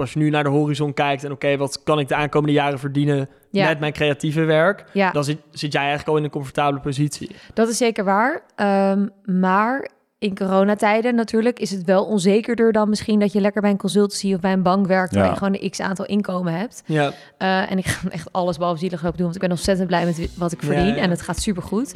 Als 0.00 0.12
je 0.12 0.18
nu 0.18 0.30
naar 0.30 0.42
de 0.44 0.48
horizon 0.50 0.94
kijkt 0.94 1.24
en 1.24 1.32
oké, 1.32 1.56
wat 1.56 1.82
kan 1.82 1.98
ik 1.98 2.08
de 2.08 2.14
aankomende 2.14 2.52
jaren 2.52 2.78
verdienen 2.78 3.28
Ja. 3.50 3.68
met 3.68 3.80
mijn 3.80 3.92
creatieve 3.92 4.44
werk, 4.44 4.84
Ja. 4.92 5.10
dan 5.10 5.24
zit, 5.24 5.38
zit 5.50 5.72
jij 5.72 5.80
eigenlijk 5.82 6.10
al 6.10 6.16
in 6.16 6.24
een 6.24 6.30
comfortabele 6.30 6.80
positie. 6.80 7.30
Dat 7.52 7.68
is 7.68 7.76
zeker 7.76 8.04
waar. 8.04 8.42
Ehm, 8.56 9.06
maar 9.24 9.88
in 10.18 10.36
coronatijden 10.36 11.14
natuurlijk 11.14 11.58
is 11.58 11.70
het 11.70 11.84
wel 11.84 12.04
onzekerder 12.04 12.72
dan 12.72 12.88
misschien 12.88 13.18
dat 13.20 13.32
je 13.32 13.40
lekker 13.40 13.60
bij 13.60 13.70
een 13.70 13.76
consultancy 13.76 14.34
of 14.34 14.40
bij 14.40 14.52
een 14.52 14.62
bank 14.62 14.86
werkt 14.86 15.14
waar 15.14 15.28
je 15.30 15.36
gewoon 15.36 15.56
een 15.60 15.70
x 15.70 15.80
aantal 15.80 16.04
inkomen 16.06 16.52
hebt. 16.52 16.82
Ja, 16.86 17.12
Eh, 17.38 17.70
en 17.70 17.78
ik 17.78 17.86
ga 17.86 18.08
echt 18.10 18.32
alles 18.32 18.56
behalve 18.56 18.78
zielig 18.78 19.02
lopen 19.02 19.16
doen, 19.16 19.24
want 19.24 19.34
ik 19.36 19.42
ben 19.42 19.50
ontzettend 19.50 19.86
blij 19.88 20.04
met 20.04 20.28
wat 20.36 20.52
ik 20.52 20.62
verdien 20.62 20.86
ja. 20.94 20.96
en 20.96 21.10
het 21.10 21.22
gaat 21.22 21.38
supergoed. 21.40 21.92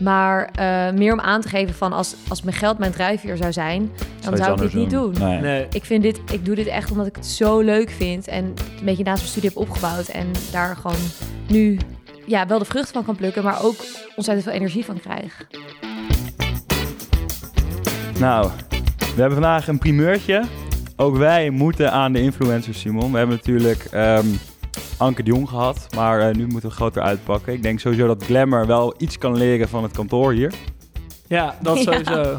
Maar 0.00 0.50
eh, 0.54 0.92
meer 0.92 1.12
om 1.12 1.20
aan 1.20 1.40
te 1.40 1.48
geven 1.48 1.74
van 1.74 1.92
als, 1.92 2.14
als 2.28 2.42
mijn 2.42 2.56
geld 2.56 2.78
mijn 2.78 2.92
drijfveer 2.92 3.36
zou 3.36 3.52
zijn, 3.52 3.90
dan 4.20 4.36
zou 4.36 4.52
ik 4.52 4.58
dit 4.58 4.74
niet 4.74 4.90
doen. 4.90 5.14
Nee. 5.18 5.40
nee. 5.40 5.66
Ik 5.72 5.84
vind 5.84 6.02
dit, 6.02 6.20
ik 6.32 6.44
doe 6.44 6.54
dit 6.54 6.66
echt 6.66 6.90
omdat 6.90 7.06
ik 7.06 7.16
het 7.16 7.26
zo 7.26 7.60
leuk 7.60 7.90
vind 7.90 8.28
en 8.28 8.44
een 8.44 8.84
beetje 8.84 9.04
naast 9.04 9.18
mijn 9.18 9.30
studie 9.30 9.48
heb 9.48 9.58
opgebouwd 9.58 10.08
en 10.08 10.26
daar 10.52 10.76
gewoon 10.76 10.96
nu 11.48 11.78
ja, 12.26 12.46
wel 12.46 12.58
de 12.58 12.64
vruchten 12.64 12.92
van 12.92 13.04
kan 13.04 13.16
plukken, 13.16 13.44
maar 13.44 13.62
ook 13.62 13.76
ontzettend 14.16 14.42
veel 14.42 14.52
energie 14.52 14.84
van 14.84 15.00
krijg. 15.00 15.46
Nou, 18.18 18.50
we 18.98 19.20
hebben 19.20 19.32
vandaag 19.32 19.68
een 19.68 19.78
primeurtje. 19.78 20.44
Ook 20.96 21.16
wij 21.16 21.50
moeten 21.50 21.92
aan 21.92 22.12
de 22.12 22.20
influencers, 22.20 22.80
Simon. 22.80 23.12
We 23.12 23.18
hebben 23.18 23.36
natuurlijk 23.36 23.84
ehm, 23.84 24.26
Anke 24.96 25.22
de 25.22 25.30
Jong 25.30 25.48
gehad, 25.48 25.86
maar 25.94 26.20
eh, 26.28 26.34
nu 26.34 26.46
moeten 26.46 26.68
we 26.68 26.74
groter 26.74 27.02
uitpakken. 27.02 27.52
Ik 27.52 27.62
denk 27.62 27.80
sowieso 27.80 28.06
dat 28.06 28.24
Glamour 28.24 28.66
wel 28.66 28.94
iets 28.98 29.18
kan 29.18 29.36
leren 29.36 29.68
van 29.68 29.82
het 29.82 29.92
kantoor 29.92 30.32
hier. 30.32 30.52
ja 31.26 31.56
dat 31.60 31.76
Ja. 31.82 31.82
sowieso. 31.82 32.38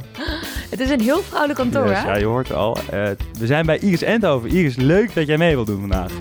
Het 0.70 0.80
is 0.80 0.90
een 0.90 1.02
heel 1.02 1.22
vrouwelijk 1.22 1.59
kantoor, 1.59 1.86
hè? 1.86 2.05
ja, 2.08 2.16
je 2.16 2.26
hoort 2.26 2.48
het 2.48 2.58
al. 2.58 2.78
Eh, 2.78 3.09
we 3.40 3.45
zijn 3.45 3.66
bij 3.66 3.80
Iris 3.80 4.02
Endhoven. 4.02 4.50
Iris, 4.50 4.76
leuk 4.76 5.14
dat 5.14 5.28
jij 5.28 5.38
mee 5.38 5.54
wilt 5.55 5.68
doen 5.68 5.80
vandaag. 5.80 6.12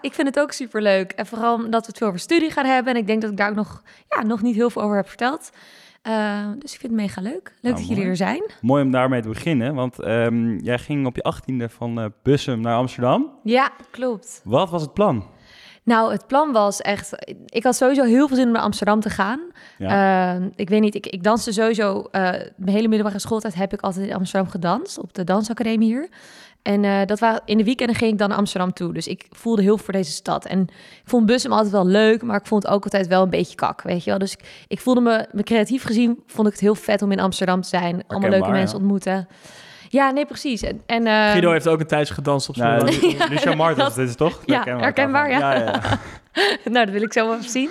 Ik 0.00 0.12
vind 0.14 0.26
het 0.28 0.38
ook 0.38 0.52
superleuk. 0.52 1.12
En 1.12 1.26
vooral 1.26 1.54
omdat 1.54 1.80
we 1.80 1.86
het 1.86 1.98
veel 1.98 2.06
over 2.06 2.20
studie 2.20 2.50
gaan 2.50 2.66
hebben. 2.66 2.94
En 2.94 3.00
ik 3.00 3.06
denk 3.06 3.20
dat 3.22 3.30
ik 3.30 3.36
daar 3.36 3.48
ook 3.48 3.54
nog, 3.54 3.82
ja, 4.08 4.22
nog 4.22 4.42
niet 4.42 4.54
heel 4.54 4.70
veel 4.70 4.82
over 4.82 4.96
heb 4.96 5.08
verteld. 5.08 5.50
Eh, 6.02 6.46
dus 6.58 6.72
ik 6.74 6.80
vind 6.80 6.92
het 6.92 7.00
mega 7.02 7.20
leuk. 7.20 7.32
Leuk 7.32 7.62
Nou, 7.62 7.74
dat 7.74 7.88
jullie 7.88 8.04
er 8.04 8.16
zijn. 8.16 8.50
Mooi 8.60 8.82
om 8.82 8.90
daarmee 8.90 9.22
te 9.22 9.28
beginnen, 9.28 9.74
want 9.74 10.00
ehm, 10.00 10.56
jij 10.58 10.78
ging 10.78 11.06
op 11.06 11.16
je 11.16 11.22
achttiende 11.22 11.68
van 11.68 12.00
eh 12.00 12.06
Bussum 12.22 12.60
naar 12.60 12.76
Amsterdam. 12.76 13.30
Ja, 13.42 13.70
klopt. 13.90 14.40
Wat 14.44 14.70
was 14.70 14.82
het 14.82 14.94
plan? 14.94 15.24
Nou, 15.84 16.12
het 16.12 16.26
plan 16.26 16.52
was 16.52 16.80
echt... 16.80 17.12
Ik 17.46 17.64
had 17.64 17.76
sowieso 17.76 18.02
heel 18.04 18.26
veel 18.28 18.36
zin 18.36 18.46
om 18.46 18.52
naar 18.52 18.62
Amsterdam 18.62 19.00
te 19.00 19.10
gaan. 19.10 19.40
Ja. 19.78 20.36
Eh, 20.36 20.46
ik 20.54 20.68
weet 20.68 20.80
niet, 20.80 20.94
ik, 20.94 21.06
ik 21.06 21.22
danste 21.22 21.52
sowieso... 21.52 22.00
eh, 22.10 22.22
mijn 22.56 22.76
hele 22.76 22.88
middelbare 22.88 23.18
schooltijd 23.18 23.54
heb 23.54 23.72
ik 23.72 23.80
altijd 23.80 24.06
in 24.06 24.14
Amsterdam 24.14 24.50
gedanst. 24.50 24.98
Op 24.98 25.14
de 25.14 25.24
dansacademie 25.24 25.88
hier. 25.88 26.08
En 26.62 26.84
eh, 26.84 27.06
dat 27.06 27.18
waren, 27.18 27.40
in 27.44 27.58
de 27.58 27.64
weekenden 27.64 27.96
ging 27.96 28.12
ik 28.12 28.18
dan 28.18 28.28
naar 28.28 28.38
Amsterdam 28.38 28.72
toe. 28.72 28.92
Dus 28.92 29.06
ik 29.06 29.26
voelde 29.30 29.62
heel 29.62 29.76
veel 29.76 29.84
voor 29.84 29.94
deze 29.94 30.10
stad. 30.10 30.44
En 30.46 30.60
ik 31.02 31.02
vond 31.04 31.26
Bussum 31.26 31.52
altijd 31.52 31.72
wel 31.72 31.86
leuk, 31.86 32.22
maar 32.22 32.36
ik 32.40 32.46
vond 32.46 32.62
het 32.62 32.72
ook 32.72 32.84
altijd 32.84 33.06
wel 33.06 33.22
een 33.22 33.30
beetje 33.30 33.54
kak, 33.54 33.82
weet 33.82 34.04
je 34.04 34.10
wel. 34.10 34.18
Dus 34.18 34.32
ik, 34.32 34.64
ik 34.68 34.80
voelde 34.80 35.00
me, 35.00 35.26
me 35.32 35.42
creatief 35.42 35.84
gezien, 35.84 36.22
vond 36.26 36.46
ik 36.46 36.52
het 36.52 36.62
heel 36.62 36.74
vet 36.74 37.02
om 37.02 37.12
in 37.12 37.20
Amsterdam 37.20 37.60
te 37.60 37.68
zijn. 37.68 38.02
Allemaal 38.06 38.30
leuke 38.30 38.50
mensen 38.50 38.76
ja. 38.76 38.82
ontmoeten. 38.82 39.28
Ja, 39.88 40.10
nee, 40.10 40.26
precies. 40.26 40.62
En, 40.62 40.80
en, 40.86 41.06
eh, 41.06 41.30
Guido 41.30 41.50
heeft 41.52 41.68
ook 41.68 41.80
een 41.80 41.86
tijdje 41.86 42.14
gedanst 42.14 42.48
op 42.48 42.56
Nou, 42.56 42.92
school. 42.92 43.10
Lu- 43.10 43.16
Lucia 43.34 43.54
Martens, 43.54 43.86
dat- 43.86 43.94
dit 43.94 44.08
is 44.08 44.14
toch? 44.16 44.40
Ja, 44.44 44.62
herkenbaar, 44.64 45.30
ja. 45.30 45.54
ja, 45.54 45.60
ja. 45.62 45.80
nou, 46.64 46.84
dat 46.84 46.94
wil 46.94 47.02
ik 47.02 47.12
zo 47.12 47.26
wel 47.26 47.36
even 47.36 47.50
zien. 47.50 47.70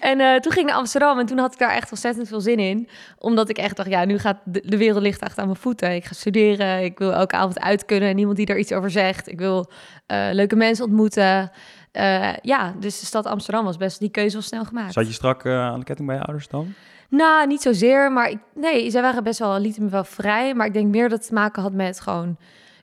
En 0.00 0.20
eh, 0.20 0.34
toen 0.34 0.52
ging 0.52 0.64
ik 0.64 0.70
naar 0.70 0.80
Amsterdam 0.80 1.18
en 1.18 1.26
toen 1.26 1.38
had 1.38 1.52
ik 1.52 1.58
daar 1.58 1.74
echt 1.74 1.90
ontzettend 1.90 2.28
veel 2.28 2.40
zin 2.40 2.58
in. 2.58 2.88
Omdat 3.18 3.48
ik 3.48 3.58
echt 3.58 3.76
dacht, 3.76 3.88
ja, 3.88 4.04
nu 4.04 4.18
gaat 4.18 4.38
de, 4.44 4.62
de 4.64 4.76
wereld 4.76 5.02
ligt 5.02 5.22
echt 5.22 5.38
aan 5.38 5.46
mijn 5.46 5.58
voeten. 5.58 5.94
Ik 5.94 6.04
ga 6.04 6.14
studeren, 6.14 6.84
ik 6.84 6.98
wil 6.98 7.12
elke 7.12 7.36
avond 7.36 7.60
uit 7.60 7.84
kunnen 7.84 8.08
en 8.08 8.16
niemand 8.16 8.36
die 8.36 8.46
daar 8.46 8.58
iets 8.58 8.72
over 8.72 8.90
zegt. 8.90 9.28
Ik 9.28 9.38
wil 9.38 9.70
eh, 10.06 10.28
leuke 10.32 10.56
mensen 10.56 10.84
ontmoeten. 10.84 11.50
Eh, 11.92 12.32
ja, 12.42 12.74
dus 12.80 13.00
de 13.00 13.06
stad 13.06 13.26
Amsterdam 13.26 13.64
was 13.64 13.76
best, 13.76 13.98
die 13.98 14.10
keuze 14.10 14.36
was 14.36 14.46
snel 14.46 14.64
gemaakt. 14.64 14.92
Zat 14.92 15.06
je 15.06 15.12
strak 15.12 15.46
aan 15.46 15.78
de 15.78 15.84
ketting 15.84 16.08
bij 16.08 16.16
je 16.16 16.22
ouders 16.22 16.48
dan? 16.48 16.74
Nou, 17.08 17.46
niet 17.46 17.62
zozeer, 17.62 18.12
maar 18.12 18.30
ik, 18.30 18.38
nee, 18.54 18.90
zij 18.90 19.02
waren 19.02 19.22
best 19.22 19.38
wel, 19.38 19.60
lieten 19.60 19.84
me 19.84 19.88
wel 19.88 20.04
vrij. 20.04 20.54
Maar 20.54 20.66
ik 20.66 20.72
denk 20.72 20.86
meer 20.86 21.08
dat 21.08 21.18
het 21.18 21.28
te 21.28 21.34
maken 21.34 21.62
had 21.62 21.72
met 21.72 22.00
gewoon, 22.00 22.36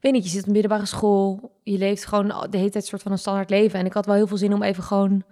weet 0.03 0.12
niet, 0.12 0.24
je 0.24 0.30
zit 0.30 0.41
op 0.41 0.46
een 0.47 0.52
middelbare 0.53 0.86
school. 0.86 1.52
Je 1.64 1.78
leeft 1.78 2.06
gewoon 2.06 2.28
de 2.28 2.58
hele 2.58 2.69
tijd 2.69 2.75
een 2.75 2.81
soort 2.81 3.02
van 3.02 3.12
een 3.12 3.18
standaard 3.18 3.50
leven. 3.50 3.80
En 3.80 3.86
ik 3.86 3.94
had 3.94 4.06
wel 4.06 4.16
heel 4.16 4.28
veel 4.28 4.38
zin 4.38 4.53
om 4.53 4.64
even 4.64 4.84
gewoon, 4.84 5.24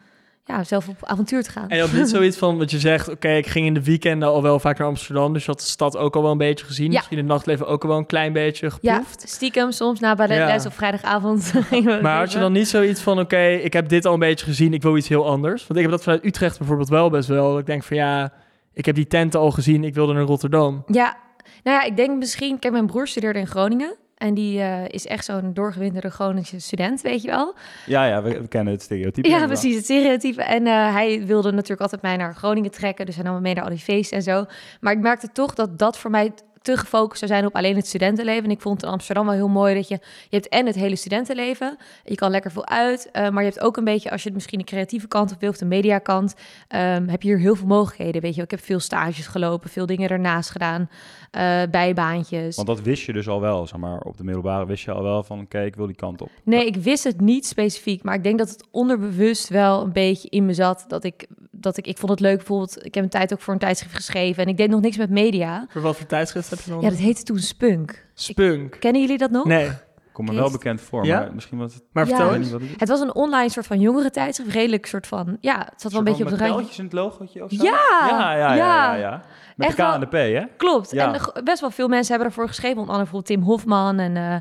ja, 0.46 0.64
zelf 0.64 0.88
op 0.88 0.96
avontuur 1.02 1.44
te 1.44 1.52
gaan. 1.52 1.70
En 1.70 1.76
je 1.76 1.82
had 1.82 1.92
niet 1.94 2.10
zoiets 2.18 2.38
van 2.38 2.58
wat 2.58 2.72
je 2.72 2.80
zegt, 2.80 3.10
oké, 3.10 3.30
ik 3.30 3.48
ging 3.48 3.66
in 3.66 3.74
de 3.74 3.84
weekenden 3.84 4.30
al 4.30 4.42
wel 4.42 4.60
vaak 4.60 4.78
naar 4.78 4.88
Amsterdam, 4.88 5.34
dus 5.34 5.46
je 5.46 5.52
had 5.52 5.60
de 5.60 5.66
stad 5.66 5.98
ook 5.98 6.16
al 6.16 6.22
wel 6.22 6.32
een 6.32 6.38
beetje 6.38 6.66
gezien. 6.66 6.92
Ja. 6.92 6.98
Misschien 6.98 7.18
het 7.18 7.26
nachtleven 7.28 7.68
ook 7.68 7.84
al 7.84 7.90
wel 7.90 7.98
een 7.98 8.06
klein 8.06 8.34
beetje 8.34 8.72
Ja, 8.82 8.96
geproefd. 8.98 9.30
stiekem 9.30 9.72
soms 9.72 10.00
na 10.00 10.16
bij 10.16 10.28
de 10.28 10.34
Ja. 10.34 10.46
les 10.46 10.66
op 10.66 10.74
vrijdagavond. 10.74 11.54
Maar 12.02 12.18
had 12.18 12.32
je 12.32 12.40
dan 12.40 12.52
niet 12.52 12.68
zoiets 12.68 13.02
van, 13.02 13.20
oké, 13.20 13.46
ik 13.48 13.74
heb 13.74 13.90
dit 13.90 14.06
al 14.06 14.14
een 14.14 14.20
beetje 14.20 14.46
gezien, 14.46 14.74
ik 14.74 14.82
wil 14.82 14.98
iets 14.98 15.08
heel 15.08 15.26
anders? 15.28 15.68
Want 15.68 15.76
ik 15.80 15.82
heb 15.86 15.92
dat 15.92 16.04
vanuit 16.04 16.26
Utrecht 16.26 16.58
bijvoorbeeld 16.58 16.90
wel 16.90 17.10
best 17.10 17.28
wel. 17.28 17.58
Ik 17.58 17.66
denk 17.66 17.84
van 17.84 17.98
ja, 17.98 18.34
ik 18.74 18.86
heb 18.86 18.96
die 18.96 19.08
tenten 19.08 19.40
al 19.40 19.52
gezien, 19.52 19.84
ik 19.84 19.94
wilde 19.94 20.14
naar 20.14 20.24
Rotterdam. 20.24 20.84
Ja, 20.88 21.18
nou 21.64 21.78
ja, 21.78 21.84
ik 21.84 21.96
denk 21.98 22.18
misschien... 22.18 22.60
Kijk, 22.60 22.74
mijn 22.74 22.86
broer 22.86 23.08
studeerde 23.08 23.40
in 23.40 23.48
Groningen. 23.48 23.96
En 24.22 24.34
die 24.34 24.62
eh, 24.62 24.88
is 24.88 25.08
echt 25.08 25.26
zo'n 25.26 25.54
doorgewinterde 25.54 26.10
Groningse 26.10 26.60
student, 26.60 27.02
weet 27.02 27.22
je 27.22 27.30
wel. 27.30 27.56
Ja, 27.86 28.06
ja, 28.06 28.22
we, 28.22 28.42
we 28.42 28.48
kennen 28.48 28.74
het 28.74 28.82
stereotype. 28.82 29.30
Ja, 29.30 29.46
precies, 29.46 29.76
het 29.76 29.84
stereotype. 29.84 30.44
En 30.44 30.68
eh, 30.68 30.94
hij 30.94 31.26
wilde 31.26 31.52
natuurlijk 31.52 31.82
altijd 31.82 32.02
mij 32.02 32.18
naar 32.18 32.36
Groningen 32.36 32.72
trekken. 32.72 33.06
Dus 33.06 33.16
hij 33.16 33.24
nam 33.24 33.34
me 33.34 33.42
mee 33.42 33.54
naar 33.54 33.64
al 33.64 33.70
die 33.70 33.80
feesten 33.80 34.18
en 34.18 34.24
zo. 34.24 34.46
Maar 34.80 34.94
ik 34.94 35.00
merkte 35.00 35.32
toch 35.32 35.54
dat 35.54 35.80
dat 35.80 35.98
voor 35.98 36.12
mij 36.12 36.32
te 36.62 36.78
gefocust 36.78 37.20
zou 37.20 37.32
zijn 37.32 37.46
op 37.46 37.56
alleen 37.56 37.76
het 37.76 37.88
studentenleven. 37.88 38.44
En 38.44 38.52
ik 38.52 38.62
vond 38.62 38.76
het 38.76 38.86
in 38.86 38.92
Amsterdam 38.92 39.26
wel 39.26 39.36
heel 39.36 39.48
mooi 39.48 39.76
dat 39.76 39.88
je... 39.88 40.00
Je 40.30 40.36
hebt 40.36 40.48
en 40.48 40.66
het 40.66 40.76
hele 40.76 40.96
studentenleven. 40.96 41.78
Je 42.04 42.16
kan 42.16 42.32
lekker 42.32 42.52
veel 42.52 42.68
uit. 42.68 43.10
eh, 43.12 43.30
maar 43.30 43.44
je 43.44 43.50
hebt 43.50 43.62
ook 43.62 43.78
een 43.78 43.84
beetje, 43.84 44.12
als 44.12 44.24
je 44.24 44.32
misschien 44.32 44.60
de 44.60 44.66
creatieve 44.66 45.08
kant 45.08 45.32
op 45.32 45.40
wil... 45.40 45.50
of 45.50 45.58
de 45.58 45.66
mediakant, 45.66 46.34
ehm, 46.68 47.08
heb 47.08 47.22
je 47.22 47.28
hier 47.28 47.40
heel 47.40 47.56
veel 47.56 47.68
mogelijkheden. 47.68 48.22
Weet 48.22 48.36
je, 48.36 48.42
ik 48.42 48.52
heb 48.52 48.64
veel 48.64 48.80
stages 48.80 49.28
gelopen, 49.28 49.70
veel 49.70 49.86
dingen 49.86 50.10
ernaast 50.10 50.50
gedaan. 50.50 50.90
Eh, 51.32 51.62
bijbaantjes. 51.72 52.56
Want 52.56 52.68
dat 52.68 52.82
wist 52.82 53.04
je 53.04 53.14
dus 53.14 53.28
al 53.28 53.42
wel, 53.42 53.68
zeg 53.68 53.80
maar. 53.80 54.00
Op 54.00 54.18
de 54.18 54.24
middelbare 54.24 54.66
wist 54.66 54.84
je 54.84 54.92
al 54.92 55.04
wel 55.04 55.24
van, 55.24 55.40
oké, 55.40 55.62
ik 55.62 55.76
wil 55.76 55.86
die 55.86 55.96
kant 55.96 56.22
op. 56.22 56.30
Nee, 56.44 56.66
ik 56.66 56.76
wist 56.76 57.04
het 57.04 57.22
niet 57.22 57.46
specifiek, 57.46 58.04
maar 58.04 58.16
ik 58.16 58.24
denk 58.24 58.38
dat 58.38 58.50
het 58.50 58.68
onderbewust 58.72 59.50
wel 59.50 59.82
een 59.82 59.92
beetje 59.92 60.30
in 60.30 60.46
me 60.46 60.54
zat. 60.54 60.86
Dat 60.88 61.04
ik, 61.04 61.28
dat 61.52 61.78
ik, 61.78 61.88
ik 61.88 61.98
vond 61.98 62.12
het 62.12 62.20
leuk 62.20 62.38
bijvoorbeeld. 62.38 62.86
Ik 62.86 62.94
heb 62.94 63.04
een 63.04 63.10
tijd 63.10 63.34
ook 63.34 63.42
voor 63.42 63.54
een 63.54 63.60
tijdschrift 63.60 63.96
geschreven 63.96 64.44
en 64.44 64.50
ik 64.50 64.58
deed 64.58 64.70
nog 64.70 64.82
niks 64.82 64.98
met 64.98 65.10
media. 65.10 65.66
Voor 65.70 65.82
wat 65.82 65.96
voor 65.96 66.06
tijdschrift 66.06 66.50
heb 66.50 66.60
je 66.60 66.70
dan? 66.70 66.82
Ja, 66.82 66.90
dat 66.90 66.98
heette 66.98 67.24
toen 67.24 67.40
Spunk. 67.40 68.06
Spunk. 68.14 68.78
Kennen 68.80 69.02
jullie 69.02 69.18
dat 69.18 69.32
nog? 69.32 69.46
Nee, 69.46 69.70
Kom 70.12 70.26
me 70.26 70.34
wel 70.34 70.52
bekend 70.52 70.82
voor, 70.82 71.06
Ja? 71.06 71.20
maar 71.20 71.34
misschien 71.34 71.58
was 71.58 71.74
het... 71.74 71.84
maar 71.92 72.08
Ja. 72.08 72.16
vertel 72.16 72.36
eens. 72.36 72.50
het 72.52 72.62
is. 72.62 72.70
Het 72.78 72.90
was 72.90 73.00
een 73.02 73.16
online 73.16 73.50
soort 73.50 73.68
van 73.68 73.80
jongere 73.80 74.10
tijdschrift, 74.10 74.52
redelijk 74.54 74.86
soort 74.86 75.08
van. 75.08 75.38
Ja, 75.40 75.58
het 75.70 75.82
zat 75.82 75.92
wel 75.92 76.00
een 76.00 76.06
beetje 76.06 76.24
op 76.24 76.30
de 76.30 76.36
Met 76.36 76.40
randje. 76.40 76.56
pijltjes 76.56 76.78
in 76.78 76.84
het 76.84 76.94
logootje 76.94 77.44
of 77.44 77.52
zo? 77.52 77.64
Ja, 77.64 77.80
ja, 78.10 78.10
ja, 78.10 78.34
ja, 78.36 78.54
ja. 78.56 78.56
ja, 78.56 78.94
ja. 78.96 79.22
Met 79.56 79.68
Echt 79.68 79.78
de 79.78 79.84
K 79.84 79.86
wel- 79.86 79.94
en 79.94 80.00
de 80.00 80.08
P, 80.08 80.12
hè? 80.12 80.44
Klopt. 80.58 80.92
Ja. 80.92 81.14
En 81.14 81.44
best 81.44 81.60
wel 81.62 81.72
veel 81.72 81.88
mensen 81.88 82.10
hebben 82.10 82.28
ervoor 82.28 82.48
geschreven. 82.48 82.78
Onder 82.80 82.94
andere 82.96 83.12
bijvoorbeeld 83.12 83.40
Tim 83.40 83.50
Hofman 83.50 84.00
en 84.00 84.18
eh, 84.18 84.36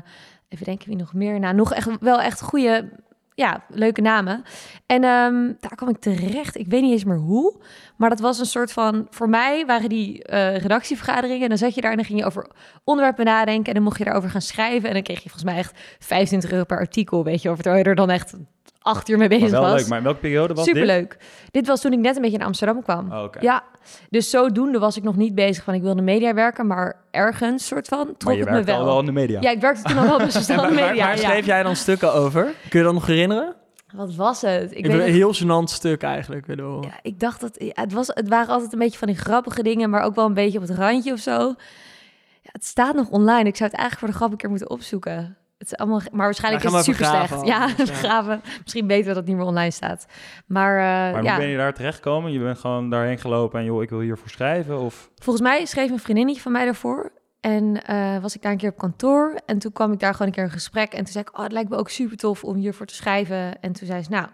even 0.49 0.65
denken 0.65 0.87
wie 0.87 0.97
nog 0.97 1.13
meer. 1.13 1.39
Nou, 1.39 1.55
nog 1.55 1.73
echt 1.73 1.89
wel 1.99 2.21
echt 2.21 2.41
goede, 2.41 2.89
ja, 3.41 3.63
leuke 3.69 4.01
namen. 4.01 4.43
En 4.85 5.03
ehm, 5.03 5.51
daar 5.59 5.75
kwam 5.75 5.89
ik 5.89 5.97
terecht. 5.99 6.57
Ik 6.57 6.67
weet 6.67 6.81
niet 6.81 6.91
eens 6.91 7.03
meer 7.03 7.17
hoe. 7.17 7.61
Maar 7.97 8.09
dat 8.09 8.19
was 8.19 8.39
een 8.39 8.45
soort 8.45 8.71
van, 8.71 9.07
voor 9.09 9.29
mij 9.29 9.65
waren 9.65 9.89
die 9.89 10.23
eh, 10.23 10.57
redactievergaderingen. 10.57 11.41
En 11.43 11.49
dan 11.49 11.57
zat 11.57 11.75
je 11.75 11.81
daar 11.81 11.91
en 11.91 11.97
dan 11.97 12.05
ging 12.05 12.19
je 12.19 12.25
over 12.25 12.47
onderwerpen 12.83 13.25
nadenken. 13.25 13.65
En 13.67 13.73
dan 13.73 13.83
mocht 13.83 13.97
je 13.97 14.03
daarover 14.03 14.29
gaan 14.29 14.41
schrijven. 14.41 14.87
En 14.87 14.93
dan 14.93 15.03
kreeg 15.03 15.23
je 15.23 15.29
volgens 15.29 15.51
mij 15.51 15.57
echt 15.57 15.73
25 15.99 16.51
euro 16.51 16.63
per 16.63 16.77
artikel, 16.77 17.23
weet 17.23 17.41
je. 17.41 17.49
Over 17.49 17.63
terwijl 17.63 17.83
je 17.83 17.89
er 17.89 17.95
dan 17.95 18.09
echt 18.09 18.33
acht 18.81 19.09
uur 19.09 19.17
mee 19.17 19.29
Maar 19.29 19.37
bezig 19.37 19.51
wel 19.53 19.61
was. 19.61 19.79
leuk. 19.79 19.87
Maar 19.87 19.97
in 19.97 20.03
welke 20.03 20.19
periode 20.19 20.53
was 20.53 20.65
dit? 20.65 20.75
Superleuk. 20.75 21.17
Dit 21.51 21.67
was 21.67 21.81
toen 21.81 21.93
ik 21.93 21.99
net 21.99 22.15
een 22.15 22.21
beetje 22.21 22.37
naar 22.37 22.47
Amsterdam 22.47 22.83
kwam. 22.83 23.11
Oh, 23.11 23.23
oké. 23.23 23.39
Ja, 23.41 23.63
dus 24.09 24.29
zodoende 24.29 24.79
was 24.79 24.97
ik 24.97 25.03
nog 25.03 25.15
niet 25.15 25.35
bezig 25.35 25.63
van 25.63 25.73
ik 25.73 25.81
wil 25.81 25.91
in 25.91 25.97
de 25.97 26.03
media 26.03 26.33
werken, 26.33 26.67
maar 26.67 26.95
ergens 27.11 27.67
soort 27.67 27.87
van 27.87 28.05
trok 28.05 28.23
Maar 28.23 28.33
je 28.33 28.39
het 28.39 28.49
me 28.49 28.53
werkte 28.55 28.71
wel. 28.71 28.79
al 28.79 28.85
wel 28.85 28.99
in 28.99 29.05
de 29.05 29.11
media. 29.11 29.41
Ja, 29.41 29.49
ik 29.49 29.61
werkte 29.61 29.83
toen 29.83 29.97
al 29.97 30.07
wel 30.07 30.17
best 30.17 30.47
wel 30.47 30.63
in 30.63 30.69
de 30.69 30.75
waar, 30.75 30.79
waar, 30.79 30.89
media. 30.89 31.05
waar 31.05 31.15
ja. 31.15 31.29
schreef 31.29 31.45
jij 31.45 31.63
dan 31.63 31.75
stukken 31.75 32.13
over? 32.13 32.53
Kun 32.69 32.79
je 32.79 32.85
dat 32.85 32.93
nog 32.93 33.05
herinneren? 33.05 33.55
Wat 33.93 34.15
was 34.15 34.41
het? 34.41 34.71
Ik, 34.71 34.77
Ik 34.77 34.85
weet 34.85 35.07
een 35.07 35.13
heel 35.13 35.35
gênant 35.35 35.63
stuk 35.73 36.03
eigenlijk. 36.03 36.41
Ik 36.41 36.47
bedoel. 36.47 36.83
ja, 36.83 36.99
ik 37.01 37.19
dacht 37.19 37.41
dat 37.41 37.55
het 37.59 37.93
was. 37.93 38.07
Het 38.07 38.27
waren 38.27 38.53
altijd 38.53 38.73
een 38.73 38.79
beetje 38.79 38.97
van 38.97 39.07
die 39.07 39.17
grappige 39.17 39.63
dingen, 39.63 39.89
maar 39.89 40.03
ook 40.03 40.15
wel 40.15 40.25
een 40.25 40.33
beetje 40.33 40.59
op 40.59 40.67
het 40.67 40.77
randje 40.77 41.13
of 41.13 41.19
zo. 41.19 41.37
Ja, 42.41 42.49
het 42.51 42.65
staat 42.65 42.95
nog 42.95 43.09
online. 43.09 43.49
Ik 43.49 43.55
zou 43.55 43.69
het 43.69 43.79
eigenlijk 43.79 43.97
voor 43.99 44.07
de 44.07 44.13
grap 44.13 44.31
een 44.31 44.37
keer 44.37 44.49
moeten 44.49 44.69
opzoeken. 44.69 45.37
Het 45.61 45.71
is 45.71 45.77
allemaal, 45.77 46.01
maar 46.11 46.25
waarschijnlijk 46.25 46.63
is 46.63 46.73
het 46.73 46.83
super 46.83 47.05
slecht. 47.05 47.45
Ja, 47.45 47.67
ja. 47.77 47.85
vergraven. 47.85 48.41
Misschien 48.63 48.87
beter 48.87 49.05
dat 49.05 49.15
het 49.15 49.25
niet 49.25 49.35
meer 49.35 49.45
online 49.45 49.71
staat. 49.71 50.05
Maar, 50.45 50.77
eh, 50.77 51.13
Maar 51.13 51.23
ja. 51.23 51.29
hoe 51.29 51.39
ben 51.39 51.49
je 51.49 51.57
daar 51.57 51.73
terechtgekomen? 51.73 52.31
Je 52.31 52.39
bent 52.39 52.57
gewoon 52.57 52.89
daarheen 52.89 53.17
gelopen 53.17 53.59
en 53.59 53.65
joh, 53.65 53.81
ik 53.81 53.89
wil 53.89 53.99
hiervoor 53.99 54.29
schrijven? 54.29 54.79
Of... 54.79 55.09
Volgens 55.15 55.45
mij 55.45 55.65
schreef 55.65 55.89
een 55.89 55.99
vriendinnetje 55.99 56.41
van 56.41 56.51
mij 56.51 56.65
daarvoor. 56.65 57.11
En 57.39 57.83
eh, 57.83 58.17
was 58.21 58.35
ik 58.35 58.41
daar 58.41 58.51
een 58.51 58.57
keer 58.57 58.69
op 58.69 58.77
kantoor. 58.77 59.39
En 59.45 59.59
toen 59.59 59.71
kwam 59.71 59.91
ik 59.91 59.99
daar 59.99 60.11
gewoon 60.11 60.27
een 60.27 60.33
keer 60.33 60.43
een 60.43 60.49
gesprek. 60.49 60.91
En 60.91 61.03
toen 61.03 61.13
zei 61.13 61.23
ik, 61.27 61.37
oh, 61.37 61.43
het 61.43 61.51
lijkt 61.51 61.69
me 61.69 61.75
ook 61.77 61.89
super 61.89 62.17
tof 62.17 62.43
om 62.43 62.55
hiervoor 62.55 62.85
te 62.85 62.95
schrijven. 62.95 63.61
En 63.61 63.71
toen 63.71 63.87
zei 63.87 64.03
ze, 64.03 64.09
nou, 64.09 64.27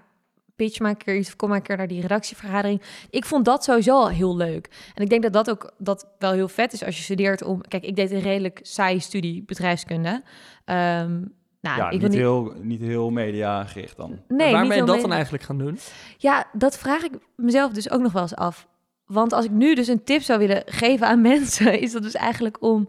pitch 0.58 0.80
maar 0.80 0.90
een 0.90 0.98
keer 0.98 1.18
iets 1.18 1.28
of 1.28 1.36
kom 1.36 1.50
maar 1.50 1.58
een 1.58 1.64
keer 1.64 1.78
naar 1.78 1.88
die 1.88 2.02
redactievergadering. 2.02 2.82
Ik 3.10 3.26
vond 3.26 3.46
dat 3.46 3.64
sowieso 3.64 3.92
al 3.92 4.10
heel 4.10 4.36
leuk. 4.38 4.70
En 4.94 5.04
ik 5.04 5.10
denk 5.10 5.24
dat 5.24 5.34
dat 5.34 5.50
ook 5.50 5.74
dat 5.78 6.08
wel 6.20 6.32
heel 6.32 6.48
vet 6.48 6.74
is 6.74 6.84
als 6.84 6.98
je 6.98 7.04
studeert 7.04 7.44
om... 7.44 7.62
Kijk, 7.62 7.84
ik 7.84 7.96
deed 7.96 8.12
een 8.12 8.22
redelijk 8.22 8.60
saaie 8.62 9.00
studie 9.00 9.44
bedrijfskunde. 9.44 10.24
Ehm, 10.66 11.22
Nou, 11.62 11.78
ja, 11.78 11.90
ik 11.90 11.92
niet, 11.92 12.02
niet... 12.02 12.14
heel, 12.14 12.54
niet 12.62 12.82
heel 12.82 13.10
media 13.10 13.64
gericht 13.66 13.98
dan. 13.98 14.20
Nee, 14.28 14.52
Waar 14.52 14.68
ben 14.68 14.78
je 14.78 14.84
dat 14.84 15.02
dan 15.02 15.12
eigenlijk 15.12 15.44
gaan 15.44 15.58
doen? 15.58 15.80
Ja, 16.18 16.48
dat 16.54 16.78
vraag 16.78 17.04
ik 17.04 17.12
mezelf 17.36 17.72
dus 17.72 17.90
ook 17.90 18.02
nog 18.02 18.12
wel 18.12 18.22
eens 18.22 18.36
af. 18.36 18.68
Want 19.06 19.34
als 19.34 19.46
ik 19.46 19.52
nu 19.52 19.76
dus 19.76 19.88
een 19.88 20.04
tip 20.04 20.22
zou 20.22 20.40
willen 20.40 20.64
geven 20.66 21.08
aan 21.08 21.22
mensen, 21.32 21.80
is 21.80 21.92
dat 21.92 22.02
dus 22.02 22.14
eigenlijk 22.14 22.58
om... 22.64 22.88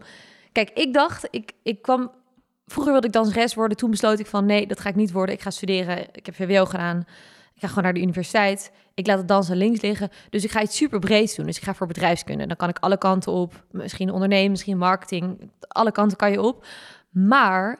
Kijk, 0.51 0.69
ik 0.69 0.93
dacht, 0.93 1.27
ik, 1.31 1.51
ik 1.63 1.81
kwam... 1.81 2.11
Vroeger 2.65 2.91
wilde 2.91 3.07
ik 3.07 3.13
danseres 3.13 3.53
worden, 3.53 3.77
toen 3.77 3.89
besloot 3.91 4.19
ik 4.19 4.25
van... 4.25 4.45
nee, 4.45 4.67
dat 4.67 4.79
ga 4.79 4.89
ik 4.89 4.95
niet 4.95 5.11
worden, 5.11 5.35
ik 5.35 5.41
ga 5.41 5.49
studeren. 5.49 5.97
Ik 6.11 6.25
heb 6.25 6.35
VWO 6.35 6.65
gedaan, 6.65 7.05
ik 7.59 7.65
ga 7.65 7.67
gewoon 7.67 7.83
naar 7.83 7.93
de 7.93 8.01
universiteit. 8.01 8.71
Ik 8.93 9.07
laat 9.07 9.17
het 9.17 9.27
dansen 9.27 9.57
links 9.57 9.81
liggen, 9.81 10.09
dus 10.29 10.43
ik 10.43 10.51
ga 10.51 10.61
iets 10.61 10.75
super 10.77 10.99
breeds 10.99 11.35
doen. 11.35 11.45
Dus 11.45 11.57
ik 11.57 11.63
ga 11.63 11.73
voor 11.73 11.87
bedrijfskunde. 11.87 12.47
Dan 12.47 12.55
kan 12.55 12.69
ik 12.69 12.77
alle 12.79 12.97
kanten 12.97 13.31
op. 13.31 13.63
Misschien 13.71 14.11
ondernemen, 14.11 14.51
misschien 14.51 14.77
marketing. 14.77 15.51
Alle 15.67 15.91
kanten 15.91 16.17
kan 16.17 16.31
je 16.31 16.41
op. 16.41 16.65
Maar 17.11 17.79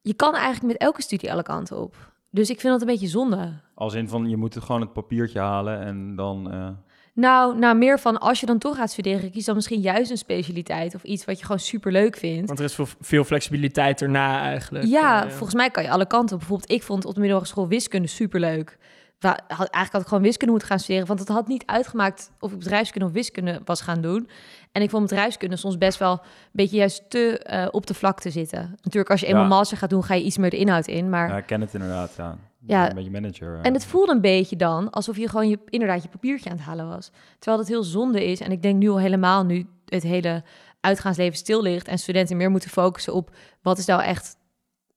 je 0.00 0.14
kan 0.14 0.34
eigenlijk 0.34 0.64
met 0.72 0.76
elke 0.76 1.02
studie 1.02 1.32
alle 1.32 1.42
kanten 1.42 1.78
op. 1.80 1.96
Dus 2.30 2.50
ik 2.50 2.60
vind 2.60 2.72
dat 2.72 2.80
een 2.80 2.86
beetje 2.86 3.06
zonde. 3.06 3.52
Als 3.74 3.94
in 3.94 4.08
van, 4.08 4.28
je 4.28 4.36
moet 4.36 4.54
het 4.54 4.64
gewoon 4.64 4.80
het 4.80 4.92
papiertje 4.92 5.38
halen 5.40 5.80
en 5.80 6.16
dan... 6.16 6.52
eh, 6.52 6.68
Nou, 7.14 7.58
nou, 7.58 7.76
meer 7.76 7.98
van 7.98 8.18
als 8.18 8.40
je 8.40 8.46
dan 8.46 8.58
toch 8.58 8.76
gaat 8.76 8.90
studeren, 8.90 9.30
kies 9.30 9.44
dan 9.44 9.54
misschien 9.54 9.80
juist 9.80 10.10
een 10.10 10.16
specialiteit 10.18 10.94
of 10.94 11.02
iets 11.02 11.24
wat 11.24 11.38
je 11.38 11.44
gewoon 11.44 11.60
super 11.60 11.92
leuk 11.92 12.16
vindt. 12.16 12.46
Want 12.46 12.58
er 12.58 12.64
is 12.64 12.78
veel, 13.00 13.24
flexibiliteit 13.24 14.02
erna 14.02 14.40
eigenlijk. 14.42 14.84
Ja, 14.86 15.24
Eh, 15.24 15.30
volgens 15.30 15.54
mij 15.54 15.70
kan 15.70 15.82
je 15.82 15.90
alle 15.90 16.06
kanten. 16.06 16.34
op. 16.34 16.38
Bijvoorbeeld, 16.40 16.70
ik 16.70 16.82
vond 16.82 17.04
op 17.04 17.14
de 17.14 17.20
middelbare 17.20 17.48
school 17.50 17.68
wiskunde 17.68 18.08
super 18.08 18.40
leuk. 18.40 18.78
Eigenlijk 19.18 19.92
had 19.92 20.00
ik 20.00 20.06
gewoon 20.06 20.22
wiskunde 20.22 20.50
moeten 20.52 20.68
gaan 20.68 20.78
studeren, 20.78 21.06
want 21.06 21.18
het 21.18 21.28
had 21.28 21.48
niet 21.48 21.66
uitgemaakt 21.66 22.30
of 22.40 22.52
ik 22.52 22.58
bedrijfskunde 22.58 23.06
of 23.06 23.12
wiskunde 23.12 23.60
was 23.64 23.80
gaan 23.80 24.00
doen. 24.00 24.28
En 24.72 24.82
ik 24.82 24.90
vond 24.90 25.08
bedrijfskunde 25.08 25.56
soms 25.56 25.78
best 25.78 25.98
wel 25.98 26.12
een 26.12 26.18
beetje 26.52 26.76
juist 26.76 27.10
te 27.10 27.38
eh, 27.38 27.66
op 27.70 27.86
de 27.86 27.94
vlakte 27.94 28.30
zitten. 28.30 28.70
Natuurlijk, 28.82 29.10
als 29.10 29.20
je 29.20 29.26
eenmaal 29.26 29.42
Ja. 29.42 29.48
master 29.48 29.76
gaat 29.76 29.90
doen, 29.90 30.04
ga 30.04 30.14
je 30.14 30.22
iets 30.22 30.36
meer 30.38 30.50
de 30.50 30.56
inhoud 30.56 30.86
in. 30.86 31.08
Maar 31.10 31.28
ja, 31.28 31.36
ik 31.36 31.46
ken 31.46 31.60
het 31.60 31.74
inderdaad, 31.74 32.14
ja. 32.16 32.38
Ja. 32.66 32.88
Een 32.88 32.94
beetje 32.94 33.10
manager. 33.10 33.58
En 33.62 33.72
het 33.72 33.84
voelde 33.86 34.12
een 34.12 34.20
beetje 34.20 34.56
dan 34.56 34.90
alsof 34.90 35.16
je 35.16 35.28
gewoon 35.28 35.48
je, 35.48 35.58
inderdaad 35.68 36.02
je 36.02 36.08
papiertje 36.08 36.50
aan 36.50 36.56
het 36.56 36.64
halen 36.64 36.88
was. 36.88 37.10
Terwijl 37.38 37.62
dat 37.62 37.70
heel 37.70 37.82
zonde 37.82 38.24
is. 38.24 38.40
En 38.40 38.52
ik 38.52 38.62
denk 38.62 38.76
nu 38.78 38.88
al 38.88 38.98
helemaal, 38.98 39.44
nu 39.44 39.66
het 39.84 40.02
hele 40.02 40.42
uitgaansleven 40.80 41.36
stil 41.36 41.62
ligt 41.62 41.88
en 41.88 41.98
studenten 41.98 42.36
meer 42.36 42.50
moeten 42.50 42.70
focussen 42.70 43.14
op 43.14 43.30
wat 43.62 43.78
is 43.78 43.86
nou 43.86 44.02
echt, 44.02 44.36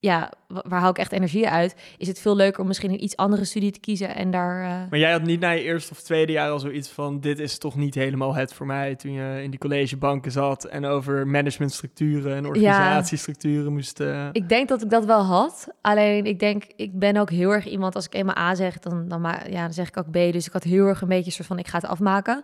ja, 0.04 0.32
wa- 0.48 0.64
waar 0.68 0.80
hou 0.80 0.92
ik 0.92 0.98
echt 0.98 1.12
energie 1.12 1.50
uit, 1.50 1.76
is 1.98 2.08
het 2.08 2.20
veel 2.20 2.36
leuker 2.36 2.62
om 2.62 2.68
misschien 2.68 2.92
een 2.92 3.04
iets 3.04 3.16
andere 3.16 3.46
studie 3.46 3.72
te 3.72 3.80
kiezen 3.80 4.16
en 4.16 4.32
daar. 4.32 4.62
eh, 4.64 4.90
Maar 4.90 5.00
jij 5.00 5.12
had 5.12 5.22
niet 5.24 5.40
na 5.40 5.50
je 5.50 5.62
eerste 5.62 5.92
of 5.92 6.02
tweede 6.02 6.32
jaar 6.32 6.50
al 6.52 6.60
zoiets 6.60 6.90
van... 6.90 7.20
dit 7.20 7.40
is 7.40 7.58
toch 7.58 7.76
niet 7.76 7.96
helemaal 7.96 8.36
het 8.36 8.54
voor 8.54 8.66
mij... 8.66 8.96
toen 8.96 9.12
je 9.12 9.44
in 9.44 9.50
die 9.50 9.60
collegebanken 9.60 10.32
zat... 10.32 10.64
en 10.66 10.86
over 10.86 11.28
managementstructuren 11.28 12.36
en 12.36 12.46
organisatiestructuren 12.46 13.74
moest... 13.74 14.00
eh, 14.00 14.28
Ik 14.32 14.50
denk 14.50 14.68
dat 14.68 14.82
ik 14.82 14.90
dat 14.90 15.06
wel 15.06 15.24
had. 15.24 15.68
Alleen 15.82 16.26
ik 16.26 16.40
denk, 16.40 16.64
ik 16.76 17.00
ben 17.00 17.18
ook 17.18 17.30
heel 17.30 17.52
erg 17.52 17.66
iemand, 17.68 17.96
als 17.96 18.06
ik 18.06 18.14
eenmaal 18.14 18.38
A 18.38 18.56
zeg, 18.56 18.80
dan, 18.80 19.08
dan, 19.08 19.22
ja, 19.50 19.62
dan 19.64 19.74
zeg 19.74 19.88
ik 19.88 19.98
ook 19.98 20.10
B. 20.12 20.14
Dus 20.14 20.48
ik 20.48 20.54
had 20.54 20.64
heel 20.64 20.86
erg 20.86 21.02
een 21.02 21.08
beetje 21.08 21.26
een 21.26 21.32
soort 21.32 21.48
van, 21.48 21.60
ik 21.60 21.68
ga 21.68 21.78
het 21.78 21.88
afmaken. 21.88 22.44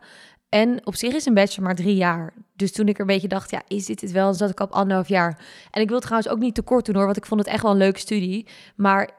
En 0.50 0.86
op 0.86 0.96
zich 0.96 1.14
is 1.14 1.26
een 1.26 1.34
bachelor 1.34 1.64
maar 1.64 1.76
drie 1.76 1.96
jaar. 1.96 2.34
Dus 2.56 2.72
toen 2.72 2.88
ik 2.88 2.96
er 2.96 3.02
een 3.02 3.08
beetje 3.08 3.28
dacht, 3.28 3.52
ja, 3.52 3.62
is 3.68 3.86
dit 3.86 4.02
het 4.02 4.12
wel? 4.12 4.34
Zat 4.34 4.50
ik 4.50 4.60
op 4.60 4.72
anderhalf 4.72 5.08
jaar. 5.08 5.46
En 5.72 5.82
ik 5.82 5.90
wil 5.90 6.00
trouwens 6.00 6.30
ook 6.30 6.40
niet 6.40 6.56
tekort 6.56 6.86
doen 6.86 6.96
hoor, 6.96 7.06
want 7.06 7.18
ik 7.18 7.26
vond 7.26 7.40
het 7.40 7.50
echt 7.50 7.64
wel 7.64 7.72
een 7.72 7.78
leuke 7.78 8.00
studie. 8.00 8.48
Maar 8.76 9.10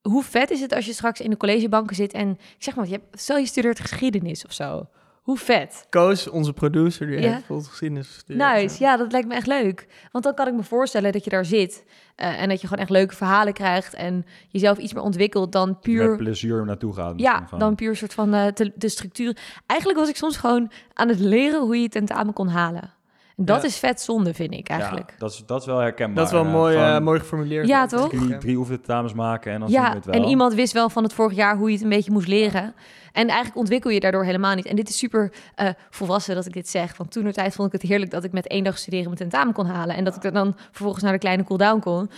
hoe 0.00 0.22
vet 0.22 0.50
is 0.50 0.60
het 0.60 0.74
als 0.74 0.86
je 0.86 0.92
straks 0.92 1.20
in 1.20 1.30
de 1.30 1.36
collegebanken 1.36 1.96
zit 1.96 2.12
en, 2.12 2.30
ik 2.30 2.62
zeg 2.62 2.74
maar, 2.74 2.86
je 2.86 2.92
hebt, 2.92 3.20
stel 3.20 3.36
je 3.36 3.46
studeert 3.46 3.80
geschiedenis 3.80 4.44
of 4.44 4.52
zo. 4.52 4.88
Hoe 5.24 5.36
vet. 5.38 5.86
Koos, 5.90 6.28
onze 6.28 6.52
producer, 6.52 7.06
die 7.06 7.16
Ja. 7.16 7.22
heeft 7.22 7.34
bijvoorbeeld 7.36 7.68
geschiedenis 7.68 8.06
gestudeerd. 8.06 8.52
Nice, 8.52 8.82
ja, 8.82 8.96
dat 8.96 9.12
lijkt 9.12 9.28
me 9.28 9.34
echt 9.34 9.46
leuk. 9.46 9.86
Want 10.12 10.24
dan 10.24 10.34
kan 10.34 10.46
ik 10.46 10.54
me 10.54 10.62
voorstellen 10.62 11.12
dat 11.12 11.24
je 11.24 11.30
daar 11.30 11.44
zit 11.44 11.84
eh, 12.16 12.42
en 12.42 12.48
dat 12.48 12.60
je 12.60 12.66
gewoon 12.66 12.82
echt 12.82 12.92
leuke 12.92 13.14
verhalen 13.14 13.52
krijgt 13.52 13.94
en 13.94 14.26
jezelf 14.48 14.78
iets 14.78 14.92
meer 14.92 15.02
ontwikkelt 15.02 15.52
dan 15.52 15.68
Met 15.68 15.80
puur, 15.80 16.16
plezier 16.16 16.64
naartoe 16.64 16.94
gaat. 16.94 17.12
ja, 17.20 17.30
misschien 17.30 17.44
gewoon. 17.48 17.58
dan 17.60 17.74
puur 17.74 17.96
soort 17.96 18.14
van 18.14 18.34
eh, 18.34 18.46
de, 18.54 18.72
de 18.74 18.88
structuur. 18.88 19.36
Eigenlijk 19.66 19.98
was 20.00 20.08
ik 20.08 20.16
soms 20.16 20.36
gewoon 20.36 20.70
aan 20.94 21.08
het 21.08 21.18
leren 21.18 21.60
hoe 21.60 21.80
je 21.80 21.88
tentamen 21.88 22.32
kon 22.32 22.48
halen. 22.48 22.92
En 23.36 23.44
dat 23.44 23.62
Ja. 23.62 23.68
is 23.68 23.76
vet 23.78 24.00
zonde, 24.00 24.34
vind 24.34 24.52
ik 24.52 24.68
eigenlijk. 24.68 25.10
Ja, 25.10 25.16
dat, 25.18 25.32
is, 25.32 25.42
dat 25.46 25.60
is 25.60 25.66
wel 25.66 25.78
herkenbaar. 25.78 26.16
Dat 26.16 26.26
is 26.26 26.32
wel 26.32 26.44
ja. 26.44 26.50
mooi, 26.50 26.76
eh, 26.76 26.98
mooi 27.00 27.18
geformuleerd. 27.20 27.66
Ja, 27.66 27.86
toch? 27.86 28.08
Drie, 28.08 28.38
drie 28.38 28.56
oefententamens 28.56 29.12
maken 29.12 29.52
en 29.52 29.60
dan 29.60 29.68
zien 29.68 29.80
we 29.80 29.86
Ja, 29.86 29.94
het 29.94 30.04
wel. 30.04 30.14
en 30.14 30.24
iemand 30.24 30.54
wist 30.54 30.72
wel 30.72 30.88
van 30.88 31.02
het 31.02 31.12
vorig 31.12 31.36
jaar 31.36 31.56
hoe 31.56 31.66
je 31.68 31.74
het 31.74 31.82
een 31.82 31.88
beetje 31.88 32.10
moest 32.10 32.28
leren. 32.28 32.74
En 33.12 33.26
eigenlijk 33.26 33.56
ontwikkel 33.56 33.90
je 33.90 34.00
daardoor 34.00 34.24
helemaal 34.24 34.54
niet. 34.54 34.66
En 34.66 34.76
dit 34.76 34.88
is 34.88 34.98
super 34.98 35.32
eh, 35.54 35.68
volwassen 35.90 36.34
dat 36.34 36.46
ik 36.46 36.52
dit 36.52 36.68
zeg. 36.68 36.96
Want 36.96 37.12
toen 37.12 37.32
tijd 37.32 37.54
vond 37.54 37.74
ik 37.74 37.80
het 37.80 37.90
heerlijk 37.90 38.10
dat 38.10 38.24
ik 38.24 38.32
met 38.32 38.46
één 38.46 38.64
dag 38.64 38.78
studeren 38.78 39.04
mijn 39.04 39.16
tentamen 39.16 39.54
kon 39.54 39.66
halen. 39.66 39.96
En 39.96 40.04
dat 40.04 40.16
ik 40.16 40.24
er 40.24 40.32
dan 40.32 40.56
vervolgens 40.70 41.02
naar 41.02 41.12
de 41.12 41.18
kleine 41.18 41.44
cooldown 41.44 41.80
kon. 41.80 42.10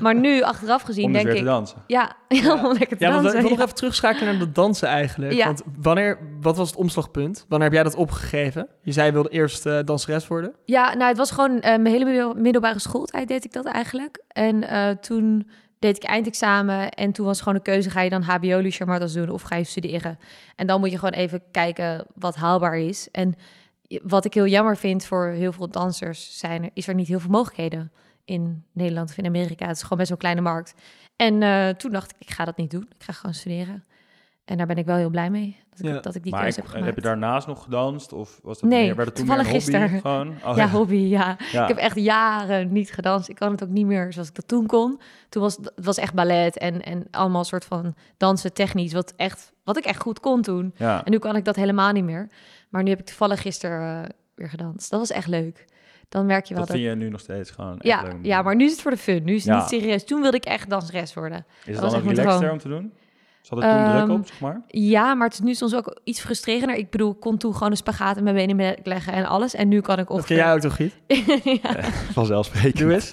Maar 0.00 0.14
nu, 0.14 0.42
achteraf 0.42 0.82
gezien, 0.82 1.04
om 1.04 1.12
dus 1.12 1.22
denk 1.22 1.32
weer 1.34 1.42
ik... 1.42 1.48
te 1.48 1.54
dansen. 1.54 1.82
Ja, 1.86 2.16
ja, 2.28 2.64
om 2.66 2.72
lekker 2.78 2.96
te 2.96 3.04
Ja, 3.04 3.10
want 3.10 3.22
dansen. 3.22 3.36
ik 3.40 3.46
wil 3.46 3.50
nog 3.56 3.60
even 3.60 3.74
terugschakelen 3.74 4.28
naar 4.28 4.38
dat 4.38 4.54
dansen 4.54 4.88
eigenlijk. 4.88 5.32
Ja. 5.32 5.44
Want 5.46 5.62
wanneer, 5.80 6.18
wat 6.40 6.56
was 6.56 6.68
het 6.68 6.78
omslagpunt? 6.78 7.44
Wanneer 7.48 7.66
heb 7.68 7.76
jij 7.76 7.84
dat 7.86 7.94
opgegeven? 7.94 8.68
Je 8.82 8.92
zei 8.92 9.06
je 9.06 9.12
wilde 9.12 9.28
eerst 9.28 9.66
eh, 9.66 9.78
danseres 9.84 10.26
worden. 10.28 10.43
Ja, 10.64 10.94
nou, 10.94 11.08
het 11.08 11.16
was 11.16 11.30
gewoon 11.30 11.60
eh, 11.60 11.70
mijn 11.70 11.86
hele 11.86 12.04
middel- 12.04 12.34
middelbare 12.34 12.78
schooltijd 12.78 13.28
deed 13.28 13.44
ik 13.44 13.52
dat 13.52 13.64
eigenlijk. 13.64 14.22
En 14.28 14.68
eh, 14.68 14.90
toen 14.90 15.50
deed 15.78 15.96
ik 15.96 16.04
eindexamen 16.04 16.90
en 16.90 17.12
toen 17.12 17.26
was 17.26 17.38
gewoon 17.38 17.54
een 17.54 17.62
keuze, 17.62 17.90
ga 17.90 18.00
je 18.00 18.10
dan 18.10 18.22
hbo 18.22 18.58
Lucharmartas 18.58 19.12
doen 19.12 19.28
of 19.28 19.42
ga 19.42 19.56
je 19.56 19.64
studeren? 19.64 20.18
En 20.56 20.66
dan 20.66 20.80
moet 20.80 20.90
je 20.90 20.98
gewoon 20.98 21.14
even 21.14 21.42
kijken 21.50 22.06
wat 22.14 22.34
haalbaar 22.34 22.78
is. 22.78 23.08
En 23.10 23.34
wat 24.02 24.24
ik 24.24 24.34
heel 24.34 24.46
jammer 24.46 24.76
vind 24.76 25.04
voor 25.04 25.26
heel 25.26 25.52
veel 25.52 25.68
dansers, 25.68 26.38
zijn 26.38 26.62
er, 26.62 26.70
is 26.72 26.88
er 26.88 26.94
niet 26.94 27.08
heel 27.08 27.20
veel 27.20 27.30
mogelijkheden 27.30 27.92
in 28.24 28.64
Nederland 28.72 29.10
of 29.10 29.18
in 29.18 29.26
Amerika. 29.26 29.66
Het 29.66 29.76
is 29.76 29.82
gewoon 29.82 29.98
best 29.98 30.08
wel 30.10 30.18
kleine 30.18 30.40
markt. 30.40 30.74
En 31.16 31.42
eh, 31.42 31.68
toen 31.68 31.90
dacht 31.92 32.10
ik, 32.10 32.16
ik 32.18 32.30
ga 32.30 32.44
dat 32.44 32.56
niet 32.56 32.70
doen. 32.70 32.88
Ik 32.98 33.04
ga 33.04 33.12
gewoon 33.12 33.34
studeren. 33.34 33.84
En 34.44 34.56
daar 34.56 34.66
ben 34.66 34.76
ik 34.76 34.86
wel 34.86 34.96
heel 34.96 35.10
blij 35.10 35.30
mee, 35.30 35.56
dat 35.76 35.86
ik, 35.86 35.94
Ja. 35.94 36.00
dat 36.00 36.14
ik 36.14 36.22
die 36.22 36.32
maar 36.32 36.40
keuze 36.42 36.56
ik- 36.56 36.62
heb 36.62 36.72
gemaakt. 36.72 36.86
heb 36.94 37.04
je 37.04 37.08
daarnaast 37.10 37.46
nog 37.46 37.62
gedanst? 37.62 38.12
Of 38.12 38.40
was 38.42 38.60
dat 38.60 38.70
Nee, 38.70 38.84
meer, 38.86 38.94
werd 38.96 39.08
het 39.08 39.16
toen 39.16 39.26
toevallig 39.26 39.50
hobby? 39.50 39.64
gisteren. 39.64 40.00
Gewoon? 40.00 40.34
Oh, 40.46 40.56
ja, 40.56 40.68
hobby, 40.68 40.96
ja. 40.96 41.36
Ja. 41.52 41.62
Ik 41.62 41.68
heb 41.68 41.76
echt 41.76 41.96
jaren 41.96 42.72
niet 42.72 42.92
gedanst. 42.92 43.28
Ik 43.28 43.34
kan 43.34 43.50
het 43.50 43.62
ook 43.62 43.68
niet 43.68 43.86
meer 43.86 44.12
zoals 44.12 44.28
ik 44.28 44.34
dat 44.34 44.48
toen 44.48 44.66
kon. 44.66 45.00
Toen 45.28 45.42
was 45.42 45.56
het 45.56 45.72
was 45.84 45.96
echt 45.98 46.14
ballet 46.14 46.58
en, 46.58 46.82
en 46.82 47.06
allemaal 47.10 47.44
soort 47.44 47.64
van 47.64 47.94
dansen 48.16 48.52
technisch, 48.52 48.92
wat, 48.92 49.12
echt, 49.16 49.52
wat 49.64 49.76
ik 49.76 49.84
echt 49.84 50.00
goed 50.00 50.20
kon 50.20 50.42
toen. 50.42 50.72
Ja. 50.76 51.04
En 51.04 51.10
nu 51.10 51.18
kan 51.18 51.36
ik 51.36 51.44
dat 51.44 51.56
helemaal 51.56 51.92
niet 51.92 52.04
meer. 52.04 52.28
Maar 52.68 52.82
nu 52.82 52.90
heb 52.90 52.98
ik 53.00 53.06
toevallig 53.06 53.40
gisteren 53.40 54.02
eh, 54.04 54.08
weer 54.34 54.48
gedanst. 54.48 54.90
Dat 54.90 55.00
was 55.00 55.10
echt 55.10 55.28
leuk. 55.28 55.64
Dan 56.08 56.26
merk 56.26 56.44
je 56.44 56.54
wel 56.54 56.64
Dat 56.64 56.72
dat... 56.72 56.80
vind 56.82 56.90
je 56.90 56.96
nu 57.04 57.10
nog 57.10 57.20
steeds 57.20 57.50
gewoon 57.50 57.72
echt 57.72 57.84
ja, 57.84 58.02
leuk 58.02 58.14
ja, 58.22 58.42
maar 58.42 58.56
nu 58.56 58.64
is 58.64 58.70
het 58.72 58.80
voor 58.80 58.90
de 58.90 58.96
fun. 58.96 59.24
Nu 59.24 59.34
is 59.34 59.44
het 59.44 59.54
Ja. 59.54 59.58
niet 59.60 59.68
serieus. 59.68 60.04
Toen 60.04 60.20
wilde 60.22 60.36
ik 60.36 60.44
echt 60.44 60.70
danseres 60.70 61.14
worden. 61.14 61.38
Is 61.64 61.74
dat 61.74 61.82
het 61.92 61.92
dan 62.02 62.10
ook 62.10 62.16
relaxter 62.16 62.50
om 62.52 62.58
te 62.58 62.68
doen? 62.68 62.92
Zat 63.44 63.58
het 63.62 63.70
toen 63.70 63.84
druk 63.84 63.94
Ehm, 64.02 64.10
op, 64.10 64.26
zeg 64.26 64.40
maar? 64.40 64.60
Ja, 64.68 65.14
maar 65.14 65.26
het 65.26 65.36
is 65.36 65.40
nu 65.44 65.54
soms 65.54 65.74
ook 65.74 66.00
iets 66.04 66.20
frustrerender. 66.20 66.76
Ik 66.76 66.90
bedoel, 66.90 67.10
ik 67.10 67.20
kon 67.20 67.36
toen 67.38 67.52
gewoon 67.52 67.70
een 67.70 67.76
spagaat 67.76 68.16
in 68.16 68.22
mijn 68.24 68.34
benen 68.34 68.76
leggen 68.82 69.12
en 69.12 69.24
alles. 69.24 69.54
En 69.54 69.68
nu 69.68 69.80
kan 69.80 69.98
ik 69.98 70.08
Dat 70.08 70.16
of... 70.18 70.26
ken 70.26 70.36
jij 70.36 70.52
ook 70.52 70.60
toch, 70.60 70.76
Giet? 70.76 70.94
ja. 71.62 71.80
Vanzelfsprekend. 72.12 72.76
Doe 72.78 72.92
eens. 72.92 73.12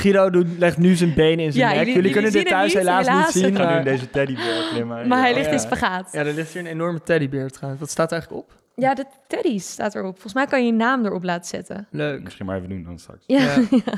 Guido 0.00 0.30
doet, 0.30 0.46
legt 0.58 0.78
nu 0.78 0.94
zijn 0.94 1.14
benen 1.14 1.44
in 1.44 1.52
zijn 1.52 1.70
Ja, 1.70 1.76
nek. 1.84 1.94
jullie- 1.94 2.12
kunnen 2.12 2.32
dit 2.32 2.46
thuis 2.46 2.74
niet, 2.74 2.82
helaas, 2.82 3.06
helaas. 3.06 3.24
niet 3.34 3.44
zien. 3.44 3.46
Ik 3.52 3.56
ga 3.56 3.62
nu 3.62 3.68
in 3.68 3.74
Maar... 3.74 3.84
deze 3.84 4.10
teddybeer 4.10 4.68
klimmen. 4.70 5.08
Maar 5.08 5.18
hij 5.20 5.28
Ja. 5.30 5.34
ligt 5.34 5.46
ja. 5.46 5.52
in 5.52 5.58
spagaat. 5.60 6.08
Ja, 6.12 6.18
er 6.24 6.32
ligt 6.34 6.52
hier 6.52 6.60
een 6.62 6.68
enorme 6.68 7.00
teddybeer 7.02 7.50
trouwens. 7.50 7.80
Wat 7.82 7.90
staat 7.90 8.06
er 8.06 8.12
eigenlijk 8.12 8.42
op? 8.44 8.52
Ja, 8.76 8.94
de 8.94 9.04
Teddy 9.26 9.58
staat 9.58 9.94
erop. 9.94 10.12
Volgens 10.12 10.34
mij 10.34 10.46
kan 10.46 10.60
je 10.60 10.66
je 10.66 10.72
naam 10.72 11.04
erop 11.04 11.24
laten 11.24 11.46
zetten. 11.48 11.86
Leuk. 11.90 12.22
Misschien 12.22 12.46
maar 12.46 12.56
even 12.56 12.68
doen 12.68 12.82
dan 12.84 12.98
straks. 12.98 13.24
Ja, 13.26 13.38
Ja. 13.40 13.58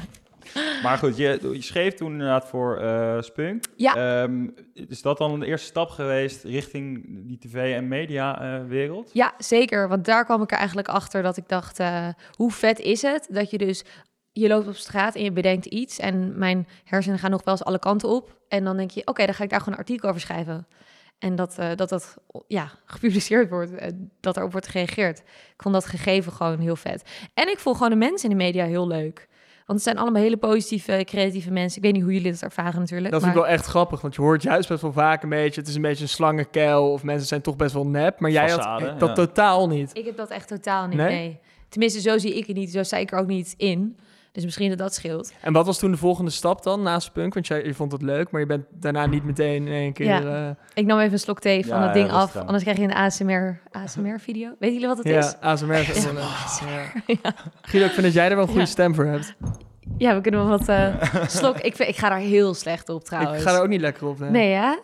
Maar 0.83 0.99
goed, 0.99 1.17
je, 1.17 1.39
je 1.53 1.63
schreef 1.63 1.95
toen 1.95 2.13
inderdaad 2.13 2.49
voor 2.49 2.77
eh, 2.81 3.23
Spunk. 3.23 3.65
Ja. 3.77 4.23
Ehm, 4.23 4.49
is 4.89 5.03
dat 5.03 5.19
dan 5.19 5.41
de 5.41 5.47
eerste 5.47 5.67
stap 5.67 5.89
geweest 5.91 6.45
richting 6.45 7.05
die 7.27 7.39
tv- 7.39 7.75
en 7.75 7.89
mediawereld? 7.89 9.11
ja, 9.13 9.35
zeker. 9.39 9.89
Want 9.89 10.05
daar 10.05 10.25
kwam 10.25 10.43
ik 10.43 10.51
er 10.51 10.59
eigenlijk 10.59 10.89
achter 10.89 11.23
dat 11.23 11.37
ik 11.37 11.49
dacht... 11.49 11.79
eh, 11.81 12.09
hoe 12.33 12.51
vet 12.53 12.79
is 12.79 13.03
het 13.03 13.27
dat 13.31 13.51
je 13.51 13.59
dus... 13.59 13.85
Je 14.33 14.49
loopt 14.49 14.67
op 14.69 14.75
straat 14.77 15.15
en 15.15 15.23
je 15.23 15.33
bedenkt 15.33 15.67
iets... 15.67 15.99
en 15.99 16.39
mijn 16.39 16.69
hersenen 16.85 17.19
gaan 17.19 17.31
nog 17.31 17.45
wel 17.45 17.55
eens 17.55 17.65
alle 17.65 17.79
kanten 17.79 18.09
op. 18.09 18.41
En 18.49 18.65
dan 18.65 18.77
denk 18.77 18.91
je, 18.91 19.07
oké, 19.07 19.25
dan 19.27 19.35
ga 19.35 19.45
ik 19.45 19.51
daar 19.51 19.59
gewoon 19.59 19.75
een 19.75 19.81
artikel 19.81 20.09
over 20.09 20.21
schrijven. 20.21 20.67
En 21.19 21.37
dat 21.37 21.59
eh, 21.59 21.71
dat, 21.77 21.89
dat 21.89 22.17
ja, 22.47 22.71
gepubliceerd 22.87 23.51
wordt, 23.51 23.75
eh, 23.75 23.89
dat 24.21 24.37
erop 24.37 24.53
wordt 24.53 24.67
gereageerd. 24.69 25.19
Ik 25.19 25.63
vond 25.63 25.75
dat 25.75 25.87
gegeven 25.87 26.33
gewoon 26.33 26.59
heel 26.59 26.77
vet. 26.77 27.03
En 27.35 27.49
ik 27.51 27.59
vond 27.59 27.77
gewoon 27.77 27.93
de 27.93 27.99
mensen 27.99 28.31
in 28.31 28.37
de 28.39 28.45
media 28.45 28.65
heel 28.65 28.87
leuk. 28.87 29.29
Want 29.67 29.79
het 29.79 29.83
zijn 29.83 29.99
allemaal 29.99 30.23
hele 30.23 30.37
positieve, 30.37 31.03
creatieve 31.05 31.51
mensen. 31.51 31.77
Ik 31.77 31.83
weet 31.83 31.93
niet 31.93 32.03
hoe 32.03 32.13
jullie 32.13 32.31
dat 32.33 32.43
ervaren 32.43 32.81
natuurlijk. 32.81 33.11
Dat 33.11 33.23
vind 33.23 33.35
ik 33.35 33.39
maar- 33.39 33.49
wel 33.49 33.57
echt 33.59 33.67
grappig, 33.67 34.01
want 34.01 34.15
je 34.15 34.21
hoort 34.21 34.43
juist 34.43 34.69
best 34.69 34.83
wel 34.83 34.93
vaak 34.93 35.23
een 35.23 35.29
beetje... 35.29 35.61
het 35.61 35.69
is 35.69 35.75
een 35.75 35.83
beetje 35.83 36.03
een 36.03 36.09
slangenkuil 36.09 36.93
of 36.93 37.03
mensen 37.03 37.27
zijn 37.27 37.41
toch 37.41 37.57
best 37.57 37.75
wel 37.75 37.87
nep. 37.87 38.21
Maar 38.21 38.31
jij 38.31 38.51
had 38.51 38.81
dat 38.99 39.09
ja. 39.09 39.15
totaal 39.15 39.69
niet. 39.69 39.91
Ik 39.93 40.05
heb 40.05 40.17
dat 40.17 40.31
echt 40.31 40.49
totaal 40.49 40.87
niet, 40.87 40.97
Nee? 40.97 41.09
nee? 41.09 41.39
Tenminste, 41.69 42.01
zo 42.01 42.19
zie 42.19 42.37
ik 42.37 42.47
het 42.47 42.57
niet. 42.57 42.71
Zo 42.71 42.83
sta 42.83 42.97
ik 42.97 43.13
er 43.13 43.19
ook 43.19 43.27
niet 43.27 43.55
in. 43.57 43.97
Dus 44.37 44.45
misschien 44.45 44.69
dat 44.69 44.79
dat 44.79 44.95
scheelt. 44.95 45.33
En 45.41 45.53
wat 45.53 45.67
was 45.67 45.79
toen 45.79 45.91
de 45.91 45.97
volgende 45.97 46.31
stap 46.31 46.63
dan 46.63 46.83
naast 46.83 47.13
Punk? 47.13 47.35
Want 47.35 47.47
jij, 47.47 47.65
je 47.65 47.75
vond 47.75 47.93
het 47.93 48.03
leuk, 48.03 48.31
maar 48.31 48.41
je 48.41 48.47
bent 48.47 48.65
daarna 48.71 49.07
niet 49.07 49.25
meteen 49.25 49.67
in 49.67 49.73
één 49.73 49.93
keer... 49.93 50.07
Ja. 50.07 50.49
eh, 50.49 50.55
Ik 50.75 50.87
nam 50.87 50.99
even 50.99 51.13
een 51.13 51.19
slok 51.19 51.41
thee 51.41 51.67
van 51.67 51.79
Ja, 51.79 51.85
dat 51.85 51.95
ding 51.95 52.07
ja, 52.07 52.13
dat 52.13 52.23
af. 52.23 52.37
Anders 52.37 52.63
krijg 52.63 52.77
je 52.79 52.83
een 52.85 52.95
ASMR, 52.95 53.61
ASMR-video. 53.71 54.51
Weet 54.59 54.73
jullie 54.73 54.87
wat 54.87 54.97
het 54.99 55.07
is? 55.07 55.13
ja, 55.31 55.37
ASMR. 55.41 55.73
Ja. 57.07 57.35
Guido, 57.63 57.87
ik 57.87 57.93
vind 57.93 58.03
dat 58.03 58.13
jij 58.13 58.25
er 58.29 58.31
wel 58.35 58.41
een 58.41 58.47
goede 58.49 58.61
Ja. 58.61 58.67
stem 58.67 58.95
voor 58.95 59.05
hebt. 59.05 59.35
Ja, 59.99 60.15
we 60.15 60.21
kunnen 60.21 60.47
wel 60.49 60.59
wat 60.59 60.69
uh, 60.69 61.03
slok. 61.27 61.59
Ik, 61.59 61.79
ik 61.79 61.97
ga 61.97 62.09
daar 62.09 62.19
heel 62.19 62.55
slecht 62.55 62.89
op 62.89 63.05
trouwens. 63.05 63.37
Ik 63.43 63.49
ga 63.49 63.55
er 63.55 63.63
ook 63.63 63.69
niet 63.69 63.81
lekker 63.81 64.07
op. 64.07 64.19
Nee, 64.19 64.31
nee 64.31 64.53
hè? 64.53 64.77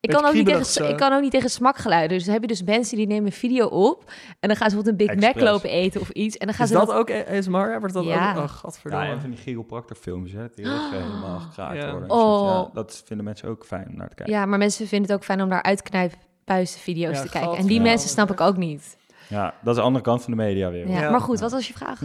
Ik 0.00 0.10
kan, 0.10 0.24
ook 0.24 0.32
niet 0.32 0.46
tegen, 0.46 0.88
ik 0.88 0.96
kan 0.96 1.12
ook 1.12 1.20
niet 1.20 1.30
tegen 1.30 1.50
smakgeluiden. 1.50 2.16
Dus 2.16 2.24
dan 2.24 2.32
heb 2.32 2.42
je 2.42 2.48
dus 2.48 2.62
mensen 2.62 2.96
die 2.96 3.06
nemen 3.06 3.32
video 3.32 3.66
op... 3.66 4.04
en 4.40 4.48
dan 4.48 4.56
gaan 4.56 4.70
ze 4.70 4.76
bijvoorbeeld 4.76 5.10
een 5.10 5.16
Big 5.20 5.34
Mac 5.34 5.40
lopen 5.42 5.70
eten 5.70 6.00
of 6.00 6.10
iets. 6.10 6.36
En 6.36 6.46
dan 6.46 6.54
gaan 6.56 6.64
Is 6.64 6.72
ze 6.72 6.78
dat, 6.78 6.86
dat 6.86 6.96
ook 6.96 7.10
ASMR? 7.10 7.78
Wordt 7.78 7.94
dat 7.94 8.04
ja. 8.04 8.30
ook... 8.30 8.36
Oh, 8.42 8.48
godverdomme. 8.48 9.06
Ja, 9.06 9.12
en 9.12 9.20
van 9.20 9.30
die 9.30 9.38
chiropractor 9.38 9.96
films, 9.96 10.32
hè. 10.32 10.46
Die 10.54 10.66
ook 10.66 10.90
helemaal 11.02 11.40
gekraakt 11.40 11.76
Ja. 11.76 11.90
worden. 11.90 12.10
Oh. 12.10 12.46
Ja, 12.46 12.70
dat 12.72 13.02
vinden 13.06 13.24
mensen 13.24 13.48
ook 13.48 13.64
fijn 13.64 13.88
om 13.88 13.96
naar 13.96 14.08
te 14.08 14.14
kijken. 14.14 14.34
Ja, 14.34 14.46
maar 14.46 14.58
mensen 14.58 14.86
vinden 14.86 15.10
het 15.10 15.18
ook 15.18 15.24
fijn 15.24 15.42
om 15.42 15.48
naar 15.48 15.62
uitknijpbuizen 15.62 16.80
video's 16.80 17.16
Ja, 17.16 17.22
te 17.22 17.28
kijken. 17.28 17.56
En 17.56 17.66
die 17.66 17.80
mensen 17.80 18.08
snap 18.08 18.30
ik 18.30 18.40
ook 18.40 18.56
niet. 18.56 18.96
Ja, 19.28 19.54
dat 19.62 19.68
is 19.74 19.80
de 19.80 19.86
andere 19.86 20.04
kant 20.04 20.22
van 20.22 20.30
de 20.30 20.38
media 20.38 20.70
weer. 20.70 20.88
Ja. 20.88 21.00
Ja. 21.00 21.10
Maar 21.10 21.20
goed, 21.20 21.40
wat 21.40 21.52
was 21.52 21.68
je 21.68 21.74
vraag? 21.74 21.98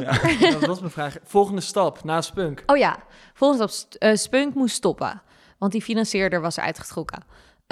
dat 0.51 0.65
was 0.65 0.79
mijn 0.79 0.91
vraag. 0.91 1.17
Volgende 1.23 1.61
stap, 1.61 2.03
na 2.03 2.21
Spunk. 2.21 2.63
Oh 2.65 2.77
ja, 2.77 2.97
volgens 3.33 3.61
op 3.61 3.69
St- 3.69 3.95
eh, 3.95 4.15
Spunk 4.15 4.53
moest 4.53 4.75
stoppen. 4.75 5.21
Want 5.57 5.71
die 5.71 5.81
financierder 5.81 6.41
was 6.41 6.57
er 6.57 6.63
uitgetrokken. 6.63 7.23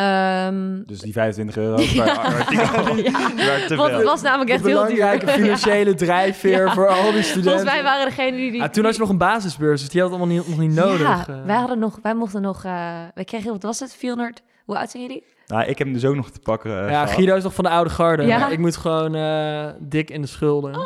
Ehm, 0.01 0.81
Dus 0.86 1.00
die 1.00 1.13
25 1.13 1.58
euro 1.58 1.75
per 1.75 2.17
artikel 2.17 2.96
ja, 2.96 3.36
werd 3.36 3.67
te 3.67 3.75
want 3.75 3.91
het 3.91 4.03
was 4.03 4.22
namelijk 4.22 4.50
echt 4.50 4.65
heel 4.65 4.86
duur. 4.86 4.96
belangrijke 4.96 5.27
financiële 5.27 5.93
drijfveer 5.93 6.65
Ja. 6.65 6.74
voor 6.74 6.88
al 6.88 7.12
die 7.12 7.22
studenten. 7.24 7.43
Volgens 7.43 7.72
mij 7.72 7.84
waren 7.84 8.05
degenen 8.05 8.39
die... 8.39 8.51
die 8.51 8.60
Ja, 8.62 8.70
toen 8.70 8.84
had 8.84 8.93
je 8.93 9.00
nog 9.00 9.10
een 9.10 9.17
basisbeurs, 9.17 9.79
dus 9.81 9.89
die 9.89 10.01
had 10.01 10.12
het 10.12 10.20
allemaal 10.20 10.38
niet, 10.38 10.48
nog 10.48 10.60
niet 10.60 10.74
nodig. 10.75 11.00
Ja, 11.01 11.25
eh. 11.27 11.46
wij, 11.46 11.55
hadden 11.55 11.79
nog, 11.79 12.00
wij 12.01 12.15
mochten 12.15 12.41
nog... 12.41 12.63
eh 12.63 12.72
wij 13.13 13.24
kregen, 13.24 13.51
wat 13.51 13.63
was 13.63 13.79
het, 13.79 13.96
400... 13.96 14.41
Hoe 14.65 14.77
oud 14.77 14.89
zijn 14.91 15.03
jullie? 15.03 15.24
Nou, 15.48 15.62
ik 15.62 15.77
heb 15.77 15.88
hem 15.88 15.93
dus 15.93 16.05
ook 16.05 16.15
nog 16.15 16.29
te 16.29 16.39
pakken 16.39 16.72
eh, 16.72 16.77
ja, 16.91 17.01
gehad. 17.01 17.10
Guido 17.10 17.36
is 17.36 17.43
nog 17.43 17.53
van 17.53 17.63
de 17.63 17.70
oude 17.70 17.89
garde. 17.89 18.24
Ja. 18.24 18.48
Ik 18.50 18.60
moet 18.60 18.77
gewoon 18.77 19.15
eh, 19.15 19.65
dik 19.79 20.10
in 20.10 20.22
de 20.22 20.27
schulden. 20.27 20.75
Oh. 20.75 20.86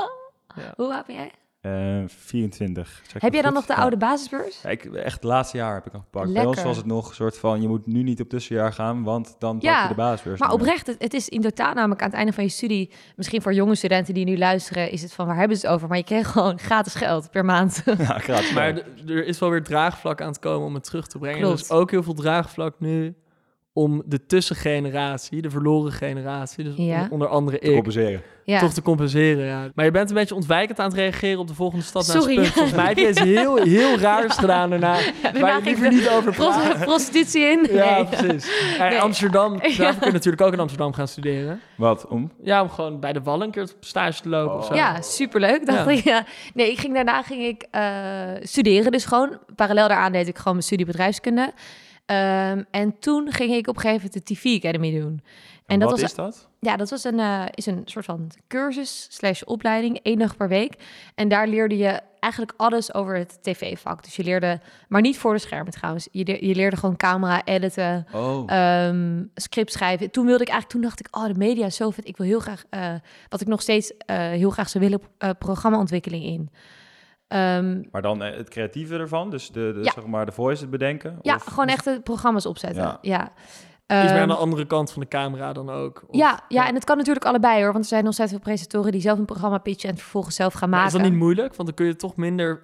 Ja. 0.56 0.74
Hoe 0.76 0.94
oud 0.94 1.06
ben 1.06 1.16
jij? 1.16 1.32
Eh, 1.66 2.04
24. 2.08 3.02
Zeg 3.04 3.16
ik 3.16 3.22
Heb 3.22 3.34
jij 3.34 3.42
dan 3.42 3.52
goed? 3.52 3.60
nog 3.60 3.66
de 3.68 3.74
Ja. 3.74 3.80
oude 3.80 3.98
basisbeurs? 3.98 4.62
Ja, 4.64 4.70
ik, 4.70 4.86
echt 4.86 5.14
het 5.16 5.24
laatste 5.24 5.58
jaar 5.58 5.74
heb 5.74 5.86
ik 5.86 5.92
nog 5.94 6.02
gepakt. 6.02 6.26
Bij 6.26 6.34
Lekker. 6.34 6.52
ons 6.52 6.64
was 6.64 6.78
het 6.78 6.86
nog 6.86 7.10
een 7.10 7.16
soort 7.16 7.38
van, 7.38 7.62
je 7.62 7.68
moet 7.68 7.86
nu 7.88 8.04
niet 8.04 8.22
op 8.22 8.30
tussenjaar 8.30 8.74
gaan, 8.74 9.04
want 9.04 9.36
dan 9.40 9.54
pak 9.54 9.62
Ja, 9.64 9.82
je 9.82 9.88
de 9.88 9.94
basisbeurs. 9.96 10.40
Maar 10.40 10.52
oprecht, 10.52 10.88
het, 10.88 10.96
het 11.00 11.14
is 11.14 11.30
in 11.30 11.42
totaal 11.42 11.74
namelijk 11.74 12.02
aan 12.02 12.08
het 12.08 12.18
einde 12.18 12.34
van 12.34 12.44
je 12.44 12.50
studie... 12.50 12.92
Misschien 13.16 13.42
voor 13.42 13.54
jonge 13.54 13.76
studenten 13.76 14.14
die 14.14 14.26
nu 14.26 14.38
luisteren... 14.38 14.92
is 14.92 15.02
het 15.02 15.14
van, 15.14 15.26
waar 15.28 15.38
hebben 15.38 15.58
ze 15.58 15.66
het 15.66 15.76
over? 15.76 15.88
Maar 15.88 15.98
je 15.98 16.04
kreeg 16.04 16.32
gewoon 16.32 16.60
gratis 16.60 16.96
geld 16.96 17.32
per 17.32 17.46
maand. 17.46 17.84
Ja, 17.98 18.20
gratis. 18.20 18.54
Maar 18.54 18.82
er 19.08 19.26
is 19.26 19.40
wel 19.40 19.50
weer 19.50 19.64
draagvlak 19.64 20.22
aan 20.22 20.28
het 20.28 20.40
komen 20.40 20.68
om 20.68 20.74
het 20.74 20.84
terug 20.84 21.08
te 21.08 21.18
brengen. 21.18 21.40
Klopt. 21.40 21.60
Er 21.60 21.66
is 21.66 21.72
ook 21.72 21.92
heel 21.92 22.04
veel 22.04 22.14
draagvlak 22.14 22.76
nu 22.80 23.16
om 23.78 24.04
de 24.06 24.26
tussengeneratie, 24.26 25.42
de 25.42 25.50
verloren 25.50 25.92
generatie, 25.92 26.64
dus 26.64 26.74
Ja. 26.78 27.02
on- 27.02 27.10
onder 27.12 27.28
andere 27.28 27.60
te 27.60 27.66
ik, 27.68 27.74
compenseren. 27.74 28.22
ja. 28.44 28.60
toch 28.60 28.74
te 28.74 28.82
compenseren. 28.82 29.46
Ja. 29.46 29.68
Maar 29.76 29.86
je 29.86 29.92
bent 29.92 30.10
een 30.10 30.16
beetje 30.16 30.36
ontwijkend 30.36 30.80
aan 30.80 30.86
het 30.86 30.96
reageren 30.96 31.40
op 31.40 31.48
de 31.48 31.54
volgende 31.54 31.84
stad 31.86 32.08
naar 32.08 32.16
Sorry. 32.22 32.34
Spunk. 32.36 32.48
Volgens 32.54 32.76
mij 32.76 32.86
heb 32.88 32.98
je 32.98 33.10
iets 33.10 33.20
heel, 33.40 33.56
heel 33.56 33.98
raars 33.98 34.36
gedaan 34.38 34.70
daarna, 34.70 34.98
waar 35.40 35.58
je 35.58 35.64
liever 35.64 35.90
niet 35.90 36.10
over 36.10 36.34
Pros- 36.34 36.56
praat. 36.56 36.80
prostitutie 36.86 37.42
in? 37.42 37.68
Ja, 37.72 37.94
Nee. 37.96 38.06
precies. 38.06 38.50
En 38.80 38.90
Nee. 38.90 39.00
Amsterdam, 39.02 39.52
daarvoor 39.60 39.84
Ja. 39.86 39.92
kun 39.94 40.08
je 40.08 40.14
natuurlijk 40.14 40.42
ook 40.44 40.54
in 40.54 40.60
Amsterdam 40.60 40.94
gaan 40.94 41.08
studeren. 41.08 41.62
Wat? 41.78 42.08
Om? 42.08 42.32
Ja, 42.44 42.62
om 42.62 42.70
gewoon 42.70 43.00
bij 43.00 43.14
de 43.14 43.22
Wallen 43.22 43.46
een 43.46 43.52
keer 43.52 43.64
op 43.64 43.70
stage 43.80 44.22
te 44.22 44.30
lopen 44.30 44.56
of 44.58 44.66
zo. 44.66 44.74
Ja, 44.76 45.02
superleuk, 45.02 45.66
dacht 45.66 45.86
Ja. 45.86 45.92
ik. 45.92 46.04
Ja. 46.04 46.26
Nee, 46.54 46.72
ik 46.72 46.80
ging, 46.80 46.94
daarna 46.94 47.22
ging 47.24 47.44
ik 47.44 47.66
eh, 47.72 47.82
studeren 48.42 48.92
dus 48.92 49.06
gewoon. 49.06 49.38
Parallel 49.56 49.88
daaraan 49.88 50.12
deed 50.12 50.28
ik 50.28 50.38
gewoon 50.38 50.54
mijn 50.54 50.66
studie 50.66 50.86
bedrijfskunde. 50.86 51.52
Ehm, 52.06 52.64
en 52.72 53.00
toen 53.00 53.32
ging 53.32 53.54
ik 53.54 53.68
op 53.68 53.76
een 53.76 53.82
gegeven 53.82 54.10
moment 54.14 54.28
de 54.28 54.34
TV 54.34 54.58
Academy 54.64 55.00
doen. 55.00 55.22
En 55.66 55.80
dat 55.80 55.90
wat 55.90 56.00
was, 56.02 56.10
is 56.10 56.16
dat? 56.16 56.48
ja, 56.60 56.76
dat 56.78 56.90
was 56.90 57.04
een, 57.04 57.20
eh, 57.20 57.44
is 57.52 57.66
een 57.66 57.82
soort 57.86 58.06
van 58.06 58.32
cursus 58.48 59.08
slash 59.12 59.42
opleiding, 59.42 60.00
één 60.04 60.18
dag 60.20 60.38
per 60.38 60.48
week. 60.48 60.74
En 61.16 61.28
daar 61.28 61.48
leerde 61.48 61.78
je 61.78 62.00
eigenlijk 62.20 62.54
alles 62.58 62.94
over 62.94 63.18
het 63.18 63.38
tv-vak. 63.42 64.04
Dus 64.04 64.16
je 64.16 64.24
leerde, 64.24 64.60
maar 64.88 65.02
niet 65.02 65.18
voor 65.18 65.34
de 65.34 65.40
schermen 65.40 65.72
trouwens. 65.72 66.08
Je, 66.12 66.24
de- 66.26 66.46
je 66.48 66.56
leerde 66.56 66.76
gewoon 66.78 66.96
camera 66.96 67.44
editen, 67.46 68.06
Oh. 68.14 68.44
ehm, 68.52 69.24
script 69.36 69.72
schrijven. 69.72 70.12
Toen 70.12 70.26
wilde 70.26 70.44
ik 70.44 70.50
eigenlijk, 70.50 70.72
toen 70.80 70.82
dacht 70.90 71.00
ik, 71.00 71.16
oh, 71.18 71.26
de 71.26 71.34
media 71.38 71.66
is 71.66 71.76
zo 71.76 71.90
vet. 71.90 72.08
Ik 72.08 72.18
wil 72.18 72.28
heel 72.28 72.40
graag, 72.40 72.64
eh, 72.70 72.94
wat 73.30 73.42
ik 73.42 73.48
nog 73.48 73.62
steeds 73.62 73.94
eh, 73.98 74.18
heel 74.18 74.50
graag 74.50 74.70
zou 74.70 74.84
willen, 74.84 75.02
programmaontwikkeling 75.38 76.24
in. 76.24 76.50
Ehm, 77.28 77.82
maar 77.92 78.02
dan 78.02 78.24
eh, 78.24 78.38
het 78.38 78.50
creatieve 78.50 78.98
ervan, 78.98 79.30
dus 79.30 79.48
de, 79.52 79.72
de, 79.74 79.80
Ja. 79.84 79.92
zeg 79.92 80.06
maar 80.06 80.26
de 80.26 80.32
voice 80.32 80.62
het 80.62 80.70
bedenken? 80.72 81.20
ja, 81.22 81.36
Of- 81.36 81.44
gewoon 81.44 81.68
echt 81.68 81.84
de 81.84 82.02
programma's 82.04 82.46
opzetten. 82.46 82.84
Ja. 82.84 82.98
Ja. 83.02 83.22
Iets 83.22 84.12
meer 84.12 84.12
aan 84.12 84.18
Ehm, 84.18 84.28
de 84.28 84.36
andere 84.36 84.66
kant 84.68 84.92
van 84.92 85.02
de 85.02 85.08
camera 85.08 85.54
dan 85.54 85.70
ook. 85.70 86.04
Of- 86.08 86.16
ja, 86.16 86.40
ja, 86.48 86.68
en 86.68 86.74
het 86.76 86.84
kan 86.84 86.98
natuurlijk 86.98 87.26
allebei 87.26 87.62
hoor. 87.64 87.72
Want 87.72 87.84
er 87.84 87.90
zijn 87.90 88.06
ontzettend 88.06 88.38
veel 88.42 88.50
presentatoren 88.52 88.92
die 88.92 89.02
zelf 89.02 89.20
een 89.20 89.26
programma 89.26 89.58
pitchen 89.58 89.84
en 89.90 89.94
het 89.94 90.04
vervolgens 90.04 90.36
zelf 90.36 90.54
gaan 90.54 90.70
Maar 90.70 90.80
maken. 90.80 90.96
is 90.96 91.02
dat 91.02 91.12
niet 91.12 91.20
moeilijk? 91.20 91.56
Want 91.56 91.68
dan 91.68 91.78
kun 91.78 91.86
je 91.86 91.96
toch 91.96 92.16
minder 92.16 92.60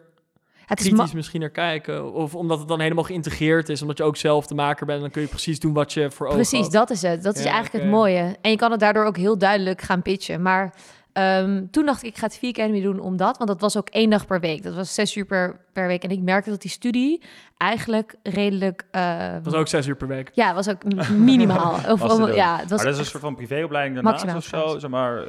het 0.66 0.80
is 0.80 0.88
kritisch 0.88 1.14
misschien 1.14 1.40
naar 1.40 1.50
kijken. 1.50 2.14
Of 2.14 2.36
omdat 2.36 2.60
het 2.60 2.68
dan 2.68 2.80
helemaal 2.80 3.04
geïntegreerd 3.04 3.70
is. 3.70 3.82
Omdat 3.82 3.98
je 3.98 4.04
ook 4.04 4.18
zelf 4.18 4.48
de 4.48 4.56
maker 4.56 4.86
bent. 4.86 5.02
Dan 5.02 5.10
kun 5.12 5.22
je 5.22 5.28
precies 5.28 5.60
doen 5.60 5.74
wat 5.74 5.94
je 5.94 6.12
voor 6.12 6.26
ogen 6.28 6.40
Precies, 6.40 6.70
dat 6.70 6.90
is 6.90 7.02
het. 7.02 7.24
Dat 7.24 7.36
is 7.36 7.44
Ja, 7.44 7.52
eigenlijk 7.52 7.84
het 7.84 7.94
mooie. 7.94 8.36
En 8.42 8.52
je 8.52 8.58
kan 8.58 8.72
het 8.72 8.80
daardoor 8.80 9.06
ook 9.06 9.18
heel 9.18 9.38
duidelijk 9.38 9.82
gaan 9.82 10.02
pitchen. 10.02 10.42
Maar 10.42 10.74
ehm, 11.14 11.66
toen 11.72 11.86
dacht 11.86 12.04
ik, 12.04 12.10
ik 12.10 12.18
ga 12.18 12.26
het 12.26 12.38
4 12.38 12.50
Academy 12.50 12.82
doen 12.82 13.00
omdat. 13.00 13.38
Want 13.38 13.50
dat 13.50 13.62
was 13.62 13.78
ook 13.78 13.90
één 13.90 14.10
dag 14.10 14.26
per 14.26 14.40
week. 14.40 14.64
Dat 14.64 14.76
was 14.76 14.94
zes 14.94 15.16
uur 15.16 15.26
per, 15.26 15.60
per 15.74 15.88
week. 15.88 16.04
En 16.04 16.10
ik 16.10 16.22
merkte 16.22 16.50
dat 16.50 16.62
die 16.62 16.72
studie 16.72 17.22
eigenlijk 17.58 18.16
redelijk... 18.24 18.84
ehm, 18.92 19.34
Dat 19.34 19.44
was 19.44 19.54
ook 19.54 19.68
zes 19.68 19.88
uur 19.88 19.96
per 19.96 20.08
week. 20.08 20.32
Ja, 20.34 20.54
was 20.54 20.70
ook 20.70 21.10
minimaal. 21.12 21.74
Of, 21.94 22.00
Was 22.00 22.14
om- 22.20 22.32
ja, 22.32 22.58
het 22.58 22.70
was 22.70 22.78
maar 22.78 22.86
dat 22.86 22.94
is 22.94 23.00
een 23.00 23.06
soort 23.06 23.24
van 23.24 23.36
privéopleiding 23.36 23.96
daarnaast 23.96 24.26
Maximaal 24.26 24.64
of 24.64 24.72
zo? 24.72 24.80
Zeg 24.80 24.90
maar, 24.90 25.18
eh, 25.18 25.26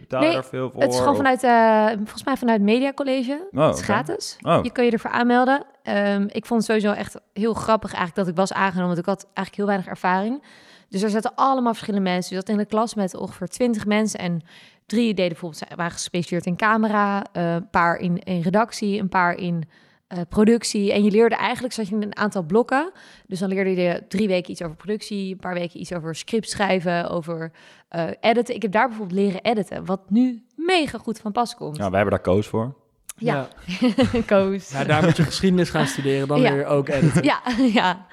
betaal 0.00 0.22
je 0.24 0.32
daar 0.32 0.44
veel 0.44 0.70
voor? 0.70 0.80
Het 0.82 0.90
is 0.92 0.96
gewoon 0.98 1.10
of- 1.10 1.16
vanuit, 1.16 1.42
eh, 1.42 1.96
volgens 1.96 2.24
mij 2.24 2.36
vanuit 2.36 2.60
Media 2.62 2.92
College. 2.92 3.48
Oh, 3.52 3.66
het 3.66 3.76
is 3.76 3.82
gratis. 3.82 4.36
Oh. 4.42 4.58
Je 4.62 4.70
kun 4.70 4.84
je 4.84 4.90
ervoor 4.90 5.10
aanmelden. 5.10 5.64
Ehm, 5.82 6.26
ik 6.28 6.46
vond 6.46 6.66
het 6.66 6.70
sowieso 6.70 7.00
echt 7.00 7.20
heel 7.32 7.54
grappig 7.54 7.90
eigenlijk 7.92 8.16
dat 8.26 8.28
ik 8.28 8.36
was 8.40 8.52
aangenomen. 8.52 8.86
Want 8.86 8.98
ik 8.98 9.06
had 9.06 9.22
eigenlijk 9.24 9.56
heel 9.56 9.66
weinig 9.66 9.86
ervaring. 9.86 10.42
Dus 10.88 11.02
er 11.02 11.10
zaten 11.10 11.32
allemaal 11.34 11.72
verschillende 11.74 12.10
mensen. 12.10 12.36
Je 12.36 12.40
zat 12.42 12.48
in 12.54 12.58
een 12.58 12.66
klas 12.66 12.94
met 12.94 13.14
ongeveer 13.16 13.48
20 13.48 13.86
mensen. 13.86 14.18
En 14.20 14.42
drie 14.92 15.14
deden 15.14 15.28
bijvoorbeeld, 15.28 15.62
waren 15.76 15.92
gespecialiseerd 15.92 16.46
in 16.46 16.56
camera. 16.56 17.24
eh, 17.32 17.52
een 17.54 17.70
paar 17.70 17.96
in, 17.96 18.18
in 18.18 18.40
redactie, 18.40 19.00
een 19.00 19.08
paar 19.08 19.34
in 19.34 19.62
eh, 20.06 20.18
productie. 20.28 20.92
En 20.92 21.04
je 21.04 21.10
leerde 21.10 21.34
eigenlijk, 21.36 21.74
zat 21.74 21.88
je 21.88 21.94
in 21.94 22.02
een 22.02 22.16
aantal 22.16 22.42
blokken. 22.42 22.92
Dus 23.26 23.38
dan 23.38 23.48
leerde 23.48 23.74
je 23.82 24.02
drie 24.08 24.28
weken 24.28 24.50
iets 24.50 24.62
over 24.62 24.76
productie. 24.76 25.30
Een 25.32 25.38
paar 25.38 25.54
weken 25.54 25.80
iets 25.80 25.92
over 25.92 26.14
script 26.14 26.50
schrijven, 26.50 27.10
over 27.10 27.52
eh, 27.88 28.04
editen. 28.20 28.54
Ik 28.54 28.62
heb 28.62 28.72
daar 28.72 28.88
bijvoorbeeld 28.88 29.18
leren 29.18 29.42
editen. 29.42 29.84
Wat 29.84 30.10
nu 30.10 30.42
mega 30.54 30.98
goed 30.98 31.18
van 31.18 31.32
pas 31.32 31.54
komt. 31.54 31.78
Nou, 31.78 31.90
wij 31.90 32.00
hebben 32.00 32.18
daar 32.18 32.34
Koos 32.34 32.46
voor. 32.46 32.74
Ja. 33.16 33.48
Koos. 34.26 34.70
Ja, 34.70 34.84
daar 34.84 35.04
moet 35.04 35.16
je 35.16 35.22
geschiedenis 35.22 35.70
gaan 35.70 35.86
studeren. 35.86 36.28
Dan 36.28 36.40
Ja. 36.40 36.50
leer 36.50 36.58
je 36.58 36.66
ook 36.66 36.88
editen. 36.88 37.22
Ja, 37.32 37.40
ja. 37.72 38.06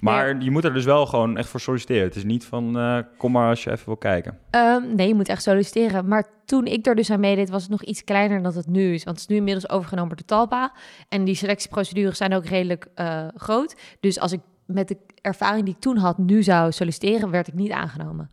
Maar 0.08 0.42
je 0.42 0.50
moet 0.50 0.64
er 0.64 0.74
dus 0.74 0.84
wel 0.84 1.06
gewoon 1.06 1.36
echt 1.36 1.48
voor 1.48 1.60
solliciteren. 1.60 2.02
Het 2.02 2.16
is 2.16 2.24
niet 2.24 2.44
van, 2.44 2.78
eh, 2.78 2.98
kom 3.16 3.32
maar 3.32 3.48
als 3.48 3.64
je 3.64 3.70
even 3.70 3.86
wil 3.86 3.96
kijken. 3.96 4.38
Ehm, 4.50 4.94
nee, 4.94 5.08
je 5.08 5.14
moet 5.14 5.28
echt 5.28 5.42
solliciteren. 5.42 6.08
Maar 6.08 6.26
toen 6.44 6.66
ik 6.66 6.86
er 6.86 6.94
dus 6.94 7.10
aan 7.10 7.20
meedeed, 7.20 7.50
was 7.50 7.62
het 7.62 7.70
nog 7.70 7.82
iets 7.82 8.04
kleiner 8.04 8.42
dan 8.42 8.54
het 8.54 8.66
nu 8.66 8.94
is. 8.94 9.04
Want 9.04 9.20
het 9.20 9.28
is 9.28 9.32
nu 9.32 9.36
inmiddels 9.36 9.70
overgenomen 9.70 10.08
door 10.08 10.18
de 10.18 10.24
Talpa. 10.24 10.72
En 11.08 11.24
die 11.24 11.34
selectieprocedures 11.34 12.18
zijn 12.18 12.34
ook 12.34 12.44
redelijk 12.44 12.86
eh, 12.94 13.26
groot. 13.34 13.76
Dus 14.00 14.20
als 14.20 14.32
ik 14.32 14.40
met 14.66 14.88
de 14.88 14.96
ervaring 15.20 15.64
die 15.64 15.74
ik 15.74 15.80
toen 15.80 15.96
had, 15.96 16.18
nu 16.18 16.42
zou 16.42 16.72
solliciteren, 16.72 17.30
werd 17.30 17.48
ik 17.48 17.54
niet 17.54 17.70
aangenomen. 17.70 18.30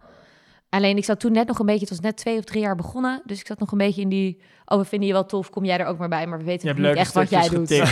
Alleen 0.75 0.98
ik 0.98 1.05
zat 1.05 1.20
toen 1.20 1.32
net 1.32 1.48
nog 1.48 1.60
een 1.60 1.65
beetje, 1.65 1.79
het 1.82 1.89
was 1.89 2.00
net 2.00 2.17
twee 2.17 2.38
of 2.38 2.44
drie 2.44 2.62
jaar 2.62 2.75
begonnen. 2.75 3.22
Dus 3.25 3.39
ik 3.39 3.48
zat 3.48 3.60
nog 3.60 3.72
een 3.72 3.77
beetje 3.77 4.01
in 4.01 4.10
die, 4.10 4.41
oh 4.65 4.77
we 4.77 4.86
vinden 4.86 5.08
je 5.08 5.13
wel 5.13 5.25
tof, 5.25 5.50
kom 5.50 5.65
jij 5.65 5.77
er 5.79 5.86
ook 5.86 5.98
maar 5.98 6.10
bij. 6.10 6.27
Maar 6.27 6.38
we 6.38 6.44
weten 6.44 6.75
niet 6.75 6.86
echt 6.96 7.13
wat 7.13 7.29
jij 7.29 7.50
doet. 7.50 7.70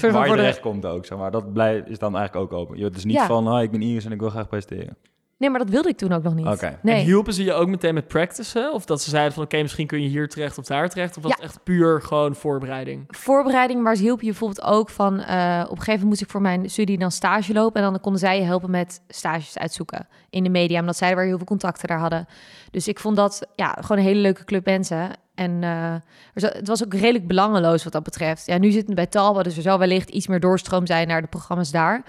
Ja. 0.00 0.10
Waar 0.10 0.26
je 0.28 0.34
terecht 0.34 0.60
komt 0.60 0.86
ook, 0.86 1.06
zeg 1.06 1.18
maar. 1.18 1.30
Dat 1.30 1.52
blij, 1.52 1.82
is 1.86 1.98
dan 1.98 2.16
eigenlijk 2.16 2.52
ook 2.52 2.58
open. 2.60 2.78
Je- 2.78 2.84
Het 2.84 2.96
is 2.96 3.04
niet 3.04 3.14
Ja. 3.16 3.26
van, 3.26 3.46
ah, 3.46 3.62
ik 3.62 3.70
ben 3.70 3.82
Iris 3.82 4.04
en 4.04 4.12
ik 4.12 4.20
wil 4.20 4.30
graag 4.30 4.48
presenteren. 4.48 4.96
Nee, 5.40 5.50
maar 5.50 5.58
dat 5.58 5.68
wilde 5.68 5.88
ik 5.88 5.96
toen 5.96 6.12
ook 6.12 6.22
nog 6.22 6.34
niet. 6.34 6.46
Oké. 6.46 6.78
En 6.82 6.96
hielpen 6.96 7.32
ze 7.34 7.44
je 7.44 7.52
ook 7.52 7.68
meteen 7.68 7.94
met 7.94 8.08
practicen? 8.08 8.72
Of 8.72 8.84
dat 8.84 9.02
ze 9.02 9.10
zeiden 9.10 9.32
van, 9.32 9.42
oké, 9.42 9.62
misschien 9.62 9.86
kun 9.86 10.02
je 10.02 10.08
hier 10.08 10.28
terecht 10.28 10.58
of 10.58 10.64
daar 10.64 10.88
terecht? 10.88 11.16
Of 11.16 11.22
was 11.22 11.32
Ja. 11.32 11.36
het 11.36 11.46
echt 11.46 11.62
puur 11.64 12.02
gewoon 12.02 12.34
voorbereiding? 12.34 13.04
voorbereiding, 13.08 13.82
maar 13.82 13.96
ze 13.96 14.02
hielp 14.02 14.20
je 14.20 14.26
bijvoorbeeld 14.26 14.62
ook 14.66 14.90
van... 14.90 15.20
eh, 15.20 15.60
op 15.64 15.70
een 15.70 15.76
gegeven 15.76 15.86
moment 15.86 16.04
moest 16.04 16.20
ik 16.22 16.30
voor 16.30 16.40
mijn 16.40 16.70
studie 16.70 16.98
dan 16.98 17.10
stage 17.10 17.52
lopen... 17.52 17.82
en 17.82 17.90
dan 17.90 18.00
konden 18.00 18.20
zij 18.20 18.38
je 18.38 18.44
helpen 18.44 18.70
met 18.70 19.00
stages 19.08 19.58
uitzoeken 19.58 20.08
in 20.30 20.42
de 20.44 20.50
media... 20.50 20.80
omdat 20.80 20.96
zij 20.96 21.16
weer 21.16 21.24
heel 21.24 21.36
veel 21.36 21.46
contacten 21.46 21.88
daar 21.88 21.98
hadden. 21.98 22.26
Dus 22.70 22.88
ik 22.88 22.98
vond 22.98 23.16
dat 23.16 23.46
ja, 23.54 23.76
gewoon 23.80 23.98
een 23.98 24.08
hele 24.08 24.20
leuke 24.20 24.44
club 24.44 24.64
mensen. 24.64 25.10
En 25.34 25.62
eh, 25.62 25.94
het 26.34 26.68
was 26.68 26.84
ook 26.84 26.94
redelijk 26.94 27.26
belangeloos 27.26 27.84
wat 27.84 27.92
dat 27.92 28.02
betreft. 28.02 28.46
Ja, 28.46 28.58
nu 28.58 28.70
zitten 28.70 28.88
we 28.88 28.94
bij 28.94 29.06
Talba, 29.06 29.42
dus 29.42 29.56
er 29.56 29.62
zal 29.62 29.78
wellicht 29.78 30.10
iets 30.10 30.26
meer 30.26 30.40
doorstroom 30.40 30.86
zijn... 30.86 31.08
naar 31.08 31.20
de 31.22 31.28
programma's 31.28 31.70
daar. 31.70 32.02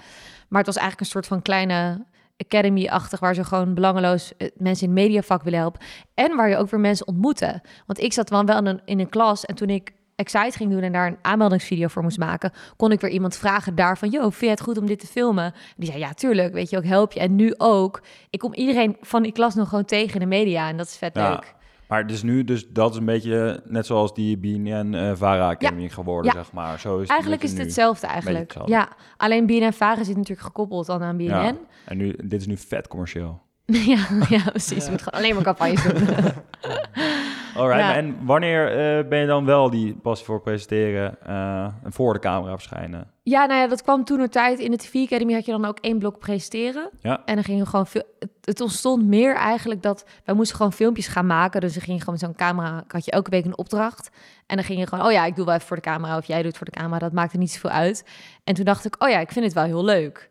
Maar 0.48 0.60
het 0.62 0.66
was 0.74 0.76
eigenlijk 0.82 1.00
een 1.00 1.12
soort 1.12 1.26
van 1.26 1.42
kleine 1.42 2.04
academy-achtig... 2.44 3.20
waar 3.20 3.34
ze 3.34 3.44
gewoon 3.44 3.74
belangeloos 3.74 4.36
eh, 4.36 4.48
mensen 4.56 4.86
in 4.88 4.92
het 4.92 5.02
mediavak 5.02 5.42
willen 5.42 5.58
helpen. 5.58 5.80
En 6.14 6.36
waar 6.36 6.48
je 6.48 6.56
ook 6.56 6.70
weer 6.70 6.80
mensen 6.80 7.06
ontmoeten. 7.06 7.60
Want 7.86 8.00
ik 8.00 8.12
zat 8.12 8.28
dan 8.28 8.46
wel 8.46 8.58
in 8.58 8.66
een, 8.66 8.80
in 8.84 9.00
een 9.00 9.08
klas 9.08 9.44
en 9.44 9.54
toen 9.54 9.68
ik 9.68 9.92
Excite 10.16 10.56
ging 10.56 10.70
doen 10.70 10.82
en 10.82 10.92
daar 10.92 11.06
een 11.06 11.18
aanmeldingsvideo 11.22 11.88
voor 11.88 12.02
moest 12.02 12.18
maken, 12.18 12.52
kon 12.76 12.92
ik 12.92 13.00
weer 13.00 13.10
iemand 13.10 13.36
vragen 13.36 13.74
daarvan, 13.74 14.10
yo, 14.10 14.20
vind 14.20 14.40
je 14.40 14.48
het 14.48 14.60
goed 14.60 14.78
om 14.78 14.86
dit 14.86 14.98
te 14.98 15.06
filmen? 15.06 15.44
En 15.44 15.52
die 15.76 15.88
zei, 15.88 16.00
ja, 16.00 16.12
tuurlijk, 16.12 16.52
weet 16.52 16.70
je 16.70 16.76
ook, 16.76 16.84
help 16.84 17.12
je. 17.12 17.20
En 17.20 17.36
nu 17.36 17.54
ook, 17.56 18.02
ik 18.30 18.38
kom 18.38 18.54
iedereen 18.54 18.96
van 19.00 19.22
die 19.22 19.32
klas 19.32 19.54
nog 19.54 19.68
gewoon 19.68 19.84
tegen 19.84 20.14
in 20.14 20.20
de 20.20 20.36
media 20.36 20.68
en 20.68 20.76
dat 20.76 20.86
is 20.86 20.96
vet 20.96 21.14
Ja. 21.14 21.30
leuk. 21.30 21.54
Maar 21.92 22.06
dus 22.06 22.22
nu, 22.22 22.44
dus 22.44 22.68
dat 22.68 22.90
is 22.90 22.96
een 22.96 23.04
beetje 23.04 23.62
net 23.64 23.86
zoals 23.86 24.14
die 24.14 24.38
BNN 24.38 24.92
uh, 24.92 25.10
Vara 25.14 25.48
Academy 25.48 25.88
geworden, 25.88 26.32
zeg 26.32 26.52
maar. 26.52 26.80
Zo 26.80 26.98
is 26.98 27.08
eigenlijk 27.08 27.42
is 27.42 27.50
het 27.50 27.58
hetzelfde 27.58 28.06
eigenlijk. 28.06 28.54
Ja, 28.64 28.88
alleen 29.16 29.46
BNN 29.46 29.72
Vara 29.72 30.04
zit 30.04 30.16
natuurlijk 30.16 30.46
gekoppeld 30.46 30.86
dan 30.86 31.02
aan 31.02 31.16
BNN. 31.16 31.24
Ja. 31.24 31.54
En 31.84 31.96
nu, 31.96 32.14
dit 32.24 32.40
is 32.40 32.46
nu 32.46 32.56
vet 32.56 32.88
commercieel. 32.88 33.40
ja, 33.94 34.06
ja, 34.28 34.42
precies. 34.50 34.84
Je 34.84 34.90
moet 34.90 35.02
gewoon 35.02 35.20
alleen 35.20 35.34
maar 35.34 35.44
campagnes 35.44 35.82
doen. 35.82 36.08
Alright, 37.56 37.96
en 37.96 38.16
wanneer 38.24 38.70
uh, 38.70 39.08
ben 39.08 39.18
je 39.18 39.26
dan 39.26 39.44
wel 39.44 39.70
die 39.70 39.94
passie 39.94 40.26
voor 40.26 40.40
presenteren 40.40 41.16
uh, 41.26 41.64
en 41.64 41.92
voor 41.92 42.12
de 42.12 42.18
camera 42.18 42.52
verschijnen? 42.52 43.10
Ja, 43.22 43.46
nou 43.46 43.60
ja, 43.60 43.66
dat 43.66 43.82
kwam 43.82 44.04
toen 44.04 44.20
een 44.20 44.28
tijd. 44.28 44.58
In 44.58 44.70
de 44.70 44.76
TV 44.76 44.94
Academy 44.94 45.32
had 45.32 45.44
je 45.44 45.52
dan 45.52 45.64
ook 45.64 45.78
één 45.78 45.98
blok 45.98 46.18
presenteren. 46.18 46.90
Ja. 47.00 47.22
En 47.24 47.34
dan 47.34 47.44
ging 47.44 47.58
je 47.58 47.66
gewoon 47.66 47.86
veel... 47.86 48.02
Het, 48.40 48.60
ontstond 48.60 49.06
meer 49.06 49.34
eigenlijk 49.34 49.82
dat... 49.82 50.04
Wij 50.24 50.34
moesten 50.34 50.56
gewoon 50.56 50.72
filmpjes 50.72 51.06
gaan 51.06 51.26
maken. 51.26 51.60
Dus 51.60 51.72
dan 51.72 51.82
ging 51.82 51.96
je 51.96 52.04
gewoon 52.04 52.18
met 52.20 52.28
zo'n 52.28 52.46
camera... 52.46 52.84
Had 52.88 53.04
je 53.04 53.10
elke 53.10 53.30
week 53.30 53.44
een 53.44 53.58
opdracht. 53.58 54.10
En 54.46 54.56
dan 54.56 54.64
ging 54.64 54.78
je 54.78 54.86
gewoon... 54.86 55.06
Oh 55.06 55.12
ja, 55.12 55.24
ik 55.24 55.36
doe 55.36 55.44
wel 55.44 55.54
even 55.54 55.66
voor 55.66 55.76
de 55.76 55.82
camera. 55.82 56.16
Of 56.16 56.26
jij 56.26 56.42
doet 56.42 56.56
voor 56.56 56.66
de 56.66 56.72
camera. 56.72 56.98
Dat 56.98 57.12
maakte 57.12 57.38
niet 57.38 57.50
zoveel 57.50 57.70
uit. 57.70 58.04
En 58.44 58.54
toen 58.54 58.64
dacht 58.64 58.84
ik... 58.84 58.96
Oh 58.98 59.08
ja, 59.08 59.18
ik 59.18 59.32
vind 59.32 59.44
het 59.44 59.54
wel 59.54 59.64
heel 59.64 59.84
leuk. 59.84 60.30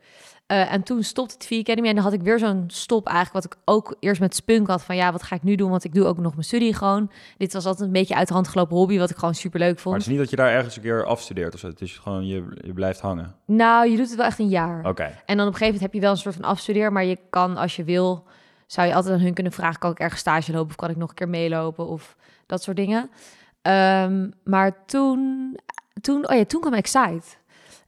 Uh, 0.51 0.73
en 0.73 0.83
toen 0.83 1.03
stopte 1.03 1.33
het 1.33 1.45
V 1.45 1.59
Academy 1.59 1.87
en 1.87 1.95
dan 1.95 2.03
had 2.03 2.13
ik 2.13 2.21
weer 2.21 2.39
zo'n 2.39 2.63
stop 2.67 3.07
eigenlijk, 3.07 3.45
wat 3.45 3.53
ik 3.53 3.59
ook 3.65 3.95
eerst 3.99 4.21
met 4.21 4.35
Spunk 4.35 4.67
had 4.67 4.83
van 4.83 4.95
ja, 4.95 5.11
wat 5.11 5.23
ga 5.23 5.35
ik 5.35 5.43
nu 5.43 5.55
doen? 5.55 5.69
Want 5.69 5.83
ik 5.83 5.93
doe 5.93 6.05
ook 6.05 6.17
nog 6.17 6.31
mijn 6.31 6.43
studie 6.43 6.73
gewoon. 6.73 7.11
Dit 7.37 7.53
was 7.53 7.65
altijd 7.65 7.87
een 7.87 7.93
beetje 7.93 8.15
uit 8.15 8.27
de 8.27 8.33
hand 8.33 8.47
gelopen 8.47 8.77
hobby, 8.77 8.97
wat 8.97 9.09
ik 9.09 9.17
gewoon 9.17 9.35
super 9.35 9.59
leuk 9.59 9.79
vond. 9.79 9.85
Maar 9.85 9.93
het 9.93 10.03
is 10.03 10.07
niet 10.07 10.19
dat 10.19 10.29
je 10.29 10.35
daar 10.35 10.51
ergens 10.51 10.75
een 10.75 10.81
keer 10.81 11.05
afstudeert 11.05 11.53
of 11.53 11.59
zo. 11.59 11.67
Het 11.67 11.81
is 11.81 11.97
gewoon, 11.97 12.27
je, 12.27 12.43
je 12.65 12.73
blijft 12.73 12.99
hangen. 12.99 13.35
Nou, 13.45 13.89
je 13.89 13.97
doet 13.97 14.07
het 14.07 14.15
wel 14.15 14.25
echt 14.25 14.39
een 14.39 14.49
jaar. 14.49 14.85
Oké. 14.85 15.03
En 15.25 15.37
dan 15.37 15.47
op 15.47 15.53
een 15.53 15.59
gegeven 15.59 15.65
moment 15.65 15.81
heb 15.81 15.93
je 15.93 15.99
wel 15.99 16.11
een 16.11 16.17
soort 16.17 16.35
van 16.35 16.43
afstudeer, 16.43 16.91
maar 16.91 17.05
je 17.05 17.17
kan 17.29 17.57
als 17.57 17.75
je 17.75 17.83
wil, 17.83 18.23
zou 18.67 18.87
je 18.87 18.93
altijd 18.93 19.13
aan 19.13 19.21
hun 19.21 19.33
kunnen 19.33 19.53
vragen, 19.53 19.79
kan 19.79 19.91
ik 19.91 19.99
ergens 19.99 20.21
stage 20.21 20.51
lopen 20.51 20.69
of 20.69 20.75
kan 20.75 20.89
ik 20.89 20.97
nog 20.97 21.09
een 21.09 21.15
keer 21.15 21.29
meelopen 21.29 21.87
of 21.87 22.15
dat 22.45 22.63
soort 22.63 22.77
dingen. 22.77 23.09
Um, 23.61 24.33
maar 24.43 24.85
toen, 24.85 25.55
toen, 26.01 26.29
oh 26.29 26.35
ja, 26.35 26.45
toen 26.45 26.61
kwam 26.61 26.73
Excite. 26.73 27.39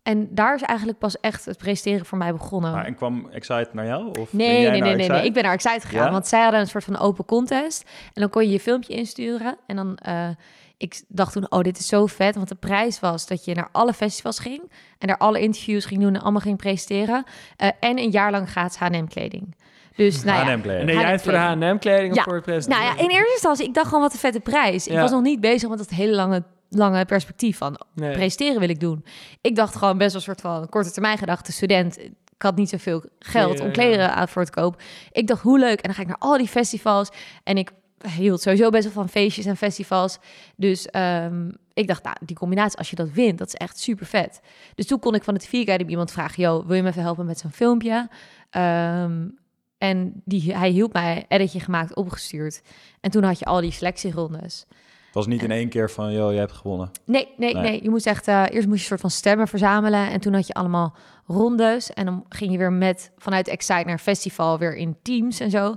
En 0.04 0.28
daar 0.32 0.56
is 0.56 0.62
eigenlijk 0.62 1.00
pas 1.00 1.20
echt 1.20 1.46
het 1.46 1.58
presteren 1.58 2.06
voor 2.06 2.18
mij 2.18 2.32
begonnen. 2.32 2.72
Maar 2.72 2.86
en 2.86 2.96
kwam 2.96 3.30
Excite 3.32 3.70
naar 3.72 3.86
jou? 3.86 4.20
Of 4.20 4.34
nee, 4.34 4.70
nee, 4.70 4.82
nee, 4.82 4.96
nee, 4.96 5.10
nee, 5.10 5.26
Ik 5.26 5.34
ben 5.34 5.44
naar 5.44 5.54
Excite 5.54 5.88
gegaan, 5.88 6.12
want 6.12 6.28
zij 6.28 6.42
hadden 6.42 6.60
een 6.60 6.68
soort 6.68 6.84
van 6.84 6.98
open 6.98 7.26
contest. 7.26 7.90
En 8.14 8.22
dan 8.22 8.30
kon 8.30 8.44
je 8.44 8.52
je 8.52 8.60
filmpje 8.60 8.94
insturen. 8.94 9.58
En 9.68 9.76
dan, 9.76 9.98
uh, 10.08 10.28
ik 10.78 11.02
dacht 11.08 11.34
toen, 11.34 11.52
oh, 11.52 11.62
dit 11.62 11.80
is 11.80 11.88
zo 11.88 12.06
vet. 12.06 12.36
Want 12.36 12.48
de 12.48 12.56
prijs 12.56 13.00
was 13.00 13.28
dat 13.28 13.46
je 13.46 13.56
naar 13.56 13.70
alle 13.72 13.94
festivals 13.94 14.40
ging. 14.40 14.62
En 15.00 15.08
daar 15.08 15.18
alle 15.18 15.40
interviews 15.40 15.86
ging 15.86 16.02
doen 16.02 16.16
en 16.16 16.22
allemaal 16.22 16.42
ging 16.42 16.58
presenteren. 16.58 17.24
Uh, 17.58 17.70
en 17.80 17.98
een 17.98 18.10
jaar 18.10 18.32
lang 18.32 18.50
gratis 18.50 18.78
H&M-kleding. 18.78 19.56
Dus, 19.96 20.24
nou 20.24 20.46
ja, 20.46 20.52
En 20.52 20.86
deed 20.86 20.96
jij 20.96 21.12
het 21.12 21.22
voor 21.22 21.32
de 21.32 21.38
H&M-kleding 21.38 22.18
of 22.18 22.24
voor 22.24 22.34
het 22.34 22.44
presenteren? 22.44 22.86
Nou 22.86 22.98
ja, 22.98 23.04
in 23.04 23.10
eerste 23.10 23.32
instantie, 23.32 23.66
ik 23.66 23.74
dacht 23.74 23.88
gewoon 23.88 24.02
wat 24.02 24.14
een 24.14 24.20
vette 24.20 24.40
prijs. 24.40 24.88
Ik 24.88 24.98
was 24.98 25.12
nog 25.12 25.22
niet 25.22 25.40
bezig 25.42 25.70
met 25.70 25.78
dat 25.78 25.90
hele 25.90 26.16
lange 26.16 26.44
lange 26.76 27.06
perspectief 27.06 27.58
van 27.58 27.80
nee. 27.94 28.14
presteren 28.14 28.60
wil 28.60 28.70
ik 28.70 28.80
doen. 28.80 29.06
Ik 29.42 29.56
dacht 29.56 29.76
gewoon 29.76 29.98
best 29.98 30.12
wel 30.12 30.22
een 30.22 30.28
soort 30.28 30.42
van 30.42 30.70
korte 30.70 30.92
termijn 30.92 31.18
gedachte, 31.18 31.52
student. 31.52 32.00
Ik 32.00 32.42
had 32.50 32.56
niet 32.56 32.70
zoveel 32.70 33.04
geld 33.20 33.60
om 33.60 33.72
kleren 33.72 34.16
aan 34.16 34.28
voor 34.28 34.46
te 34.46 34.52
kopen. 34.52 34.80
Ik 35.12 35.28
dacht, 35.28 35.42
hoe 35.42 35.60
leuk. 35.60 35.80
En 35.80 35.84
dan 35.84 35.94
ga 35.94 36.02
ik 36.02 36.08
naar 36.08 36.18
al 36.20 36.38
die 36.38 36.48
festivals. 36.48 37.10
En 37.44 37.58
ik 37.58 37.72
hield 38.08 38.42
sowieso 38.42 38.70
best 38.70 38.84
wel 38.84 38.94
van 38.94 39.10
feestjes 39.10 39.46
en 39.46 39.58
festivals. 39.58 40.20
Dus 40.56 40.88
um, 40.96 41.52
ik 41.74 41.88
dacht, 41.88 42.04
nou, 42.04 42.16
die 42.26 42.36
combinatie, 42.36 42.78
als 42.78 42.90
je 42.90 42.96
dat 42.96 43.12
wint, 43.12 43.38
dat 43.38 43.48
is 43.48 43.54
echt 43.54 43.80
super 43.80 44.06
vet. 44.06 44.42
Dus 44.76 44.86
toen 44.86 45.00
kon 45.00 45.16
ik 45.16 45.24
van 45.24 45.34
de 45.34 45.40
TV 45.40 45.54
Academy 45.62 45.90
iemand 45.90 46.12
vragen, 46.12 46.44
joh, 46.44 46.66
wil 46.66 46.76
je 46.76 46.82
me 46.82 46.90
even 46.90 47.02
helpen 47.02 47.26
met 47.26 47.40
zo'n 47.40 47.52
filmpje? 47.52 48.10
Um, 48.52 49.42
en 49.78 50.22
die, 50.26 50.56
hij 50.56 50.70
hielp 50.70 50.94
mij, 50.94 51.26
editje 51.28 51.60
gemaakt, 51.60 51.96
opgestuurd. 51.96 52.62
En 53.02 53.12
toen 53.12 53.24
had 53.24 53.40
je 53.40 53.46
al 53.46 53.62
die 53.62 53.72
selectierondes. 53.72 54.66
Het 55.14 55.26
was 55.26 55.34
niet 55.34 55.44
in 55.44 55.52
één 55.52 55.70
keer 55.70 55.90
van, 55.90 56.14
joh, 56.14 56.32
je 56.32 56.38
hebt 56.38 56.52
gewonnen. 56.52 56.92
Nee, 57.06 57.28
nee, 57.38 57.56
nee. 57.56 57.84
Je 57.84 57.90
moest 57.90 58.08
echt, 58.08 58.28
uh, 58.28 58.44
eerst 58.50 58.54
moest 58.54 58.68
je 58.68 58.72
een 58.72 58.80
soort 58.80 59.00
van 59.00 59.10
stemmen 59.10 59.48
verzamelen. 59.48 60.10
En 60.10 60.20
toen 60.20 60.34
had 60.34 60.48
je 60.48 60.54
allemaal 60.54 60.96
rondes. 61.26 61.94
En 61.94 62.06
dan 62.06 62.26
ging 62.30 62.52
je 62.52 62.58
weer 62.58 62.74
met, 62.74 63.12
vanuit 63.18 63.48
Excite 63.48 63.84
naar 63.86 64.00
festival, 64.00 64.58
weer 64.58 64.76
in 64.76 64.98
teams 65.02 65.40
en 65.40 65.50
zo. 65.50 65.76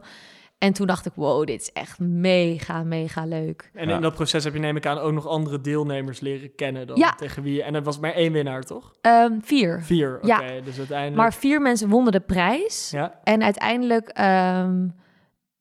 En 0.58 0.72
toen 0.72 0.86
dacht 0.86 1.06
ik, 1.06 1.12
wow, 1.14 1.46
dit 1.46 1.60
is 1.60 1.72
echt 1.72 1.98
mega, 1.98 2.82
mega 2.82 3.24
leuk. 3.24 3.70
En 3.74 3.88
in 3.88 4.00
dat 4.00 4.14
proces 4.14 4.44
heb 4.44 4.52
je, 4.52 4.58
neem 4.58 4.76
ik 4.76 4.86
aan, 4.86 4.98
ook 4.98 5.12
nog 5.12 5.26
andere 5.26 5.60
deelnemers 5.60 6.20
leren 6.20 6.54
kennen 6.54 6.86
dan 6.86 6.96
ja. 6.96 7.12
tegen 7.12 7.42
wie. 7.42 7.62
En 7.62 7.74
er 7.74 7.82
was 7.82 7.98
maar 7.98 8.12
één 8.12 8.32
winnaar, 8.32 8.62
toch? 8.62 8.92
Um, 9.02 9.40
vier. 9.42 9.82
Vier, 9.82 10.16
oké. 10.16 10.26
Ja. 10.26 10.60
Dus 10.64 10.78
uiteindelijk... 10.78 11.16
Maar 11.16 11.34
vier 11.34 11.62
mensen 11.62 11.88
wonnen 11.88 12.12
de 12.12 12.20
prijs. 12.20 12.90
Ja. 12.90 13.20
En 13.24 13.42
uiteindelijk... 13.42 14.20
Um, 14.20 14.94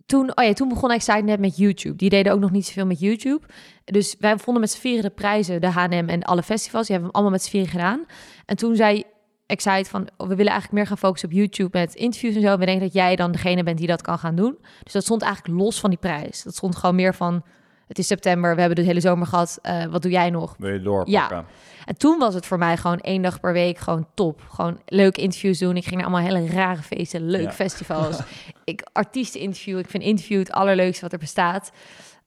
toen, 0.06 0.38
oh 0.38 0.46
ja, 0.46 0.54
toen 0.54 0.70
begon 0.70 0.92
Excite 0.92 1.24
net 1.24 1.40
met 1.40 1.58
YouTube. 1.58 1.96
Die 1.96 2.10
deden 2.10 2.34
ook 2.34 2.40
nog 2.40 2.52
niet 2.52 2.66
zoveel 2.66 2.86
met 2.86 3.00
YouTube. 3.00 3.46
Dus 3.86 4.16
wij 4.20 4.38
vonden 4.38 4.62
met 4.62 4.72
z'n 4.72 4.80
vieren 4.80 5.04
de 5.04 5.10
prijzen, 5.10 5.62
de 5.62 5.68
H&M 5.68 6.06
en 6.08 6.24
alle 6.24 6.44
festivals. 6.44 6.88
Die 6.88 6.96
hebben 6.96 7.12
we 7.12 7.16
allemaal 7.16 7.36
met 7.38 7.44
z'n 7.44 7.50
vieren 7.50 7.70
gedaan. 7.70 8.06
En 8.46 8.56
toen 8.56 8.76
zei 8.76 9.04
Excite 9.46 9.90
van, 9.90 10.08
we 10.18 10.36
willen 10.36 10.52
eigenlijk 10.52 10.72
meer 10.72 10.88
gaan 10.88 10.98
focussen 10.98 11.30
op 11.30 11.36
YouTube 11.36 11.80
met 11.80 11.96
interviews 11.96 12.36
en 12.36 12.42
zo. 12.42 12.58
We 12.58 12.66
denken 12.66 12.84
dat 12.84 12.94
jij 12.94 13.16
dan 13.16 13.32
degene 13.32 13.64
bent 13.64 13.78
die 13.78 13.88
dat 13.88 14.02
kan 14.02 14.20
gaan 14.20 14.36
doen. 14.36 14.58
Dus 14.84 14.94
dat 14.94 15.04
stond 15.04 15.22
eigenlijk 15.22 15.60
los 15.60 15.80
van 15.80 15.90
die 15.90 16.00
prijs. 16.00 16.44
Dat 16.44 16.56
stond 16.56 16.76
gewoon 16.76 16.96
meer 16.96 17.16
van, 17.16 17.44
het 17.88 18.00
is 18.00 18.08
september, 18.08 18.54
we 18.56 18.60
hebben 18.60 18.80
de 18.80 18.86
hele 18.86 19.00
zomer 19.00 19.28
gehad. 19.28 19.60
Uh, 19.64 19.86
wat 19.86 20.02
doe 20.02 20.12
jij 20.12 20.30
nog? 20.30 20.56
Wil 20.58 20.72
je 20.72 20.82
doorpakken? 20.82 21.14
Ja. 21.14 21.46
En 21.86 21.98
toen 21.98 22.20
was 22.20 22.34
het 22.34 22.46
voor 22.46 22.58
mij 22.58 22.78
gewoon 22.78 23.00
één 23.00 23.22
dag 23.22 23.40
per 23.40 23.54
week 23.54 23.78
gewoon 23.78 24.08
top. 24.14 24.42
Gewoon 24.50 24.80
leuke 24.86 25.22
interviews 25.22 25.60
doen. 25.60 25.78
Ik 25.78 25.84
ging 25.84 25.96
naar 25.96 26.06
allemaal 26.06 26.26
hele 26.26 26.48
rare 26.48 26.82
feesten, 26.82 27.30
leuke 27.30 27.52
festivals. 27.52 28.20
ik 28.64 28.88
artiesten 28.92 29.40
interview. 29.40 29.80
Ik 29.80 29.90
vind 29.90 30.04
interview 30.04 30.40
het 30.40 30.52
allerleukste 30.52 31.02
wat 31.02 31.14
er 31.14 31.20
bestaat. 31.20 31.72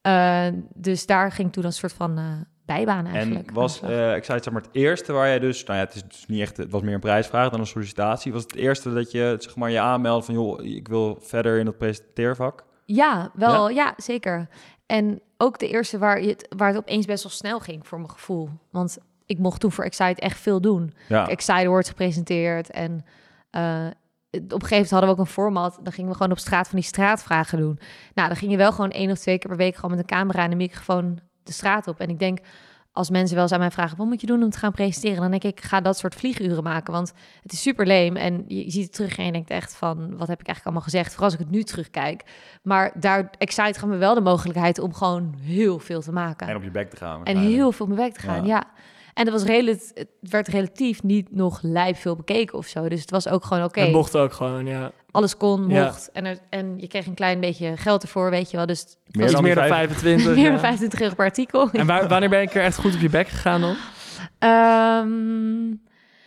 Uh, 0.02 0.46
dus 0.74 1.06
daar 1.06 1.32
ging 1.32 1.52
toen 1.52 1.64
een 1.64 1.72
soort 1.72 1.92
van 1.92 2.18
uh, 2.18 2.24
bijbaan 2.66 3.06
eigenlijk. 3.06 3.48
En 3.48 3.54
was, 3.54 3.82
uh, 3.82 4.16
ik 4.16 4.24
zei 4.24 4.36
het 4.36 4.44
zeg 4.44 4.52
maar, 4.52 4.62
het 4.62 4.74
eerste 4.74 5.12
waar 5.12 5.26
jij 5.26 5.38
dus, 5.38 5.64
nou 5.64 5.78
ja, 5.78 5.84
het 5.84 5.94
is 5.94 6.02
dus 6.02 6.26
niet 6.26 6.40
echt, 6.40 6.56
het 6.56 6.70
was 6.70 6.82
meer 6.82 6.94
een 6.94 7.00
prijsvraag 7.00 7.50
dan 7.50 7.60
een 7.60 7.66
sollicitatie. 7.66 8.32
Was 8.32 8.42
het 8.42 8.54
eerste 8.54 8.92
dat 8.92 9.10
je, 9.10 9.36
zeg 9.38 9.56
maar, 9.56 9.70
je 9.70 9.80
aanmeldde 9.80 10.24
van, 10.24 10.34
joh, 10.34 10.64
ik 10.64 10.88
wil 10.88 11.18
verder 11.20 11.58
in 11.58 11.64
dat 11.64 11.78
presenteervak? 11.78 12.64
Ja, 12.94 13.30
wel, 13.34 13.68
ja, 13.68 13.94
zeker. 13.96 14.48
En 14.86 15.20
ook 15.36 15.58
de 15.58 15.68
eerste 15.68 15.98
waar, 15.98 16.18
het, 16.18 16.46
waar 16.56 16.68
het 16.68 16.76
opeens 16.76 17.06
best 17.06 17.22
wel 17.22 17.32
snel 17.32 17.60
ging 17.60 17.86
voor 17.86 17.98
mijn 17.98 18.10
gevoel. 18.10 18.50
Want 18.70 18.98
ik 19.26 19.38
mocht 19.38 19.60
toen 19.60 19.72
voor 19.72 19.84
Excite 19.84 20.20
echt 20.20 20.38
veel 20.38 20.60
doen. 20.60 20.94
Ja. 21.08 21.28
Excite 21.28 21.68
wordt 21.68 21.88
gepresenteerd 21.88 22.70
en 22.70 23.04
uh, 23.50 23.86
op 24.30 24.40
een 24.40 24.50
gegeven 24.50 24.68
moment 24.70 24.90
hadden 24.90 25.08
we 25.08 25.14
ook 25.14 25.26
een 25.26 25.32
format. 25.32 25.78
Dan 25.82 25.92
gingen 25.92 26.10
we 26.10 26.16
gewoon 26.16 26.32
op 26.32 26.38
straat 26.38 26.68
van 26.68 26.78
die 26.78 26.88
straatvragen 26.88 27.58
doen. 27.58 27.78
Nou, 28.14 28.28
dan 28.28 28.36
ging 28.36 28.50
je 28.50 28.56
wel 28.56 28.72
gewoon 28.72 28.90
één 28.90 29.10
of 29.10 29.18
twee 29.18 29.38
keer 29.38 29.48
per 29.48 29.58
week 29.58 29.74
gewoon 29.74 29.90
met 29.90 30.00
een 30.00 30.16
camera 30.16 30.42
en 30.42 30.50
een 30.50 30.56
microfoon 30.56 31.20
de 31.42 31.52
straat 31.52 31.86
op. 31.86 32.00
En 32.00 32.08
ik 32.08 32.18
denk, 32.18 32.38
als 32.98 33.10
mensen 33.10 33.34
wel 33.34 33.44
eens 33.44 33.52
aan 33.52 33.58
mij 33.58 33.70
vragen, 33.70 33.96
wat 33.96 34.06
moet 34.06 34.20
je 34.20 34.26
doen 34.26 34.42
om 34.42 34.50
te 34.50 34.58
gaan 34.58 34.72
presenteren? 34.72 35.20
Dan 35.20 35.30
denk 35.30 35.44
ik, 35.44 35.60
ga 35.60 35.80
dat 35.80 35.98
soort 35.98 36.14
vlieguren 36.14 36.62
maken, 36.62 36.92
want 36.92 37.12
het 37.42 37.52
is 37.52 37.62
super 37.62 37.86
leem. 37.86 38.16
En 38.16 38.44
je, 38.46 38.70
ziet 38.70 38.82
het 38.82 38.92
terug 38.92 39.18
en 39.18 39.24
je 39.24 39.32
denkt 39.32 39.50
echt 39.50 39.76
van, 39.76 39.96
wat 39.96 40.28
heb 40.28 40.40
ik 40.40 40.46
eigenlijk 40.46 40.64
allemaal 40.64 40.82
gezegd? 40.82 41.08
Vooral 41.08 41.24
als 41.24 41.34
ik 41.34 41.40
het 41.40 41.50
nu 41.50 41.62
terugkijk. 41.62 42.24
Maar 42.62 42.92
daar 42.94 43.30
excite 43.38 43.78
gaan 43.78 43.88
we 43.88 43.96
wel 43.96 44.14
de 44.14 44.20
mogelijkheid 44.20 44.78
om 44.78 44.94
gewoon 44.94 45.34
heel 45.40 45.78
veel 45.78 46.00
te 46.00 46.12
maken. 46.12 46.48
En 46.48 46.56
op 46.56 46.62
je 46.62 46.70
bek 46.70 46.90
te 46.90 46.96
gaan. 46.96 47.24
En 47.24 47.36
heel 47.36 47.72
veel 47.72 47.86
op 47.86 47.92
mijn 47.92 48.08
bek 48.08 48.18
te 48.18 48.26
gaan, 48.26 48.46
ja. 48.46 48.64
En 49.14 49.24
dat 49.24 49.32
was 49.32 49.44
relatief, 49.44 49.90
het 49.94 50.08
werd 50.20 50.48
relatief 50.48 51.02
niet 51.02 51.34
nog 51.34 51.58
lijf 51.62 52.00
veel 52.00 52.16
bekeken 52.16 52.58
of 52.58 52.66
zo. 52.66 52.88
Dus 52.88 53.00
het 53.00 53.10
was 53.10 53.28
ook 53.28 53.44
gewoon 53.44 53.64
oké. 53.64 53.80
Het 53.80 53.92
mocht 53.92 54.16
ook 54.16 54.32
gewoon, 54.32 54.66
ja. 54.66 54.92
Alles 55.10 55.36
kon, 55.36 55.66
mocht. 55.66 56.10
En, 56.12 56.24
er, 56.24 56.38
en 56.48 56.78
je 56.78 56.86
kreeg 56.86 57.06
een 57.06 57.14
klein 57.14 57.40
beetje 57.40 57.76
geld 57.76 58.02
ervoor, 58.02 58.30
weet 58.30 58.50
je 58.50 58.56
wel. 58.56 58.66
Dus 58.66 58.96
meer, 59.06 59.32
dan, 59.32 59.42
meer 59.48 59.54
dan 59.54 59.66
25. 59.66 60.34
meer 60.34 60.50
dan 60.50 60.60
25 60.60 61.00
euro 61.00 61.14
per 61.14 61.24
artikel. 61.24 61.70
En 61.72 61.86
waar, 61.86 62.08
wanneer 62.08 62.28
ben 62.28 62.40
je 62.40 62.48
er 62.48 62.62
echt 62.62 62.78
goed 62.78 62.94
op 62.94 63.00
je 63.00 63.08
bek 63.08 63.28
gegaan 63.28 63.60
dan? 63.60 63.76
Um, 64.50 65.82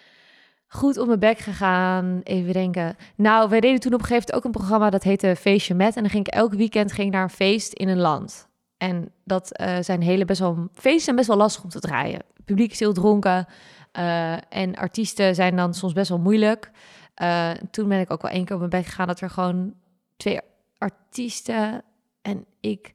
goed 0.80 0.98
op 0.98 1.08
mijn 1.08 1.20
bek 1.20 1.38
gegaan. 1.38 2.22
Even 2.24 2.54
denken. 2.54 2.96
Nou, 3.16 3.50
wij 3.50 3.60
deden 3.60 3.80
toen 3.80 3.94
op 3.94 4.00
een 4.00 4.06
gegeven 4.06 4.26
moment 4.28 4.34
ook 4.36 4.54
een 4.54 4.60
programma 4.60 4.90
dat 4.90 5.04
heette 5.04 5.36
Feestje 5.36 5.74
Met. 5.74 5.96
En 5.96 6.02
dan 6.02 6.12
ging 6.12 6.28
ik 6.28 6.34
elk 6.34 6.54
weekend 6.54 6.92
ging 6.92 7.12
naar 7.12 7.24
een 7.24 7.30
feest 7.30 7.74
in 7.74 7.88
een 7.88 8.00
land. 8.00 8.50
En 8.78 9.12
dat 9.24 9.60
uh, 9.62 9.76
zijn 9.80 10.02
hele 10.02 10.26
best 10.26 10.40
wel 10.40 10.70
feesten 10.74 11.04
zijn 11.04 11.16
best 11.16 11.28
wel 11.28 11.38
lastig 11.38 11.64
om 11.64 11.70
te 11.70 11.80
draaien 11.80 12.22
publiek 12.52 12.72
is 12.72 12.80
heel 12.80 12.94
dronken. 12.94 13.48
Uh, 14.00 14.34
en 14.50 14.76
artiesten 14.76 15.36
zijn 15.36 15.56
dan 15.56 15.74
soms 15.74 15.94
best 15.94 16.10
wel 16.10 16.20
moeilijk. 16.20 16.72
Uh, 17.22 17.52
toen 17.72 17.88
ben 17.88 18.00
ik 18.00 18.12
ook 18.12 18.22
wel 18.22 18.32
één 18.32 18.46
keer 18.46 18.54
op 18.54 18.60
mijn 18.60 18.82
bek 18.82 18.86
gegaan 18.86 19.08
dat 19.08 19.22
er 19.22 19.30
gewoon 19.30 19.74
twee 20.18 20.40
artiesten 20.78 21.84
en 22.22 22.46
ik 22.60 22.94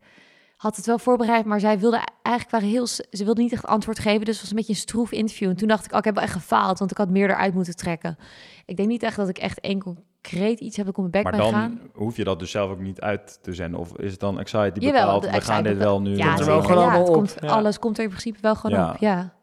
had 0.57 0.77
het 0.77 0.87
wel 0.87 0.99
voorbereid, 0.99 1.45
maar 1.45 1.61
zij 1.61 1.79
wilde 1.79 2.01
eigenlijk 2.23 2.51
waren 2.51 2.69
heel, 2.69 2.87
ze 2.87 3.25
wilde 3.25 3.43
niet 3.43 3.53
echt 3.53 3.67
antwoord 3.67 3.99
geven, 3.99 4.25
dus 4.25 4.35
het 4.35 4.41
was 4.41 4.51
een 4.51 4.57
beetje 4.57 4.73
een 4.73 4.79
stroef 4.79 5.13
interview. 5.13 5.49
En 5.49 5.57
toen 5.57 5.69
dacht 5.69 5.85
ik, 5.85 5.93
oh, 5.93 5.99
ik 5.99 6.05
heb 6.05 6.15
wel 6.15 6.23
echt 6.23 6.33
gefaald, 6.33 6.79
want 6.79 6.91
ik 6.91 6.97
had 6.97 7.11
meer 7.11 7.31
eruit 7.31 7.55
moeten 7.55 7.77
trekken. 7.77 8.19
Ik 8.67 8.77
denk 8.77 8.89
niet 8.89 9.03
echt 9.03 9.17
dat 9.17 9.29
ik 9.29 9.39
echt 9.39 9.61
één 9.61 9.79
concreet 9.79 10.61
iets 10.61 10.77
heb 10.77 10.89
ik 10.89 10.97
op 10.99 11.11
mijn 11.11 11.11
bek 11.11 11.23
maar 11.23 11.37
dan 11.37 11.53
gaan. 11.53 11.81
hoef 11.93 12.17
je 12.17 12.25
dat 12.25 12.39
dus 12.39 12.51
zelf 12.51 12.71
ook 12.71 12.81
niet 12.81 13.01
uit 13.01 13.39
te 13.43 13.55
zenden, 13.55 13.81
of 13.81 13.97
is 13.97 14.11
het 14.11 14.21
dan 14.21 14.39
Excite 14.39 14.73
die 14.79 14.93
bepaalt, 14.93 15.31
we 15.31 15.41
gaan 15.41 15.63
dit 15.63 15.77
wel 15.77 16.01
nu. 16.01 16.17
Ja, 16.17 16.39
er 16.39 16.45
wel 16.45 16.63
gewoon 16.63 16.83
ja, 16.83 17.01
op. 17.01 17.13
Komt, 17.13 17.41
Alles 17.41 17.79
komt 17.79 17.97
er 17.97 18.03
in 18.03 18.11
principe 18.11 18.39
wel 18.41 18.55
gewoon 18.55 18.91
op, 18.91 18.97
ja. 18.99 19.35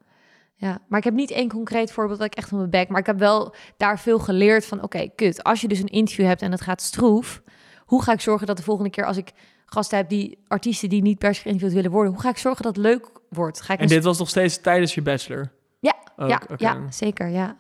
Ja, 0.64 0.80
maar 0.88 1.00
ik 1.00 1.06
heb 1.06 1.14
niet 1.14 1.32
één 1.32 1.50
concreet 1.50 1.92
voorbeeld 1.92 2.20
dat 2.20 2.28
ik 2.28 2.36
echt 2.36 2.52
op 2.52 2.58
mijn 2.58 2.70
bek. 2.70 2.90
Maar 2.90 3.00
ik 3.00 3.06
heb 3.06 3.20
wel 3.20 3.56
daar 3.78 4.00
veel 4.00 4.20
geleerd 4.20 4.66
van: 4.66 4.84
oké, 4.84 5.08
kut. 5.16 5.44
Als 5.44 5.62
je 5.62 5.68
dus 5.68 5.80
een 5.80 5.88
interview 5.88 6.26
hebt 6.26 6.42
en 6.42 6.52
het 6.52 6.62
gaat 6.62 6.82
stroef, 6.82 7.42
hoe 7.86 8.04
ga 8.04 8.12
ik 8.12 8.22
zorgen 8.22 8.48
dat 8.48 8.58
de 8.58 8.64
volgende 8.64 8.90
keer 8.90 9.06
als 9.06 9.18
ik 9.18 9.32
gasten 9.66 9.98
heb 9.98 10.10
die 10.10 10.38
artiesten 10.48 10.90
die 10.90 11.02
niet 11.02 11.20
per 11.20 11.36
se 11.36 11.42
geïnterviewd 11.42 11.74
willen 11.74 11.92
worden, 11.92 12.14
hoe 12.14 12.22
ga 12.22 12.30
ik 12.30 12.38
zorgen 12.38 12.64
dat 12.64 12.76
het 12.76 12.86
leuk 12.86 13.10
wordt? 13.30 13.62
Ga 13.62 13.74
ik 13.74 13.80
En 13.80 13.88
dit 13.88 14.04
was 14.04 14.18
nog 14.18 14.30
steeds 14.30 14.62
tijdens 14.62 14.96
je 14.96 15.02
bachelor? 15.02 15.52
Ja, 15.80 15.96
Ook, 16.16 16.30
ja, 16.30 16.42
ja, 16.58 16.92
zeker, 16.92 17.28
ja. 17.28 17.58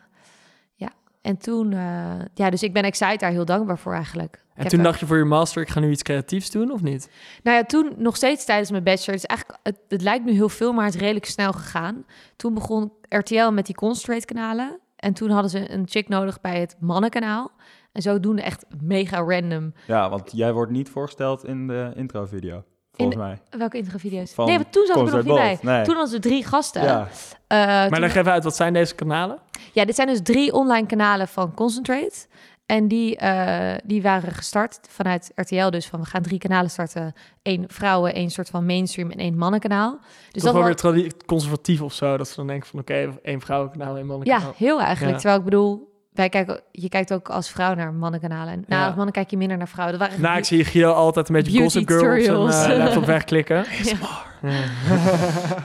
ja. 0.75 0.91
En 1.21 1.37
toen, 1.37 1.73
eh, 1.73 2.19
ja, 2.33 2.49
dus 2.49 2.63
ik 2.63 2.73
ben 2.73 2.83
Excite 2.83 3.17
daar 3.17 3.31
heel 3.31 3.45
dankbaar 3.45 3.77
voor 3.77 3.93
eigenlijk. 3.93 4.42
En 4.55 4.67
toen 4.67 4.83
dacht 4.83 4.99
je 4.99 5.05
voor 5.05 5.17
je 5.17 5.23
master, 5.23 5.61
ik 5.61 5.69
ga 5.69 5.79
nu 5.79 5.91
iets 5.91 6.01
creatiefs 6.03 6.51
doen, 6.51 6.71
of 6.71 6.81
niet? 6.81 7.09
Nou 7.43 7.57
ja, 7.57 7.63
toen 7.63 7.93
nog 7.97 8.15
steeds 8.15 8.45
tijdens 8.45 8.71
mijn 8.71 8.83
bachelor. 8.83 9.11
Het, 9.13 9.23
is 9.23 9.25
eigenlijk, 9.25 9.59
het, 9.63 9.79
het 9.87 10.01
lijkt 10.01 10.25
nu 10.25 10.31
heel 10.31 10.49
veel, 10.49 10.73
maar 10.73 10.85
het 10.85 10.93
is 10.93 10.99
redelijk 10.99 11.25
snel 11.25 11.51
gegaan. 11.53 12.05
Toen 12.35 12.53
begon 12.53 12.91
RTL 13.09 13.49
met 13.49 13.65
die 13.65 13.75
Concentrate 13.75 14.25
kanalen. 14.25 14.79
En 14.95 15.13
toen 15.13 15.29
hadden 15.29 15.49
ze 15.51 15.71
een 15.71 15.85
chick 15.89 16.07
nodig 16.09 16.41
bij 16.41 16.59
het 16.59 16.75
mannenkanaal. 16.79 17.51
En 17.91 18.01
zodoende 18.01 18.41
echt 18.41 18.65
mega 18.81 19.17
random. 19.17 19.73
Ja, 19.87 20.09
want 20.09 20.31
jij 20.33 20.53
wordt 20.53 20.71
niet 20.71 20.89
voorgesteld 20.89 21.45
in 21.45 21.67
de 21.67 21.91
intro-video, 21.95 22.63
volgens 22.91 23.17
mij. 23.17 23.41
Welke 23.57 23.77
introvideo's? 23.77 24.33
Van 24.33 24.45
Nee, 24.45 24.55
want 24.57 24.71
toen 24.71 24.85
zat 24.85 24.95
ik 24.97 25.07
er 25.07 25.13
nog 25.13 25.23
niet 25.25 25.33
bij. 25.35 25.57
Nee. 25.61 25.83
Toen 25.83 25.93
hadden 25.95 26.13
ze 26.13 26.19
drie 26.19 26.45
gasten. 26.45 26.83
Ja, 26.83 27.07
Eh, 27.47 27.57
Maar 27.67 27.89
toen- 27.89 27.99
leg 27.99 28.15
even 28.15 28.31
uit, 28.31 28.43
wat 28.43 28.55
zijn 28.55 28.73
deze 28.73 28.95
kanalen? 28.95 29.37
Ja, 29.73 29.85
dit 29.85 29.95
zijn 29.95 30.07
dus 30.07 30.21
drie 30.23 30.53
online 30.53 30.87
kanalen 30.87 31.27
van 31.27 31.53
Concentrate. 31.53 32.25
En 32.73 32.87
die, 32.87 33.17
eh, 33.17 33.75
die 33.83 34.01
waren 34.01 34.31
gestart 34.31 34.79
vanuit 34.89 35.31
RTL. 35.35 35.69
Dus 35.69 35.87
van 35.87 35.99
we 35.99 36.05
gaan 36.05 36.21
drie 36.21 36.39
kanalen 36.39 36.69
starten. 36.69 37.13
Eén 37.43 37.63
vrouwen, 37.67 38.13
één 38.13 38.29
soort 38.29 38.49
van 38.49 38.65
mainstream 38.65 39.11
en 39.11 39.17
één 39.17 39.37
mannenkanaal. 39.37 39.99
Dus 40.31 40.43
Toch 40.43 40.53
wel 40.53 40.61
wa- 40.61 40.91
weer 40.93 41.11
conservatief 41.25 41.81
of 41.81 41.93
zo, 41.93 42.17
dat 42.17 42.27
ze 42.27 42.35
dan 42.35 42.47
denken 42.47 42.67
van 42.69 42.79
oké, 42.79 43.17
één 43.23 43.41
vrouwenkanaal, 43.41 43.95
één 43.95 43.97
Ja, 44.05 44.11
mannenkanaal. 44.11 44.53
heel 44.57 44.81
eigenlijk. 44.81 45.11
Ja. 45.11 45.17
Terwijl 45.19 45.37
ik 45.39 45.45
bedoel, 45.45 45.91
wij 46.13 46.29
kijken, 46.29 46.61
je 46.71 46.89
kijkt 46.89 47.13
ook 47.13 47.29
als 47.29 47.49
vrouw 47.49 47.73
naar 47.73 47.93
mannenkanalen. 47.93 48.53
En 48.53 48.63
Ja. 48.67 48.85
als 48.85 48.95
mannen 48.95 49.13
kijk 49.13 49.29
je 49.29 49.37
minder 49.37 49.57
naar 49.57 49.67
vrouwen. 49.67 49.99
Dat 49.99 50.07
waren 50.07 50.23
Nou, 50.23 50.37
ik 50.37 50.45
zie 50.51 50.63
Guido 50.65 50.91
altijd 50.91 51.29
een 51.29 51.35
beetje 51.35 51.61
Gossip 51.61 51.87
Girl 51.89 52.43
op 52.43 52.51
zijn 52.51 52.71
eh, 52.71 52.77
laptop 52.77 53.05
wegklikken. 53.15 53.65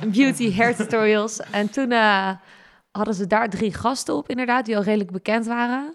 beauty 0.06 0.54
hair 0.56 0.76
tutorials. 0.76 1.40
En 1.50 1.70
toen 1.70 1.92
eh, 1.92 2.28
hadden 2.90 3.14
ze 3.14 3.26
daar 3.26 3.48
drie 3.50 3.74
gasten 3.74 4.14
op, 4.14 4.28
inderdaad, 4.28 4.64
die 4.66 4.76
al 4.76 4.82
redelijk 4.82 5.10
bekend 5.10 5.46
waren. 5.46 5.94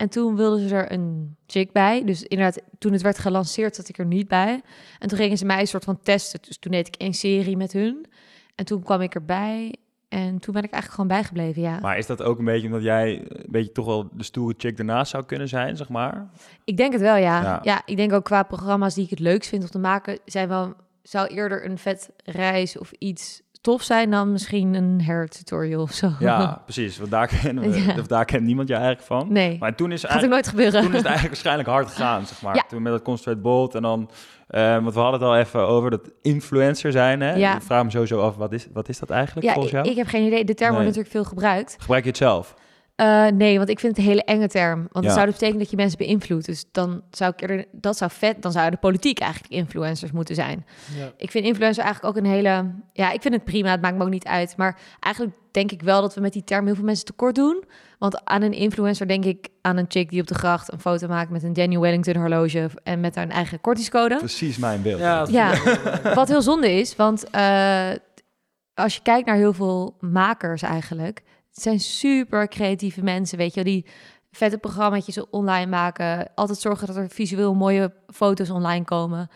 En 0.00 0.08
toen 0.08 0.36
wilden 0.36 0.68
ze 0.68 0.74
er 0.74 0.92
een 0.92 1.36
chick 1.46 1.72
bij. 1.72 2.04
Dus 2.04 2.22
inderdaad, 2.22 2.62
toen 2.78 2.92
het 2.92 3.02
werd 3.02 3.18
gelanceerd, 3.18 3.76
zat 3.76 3.88
ik 3.88 3.98
er 3.98 4.06
niet 4.06 4.28
bij. 4.28 4.60
En 4.98 5.08
toen 5.08 5.18
gingen 5.18 5.38
ze 5.38 5.44
mij 5.44 5.60
een 5.60 5.66
soort 5.66 5.84
van 5.84 6.00
testen. 6.02 6.40
Dus 6.46 6.58
toen 6.58 6.72
deed 6.72 6.86
ik 6.86 6.94
één 6.96 7.14
serie 7.14 7.56
met 7.56 7.72
hun. 7.72 8.06
En 8.54 8.64
toen 8.64 8.82
kwam 8.82 9.00
ik 9.00 9.14
erbij. 9.14 9.74
En 10.08 10.38
toen 10.38 10.54
ben 10.54 10.62
ik 10.62 10.70
eigenlijk 10.72 10.92
gewoon 10.92 11.06
bijgebleven, 11.06 11.62
ja. 11.62 11.78
maar 11.80 11.98
is 11.98 12.06
dat 12.06 12.22
ook 12.22 12.38
een 12.38 12.44
beetje 12.44 12.66
omdat 12.66 12.82
jij 12.82 13.18
een 13.28 13.46
beetje 13.50 13.72
toch 13.72 13.86
wel 13.86 14.08
de 14.12 14.24
stoere 14.24 14.54
chick 14.56 14.76
daarnaast 14.76 15.10
zou 15.10 15.24
kunnen 15.24 15.48
zijn, 15.48 15.76
zeg 15.76 15.88
maar? 15.88 16.30
Ik 16.64 16.76
denk 16.76 16.92
het 16.92 17.00
wel, 17.00 17.16
ja. 17.16 17.42
Ja. 17.42 17.58
ja. 17.62 17.82
ik 17.84 17.96
denk 17.96 18.12
ook 18.12 18.24
qua 18.24 18.42
programma's 18.42 18.94
die 18.94 19.04
ik 19.04 19.10
het 19.10 19.18
leukst 19.18 19.48
vind 19.48 19.62
om 19.62 19.70
te 19.70 19.78
maken, 19.78 20.18
zijn 20.24 20.48
wel, 20.48 20.74
zou 21.02 21.26
eerder 21.26 21.64
een 21.64 21.78
vet 21.78 22.10
reis 22.24 22.78
of 22.78 22.92
iets 22.92 23.42
tof 23.60 23.82
zijn 23.82 24.10
dan 24.10 24.32
misschien 24.32 24.74
een 24.74 25.02
hair 25.04 25.28
tutorial 25.28 25.82
of 25.82 25.92
zo. 25.92 26.10
Ja, 26.18 26.60
precies. 26.64 26.98
Want 26.98 27.10
daar, 27.10 27.26
kennen 27.26 27.70
we, 27.70 27.80
Ja. 27.86 27.94
of 27.98 28.06
daar 28.06 28.24
kent 28.24 28.42
niemand 28.44 28.68
je 28.68 28.74
eigenlijk 28.74 29.04
van. 29.06 29.32
Nee, 29.32 29.56
Maar 29.60 29.74
toen 29.74 29.92
is, 29.92 30.00
gaat 30.00 30.10
ook 30.10 30.16
eigenlijk, 30.16 30.32
nooit 30.42 30.48
gebeuren. 30.48 30.80
toen 30.82 30.90
is 30.90 30.96
het 30.96 31.06
eigenlijk 31.06 31.34
waarschijnlijk 31.34 31.68
hard 31.68 31.88
gegaan, 31.88 32.26
zeg 32.26 32.42
maar. 32.42 32.54
Ja. 32.54 32.64
Toen 32.68 32.82
met 32.82 32.92
dat 32.92 33.02
Concentrate 33.02 33.40
Bold 33.40 33.74
en 33.74 33.82
dan... 33.82 34.10
eh, 34.48 34.72
want 34.82 34.94
we 34.94 35.00
hadden 35.00 35.20
het 35.20 35.28
al 35.28 35.36
even 35.36 35.60
over 35.66 35.90
dat 35.90 36.10
influencer 36.22 36.92
zijn, 36.92 37.20
hè? 37.20 37.34
Ja. 37.34 37.56
Ik 37.56 37.62
vraag 37.62 37.84
me 37.84 37.90
sowieso 37.90 38.20
af, 38.20 38.36
wat 38.36 38.52
is, 38.52 38.66
wat 38.72 38.88
is 38.88 38.98
dat 38.98 39.10
eigenlijk 39.10 39.46
volgens 39.46 39.66
ik, 39.74 39.78
jou? 39.78 39.90
ik 39.90 39.96
heb 39.96 40.06
geen 40.06 40.26
idee. 40.26 40.44
De 40.44 40.54
term 40.54 40.70
wordt 40.70 40.86
natuurlijk 40.86 41.12
veel 41.12 41.24
gebruikt. 41.24 41.76
Gebruik 41.80 42.02
je 42.02 42.08
het 42.08 42.18
zelf? 42.18 42.54
Eh, 43.00 43.26
nee, 43.26 43.56
want 43.56 43.68
ik 43.68 43.78
vind 43.78 43.96
het 43.96 44.04
een 44.04 44.10
hele 44.10 44.24
enge 44.24 44.48
term. 44.48 44.78
Want 44.78 44.92
Ja. 44.92 45.00
dat 45.00 45.12
zou 45.12 45.24
dus 45.24 45.34
betekenen 45.34 45.58
dat 45.60 45.70
je 45.70 45.76
mensen 45.76 45.98
beïnvloedt. 45.98 46.46
Dus 46.46 46.64
dan 46.72 47.02
zou 47.10 47.32
ik 47.32 47.40
eerder, 47.40 47.64
dat 47.72 47.96
zou 47.96 48.10
vet, 48.10 48.42
dan 48.42 48.52
zou 48.52 48.70
de 48.70 48.76
politiek 48.76 49.18
eigenlijk 49.18 49.52
influencers 49.52 50.12
moeten 50.12 50.34
zijn. 50.34 50.66
Ja. 50.98 51.12
Ik 51.16 51.30
vind 51.30 51.44
influencer 51.44 51.84
eigenlijk 51.84 52.16
ook 52.16 52.24
een 52.24 52.30
hele, 52.30 52.70
ja, 52.92 53.10
ik 53.12 53.22
vind 53.22 53.34
het 53.34 53.44
prima. 53.44 53.70
Het 53.70 53.80
maakt 53.80 53.96
me 53.96 54.02
ook 54.02 54.10
niet 54.10 54.26
uit. 54.26 54.56
Maar 54.56 54.78
eigenlijk 55.00 55.36
denk 55.50 55.72
ik 55.72 55.82
wel 55.82 56.00
dat 56.00 56.14
we 56.14 56.20
met 56.20 56.32
die 56.32 56.44
term 56.44 56.66
heel 56.66 56.74
veel 56.74 56.84
mensen 56.84 57.04
tekort 57.04 57.34
doen. 57.34 57.64
Want 57.98 58.24
aan 58.24 58.42
een 58.42 58.52
influencer 58.52 59.08
denk 59.08 59.24
ik 59.24 59.48
aan 59.60 59.76
een 59.76 59.86
chick 59.88 60.10
die 60.10 60.20
op 60.20 60.26
de 60.26 60.34
gracht 60.34 60.72
een 60.72 60.80
foto 60.80 61.08
maakt 61.08 61.30
met 61.30 61.42
een 61.42 61.52
Daniel 61.52 61.80
Wellington 61.80 62.16
horloge 62.16 62.70
en 62.82 63.00
met 63.00 63.14
haar 63.14 63.28
eigen 63.28 63.60
kortingscode. 63.60 64.16
Precies 64.16 64.56
mijn 64.58 64.82
beeld. 64.82 65.30
Ja, 65.30 65.52
wat 66.14 66.28
heel 66.28 66.42
zonde 66.42 66.72
is, 66.72 66.96
want 66.96 67.30
eh, 67.30 67.88
als 68.74 68.94
je 68.94 69.02
kijkt 69.02 69.26
naar 69.26 69.36
heel 69.36 69.52
veel 69.52 69.96
makers 70.00 70.62
eigenlijk, 70.62 71.22
het 71.54 71.62
zijn 71.62 71.80
super 71.80 72.48
creatieve 72.48 73.02
mensen, 73.02 73.38
weet 73.38 73.54
je 73.54 73.64
die 73.64 73.86
vette 74.32 74.58
programma's 74.58 75.20
online 75.30 75.66
maken, 75.70 76.30
altijd 76.34 76.58
zorgen 76.58 76.86
dat 76.86 76.96
er 76.96 77.08
visueel 77.10 77.54
mooie 77.54 77.92
foto's 78.06 78.50
online 78.50 78.84
komen. 78.84 79.28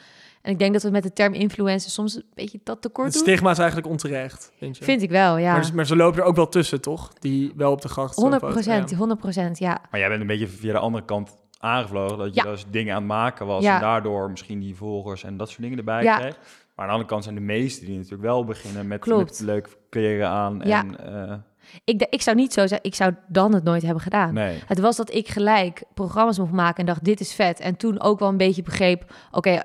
En 0.43 0.53
ik 0.53 0.59
denk 0.59 0.73
dat 0.73 0.83
we 0.83 0.91
met 0.91 1.03
de 1.03 1.13
term 1.13 1.33
influencer 1.33 1.91
soms 1.91 2.15
een 2.15 2.25
beetje 2.35 2.61
dat 2.65 2.83
tekort 2.83 3.07
Het 3.07 3.15
doen. 3.15 3.23
stigma 3.23 3.51
is 3.51 3.59
eigenlijk 3.59 3.89
onterecht, 3.89 4.53
vind 4.59 4.77
je? 4.79 4.85
Vind 4.85 5.03
ik 5.03 5.11
wel, 5.11 5.37
ja. 5.37 5.53
maar, 5.53 5.71
maar 5.75 5.87
ze 5.87 5.97
lopen 5.97 6.21
er 6.21 6.27
ook 6.27 6.37
wel 6.37 6.49
tussen, 6.49 6.81
toch? 6.81 7.13
Die 7.13 7.53
wel 7.57 7.73
op 7.73 7.81
de 7.83 7.89
gracht 7.89 8.15
zo'n 8.15 8.23
100 8.23 8.43
foto- 8.43 8.55
procent, 8.55 8.91
ja. 8.91 8.97
100 8.97 9.21
procent, 9.21 9.59
ja. 9.59 9.79
Maar 9.91 10.01
jij 10.01 10.09
bent 10.09 10.21
een 10.21 10.27
beetje 10.27 10.49
via 10.49 10.73
de 10.73 10.79
andere 10.79 11.05
kant 11.05 11.37
aangevlogen. 11.59 12.19
Dat 12.19 12.35
je 12.35 12.43
Ja. 12.45 12.51
dus 12.51 12.65
dingen 12.71 12.95
aan 12.95 12.99
het 13.03 13.11
maken 13.11 13.47
was. 13.47 13.63
Ja. 13.63 13.75
En 13.75 13.81
daardoor 13.81 14.31
misschien 14.31 14.61
die 14.61 14.75
volgers 14.77 15.25
en 15.25 15.37
dat 15.37 15.49
soort 15.49 15.63
dingen 15.63 15.79
erbij 15.79 16.03
Ja. 16.03 16.19
kreeg. 16.19 16.37
Maar 16.37 16.85
aan 16.85 16.87
de 16.87 16.93
andere 16.93 17.09
kant 17.09 17.23
zijn 17.25 17.35
de 17.35 17.41
meesten 17.41 17.87
die 17.87 17.97
natuurlijk 17.97 18.23
wel 18.23 18.45
beginnen 18.45 18.87
met, 18.87 19.07
met 19.07 19.41
leuke 19.41 19.69
kleren 19.91 20.29
aan. 20.29 20.61
Ja. 20.65 20.85
En, 20.85 21.29
eh, 21.29 21.35
Ik, 21.85 22.07
ik 22.11 22.23
zou 22.23 22.37
niet 22.37 22.53
zo 22.53 22.67
zijn, 22.67 22.81
ik 22.83 22.95
zou 22.95 23.15
dan 23.29 23.55
het 23.55 23.65
nooit 23.65 23.83
hebben 23.83 24.03
gedaan. 24.03 24.35
nee. 24.35 24.59
Het 24.67 24.81
was 24.81 24.97
dat 24.97 25.15
ik 25.15 25.29
gelijk 25.29 25.83
programma's 25.95 26.39
mocht 26.39 26.53
maken 26.53 26.77
en 26.81 26.87
dacht, 26.87 27.05
dit 27.05 27.21
is 27.21 27.35
vet. 27.35 27.61
En 27.61 27.77
toen 27.77 28.01
ook 28.01 28.19
wel 28.19 28.29
een 28.29 28.37
beetje 28.37 28.63
begreep, 28.63 29.13
oké, 29.31 29.63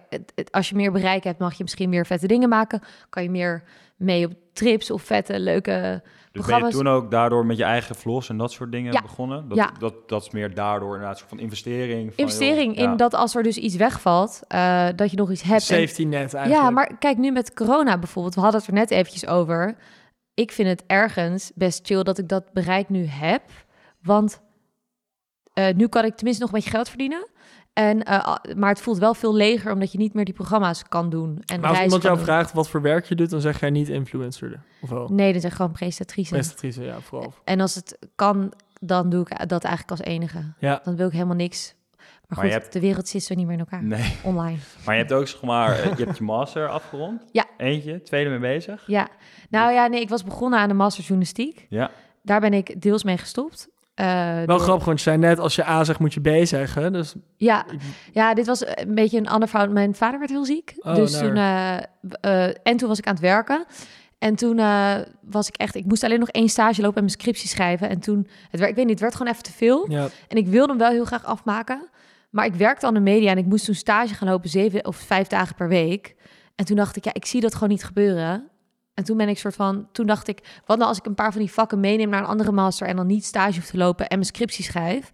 als 0.52 0.70
je 0.70 0.76
meer 0.76 0.92
bereik 0.92 1.24
hebt, 1.24 1.40
mag 1.40 1.54
je 1.54 1.64
misschien 1.64 1.90
meer 1.90 2.06
vette 2.06 2.28
dingen 2.28 2.50
maken. 2.50 2.82
Kan 3.10 3.24
je 3.24 3.30
meer 3.30 3.64
mee 3.98 4.26
op 4.26 4.34
trips 4.54 4.92
of 4.92 5.02
vette, 5.02 5.40
leuke 5.40 5.72
Dus 5.72 5.82
ben 5.82 6.02
je 6.32 6.32
programma's. 6.32 6.74
toen 6.74 6.88
ook 6.88 7.12
daardoor 7.12 7.46
met 7.46 7.58
je 7.58 7.64
eigen 7.64 7.96
vlogs 7.96 8.30
en 8.30 8.38
dat 8.38 8.52
soort 8.52 8.72
dingen 8.72 8.94
Ja. 8.94 9.02
begonnen? 9.02 9.48
Dat, 9.48 9.58
Ja. 9.58 9.72
dat, 9.80 9.94
dat 10.10 10.22
is 10.22 10.30
meer 10.30 10.54
daardoor 10.54 10.88
inderdaad 10.94 11.12
een 11.12 11.18
soort 11.18 11.30
van 11.30 11.40
investering. 11.40 12.14
Van, 12.14 12.18
Investering 12.26 12.76
joh, 12.76 12.84
ja. 12.86 12.92
in 12.92 12.98
dat 12.98 13.14
als 13.14 13.36
er 13.36 13.44
dus 13.44 13.58
iets 13.58 13.76
wegvalt, 13.76 14.42
eh, 14.48 14.88
dat 14.96 15.12
je 15.12 15.18
nog 15.18 15.32
iets 15.32 15.42
hebt. 15.42 15.62
Safety 15.62 16.04
net 16.04 16.34
eigenlijk. 16.34 16.64
ja, 16.64 16.70
maar 16.70 16.98
kijk 17.00 17.18
nu 17.18 17.32
met 17.32 17.54
corona 17.54 17.98
bijvoorbeeld, 17.98 18.36
we 18.36 18.42
hadden 18.42 18.60
het 18.60 18.70
er 18.70 18.76
net 18.76 18.92
eventjes 18.92 19.28
over. 19.28 19.76
Ik 20.40 20.52
vind 20.52 20.68
het 20.68 20.84
ergens 20.88 21.52
best 21.56 21.86
chill 21.86 22.04
dat 22.04 22.18
ik 22.18 22.28
dat 22.28 22.54
bereik 22.54 22.90
nu 22.90 23.06
heb, 23.06 23.42
want 24.02 24.42
eh, 25.54 25.74
nu 25.76 25.88
kan 25.88 26.06
ik 26.06 26.16
tenminste 26.16 26.44
nog 26.44 26.52
een 26.52 26.60
beetje 26.60 26.76
geld 26.76 26.90
verdienen. 26.90 27.28
En, 27.74 28.04
eh, 28.04 28.36
maar 28.56 28.70
het 28.70 28.82
voelt 28.82 28.98
wel 28.98 29.14
veel 29.14 29.36
leger 29.36 29.72
omdat 29.72 29.92
je 29.92 29.98
niet 29.98 30.14
meer 30.14 30.26
die 30.26 30.34
programma's 30.34 30.84
kan 30.84 31.10
doen. 31.10 31.42
En 31.46 31.60
Maar 31.60 31.70
als 31.70 31.80
iemand 31.80 32.04
jou 32.04 32.16
doen. 32.16 32.26
vraagt 32.26 32.54
wat 32.54 32.70
voor 32.70 32.82
werk 32.82 33.06
je 33.06 33.16
doet, 33.16 33.30
dan 33.30 33.42
zeg 33.42 33.60
jij 33.60 33.70
niet 33.70 33.90
influencer. 33.90 34.64
Of 34.82 34.90
wel? 34.90 35.10
Nee, 35.10 35.34
dat 35.34 35.44
is 35.44 35.54
gewoon 35.54 35.72
presentatrice. 35.72 36.30
Presentatrice, 36.30 36.84
ja, 36.84 37.00
vooral. 37.00 37.34
En 37.44 37.60
als 37.60 37.76
het 37.76 37.98
kan, 38.16 38.54
dan 38.80 39.10
doe 39.10 39.22
ik 39.22 39.50
dat 39.50 39.64
eigenlijk 39.64 40.00
als 40.00 40.10
enige. 40.10 40.54
Ja. 40.60 40.82
Dan 40.84 40.96
wil 40.96 41.08
ik 41.08 41.14
helemaal 41.14 41.36
niks. 41.36 41.76
Maar 42.30 42.38
Maar 42.38 42.48
goed, 42.48 42.56
je 42.56 42.60
hebt- 42.62 42.74
de 42.74 42.80
wereld 42.80 43.08
zit 43.08 43.24
zo 43.24 43.36
niet 43.36 43.46
meer 43.46 43.54
in 43.54 43.60
elkaar. 43.60 43.84
Nee, 43.84 44.16
Online. 44.24 44.58
maar 44.86 44.96
je 44.96 45.02
hebt 45.02 45.14
ook 45.14 45.28
zeg 45.28 45.42
maar, 45.42 45.80
eh, 45.80 45.98
je 45.98 46.04
hebt 46.06 46.18
je 46.18 46.24
master 46.24 46.68
afgerond. 46.68 47.24
Ja. 47.32 47.46
Eentje, 47.58 48.02
tweede 48.02 48.30
mee 48.30 48.40
bezig. 48.40 48.84
Ja. 48.88 49.08
Nou 49.50 49.72
ja, 49.74 49.88
nee, 49.88 50.02
ik 50.02 50.10
was 50.10 50.24
begonnen 50.24 50.60
aan 50.60 50.68
de 50.68 50.74
master 50.74 51.02
journalistiek. 51.04 51.66
Ja. 51.70 51.92
Daar 52.24 52.40
ben 52.40 52.54
ik 52.54 52.82
deels 52.82 53.04
mee 53.04 53.18
gestopt. 53.18 53.68
Eh, 53.94 54.06
Wel 54.36 54.46
door- 54.46 54.60
grappig, 54.60 54.86
want 54.86 54.98
je 54.98 55.04
zei 55.04 55.18
net, 55.18 55.40
als 55.40 55.56
je 55.56 55.66
A 55.68 55.84
zegt, 55.84 56.00
moet 56.00 56.14
je 56.14 56.22
B 56.42 56.46
zeggen. 56.46 56.94
Dus 56.94 57.14
Ja, 57.36 57.66
ja, 58.12 58.34
dit 58.34 58.46
was 58.46 58.66
een 58.66 58.96
beetje 58.96 59.18
een 59.18 59.28
ander 59.30 59.50
verhaal. 59.50 59.70
Mijn 59.70 59.96
vader 59.96 60.20
werd 60.20 60.32
heel 60.32 60.46
ziek. 60.46 60.74
Oh, 60.78 60.96
dus 60.96 61.18
toen, 61.18 61.36
eh, 61.36 61.78
eh, 62.22 62.56
en 62.64 62.78
toen 62.78 62.88
was 62.88 62.98
ik 62.98 63.08
aan 63.08 63.14
het 63.14 63.22
werken. 63.22 63.66
En 64.20 64.36
toen 64.36 64.60
eh, 64.60 64.96
was 65.22 65.48
ik 65.48 65.56
echt... 65.56 65.76
Ik 65.76 65.86
moest 65.86 66.04
alleen 66.04 66.20
nog 66.20 66.30
één 66.30 66.50
stage 66.50 66.82
lopen 66.82 66.96
en 66.98 67.04
mijn 67.04 67.16
scriptie 67.20 67.48
schrijven. 67.50 67.90
En 67.90 68.00
toen... 68.00 68.28
Het, 68.50 68.60
werd- 68.60 68.70
ik 68.72 68.76
weet 68.76 68.86
niet, 68.86 68.94
het 68.94 69.00
werd 69.00 69.16
gewoon 69.16 69.32
even 69.32 69.44
te 69.44 69.52
veel. 69.52 69.92
ja, 69.92 70.08
En 70.28 70.38
ik 70.38 70.48
wilde 70.48 70.70
hem 70.70 70.78
wel 70.78 70.90
heel 70.92 71.06
graag 71.06 71.26
afmaken. 71.26 71.90
Maar 72.30 72.46
ik 72.46 72.56
werkte 72.56 72.86
aan 72.86 72.94
de 72.94 73.00
media 73.00 73.32
en 73.32 73.38
ik 73.38 73.46
moest 73.46 73.66
toen 73.66 73.76
stage 73.76 74.14
gaan 74.14 74.28
lopen 74.28 74.50
zeven 74.50 74.86
of 74.86 74.96
vijf 74.96 75.28
dagen 75.28 75.56
per 75.56 75.68
week. 75.68 76.16
En 76.56 76.66
toen 76.66 76.76
dacht 76.76 76.96
ik, 76.96 77.04
ja, 77.04 77.14
ik 77.14 77.26
zie 77.26 77.42
dat 77.42 77.54
gewoon 77.54 77.70
niet 77.70 77.84
gebeuren. 77.84 78.50
En 78.94 79.06
toen 79.06 79.18
ben 79.18 79.30
ik 79.30 79.38
soort 79.38 79.56
van, 79.56 79.88
toen 79.92 80.06
dacht 80.06 80.28
ik, 80.28 80.62
wat 80.66 80.78
nou 80.78 80.90
als 80.90 80.98
ik 80.98 81.06
een 81.06 81.16
paar 81.16 81.32
van 81.32 81.42
die 81.42 81.52
vakken 81.52 81.80
meeneem 81.80 82.10
naar 82.10 82.20
een 82.20 82.28
andere 82.28 82.52
master 82.52 82.88
en 82.88 82.96
dan 82.96 83.08
niet 83.08 83.26
stage 83.26 83.60
hoef 83.60 83.70
te 83.70 83.78
lopen 83.78 84.08
en 84.08 84.16
mijn 84.16 84.30
scriptie 84.30 84.64
schrijf, 84.64 85.12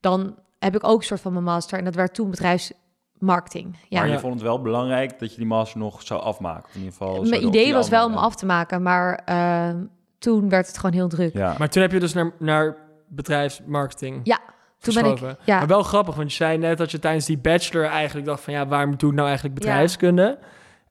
dan 0.00 0.34
heb 0.58 0.74
ik 0.74 0.84
ook 0.84 0.98
een 0.98 1.06
soort 1.06 1.20
van 1.20 1.32
mijn 1.32 1.44
master 1.44 1.78
en 1.78 1.84
dat 1.84 1.94
werd 1.94 2.14
toen 2.14 2.30
bedrijfsmarketing. 2.30 3.76
Ja. 3.88 4.00
Maar 4.00 4.08
je 4.08 4.18
vond 4.18 4.34
het 4.34 4.42
wel 4.42 4.62
belangrijk 4.62 5.18
dat 5.18 5.30
je 5.30 5.36
die 5.36 5.46
master 5.46 5.78
nog 5.78 6.02
zou 6.02 6.20
afmaken. 6.20 6.64
Of 6.64 6.74
in 6.74 6.78
ieder 6.80 6.92
geval. 6.92 7.14
zo 7.14 7.22
Mijn 7.30 7.40
de 7.40 7.46
idee 7.46 7.72
was 7.72 7.88
wel 7.88 8.06
om 8.06 8.14
af 8.14 8.36
te 8.36 8.46
maken, 8.46 8.82
maar 8.82 9.22
eh, 9.24 9.70
toen 10.18 10.48
werd 10.48 10.66
het 10.66 10.76
gewoon 10.76 10.94
heel 10.94 11.08
druk. 11.08 11.32
Ja. 11.32 11.54
maar 11.58 11.68
toen 11.68 11.82
heb 11.82 11.92
je 11.92 12.00
dus 12.00 12.12
naar, 12.12 12.32
naar 12.38 12.76
bedrijfsmarketing 13.08 14.20
Ja, 14.22 14.40
Toen 14.80 14.94
ben 14.94 15.04
ik, 15.04 15.36
ja, 15.44 15.58
Maar 15.58 15.66
wel 15.66 15.82
grappig, 15.82 16.14
want 16.14 16.30
je 16.30 16.36
zei 16.36 16.58
net 16.58 16.78
dat 16.78 16.90
je 16.90 16.98
tijdens 16.98 17.26
die 17.26 17.38
bachelor 17.38 17.84
eigenlijk 17.84 18.26
dacht 18.26 18.42
van... 18.42 18.52
ja, 18.52 18.66
waarom 18.66 18.96
doe 18.96 19.10
ik 19.10 19.16
nou 19.16 19.28
eigenlijk 19.28 19.58
bedrijfskunde? 19.58 20.38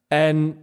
En 0.08 0.58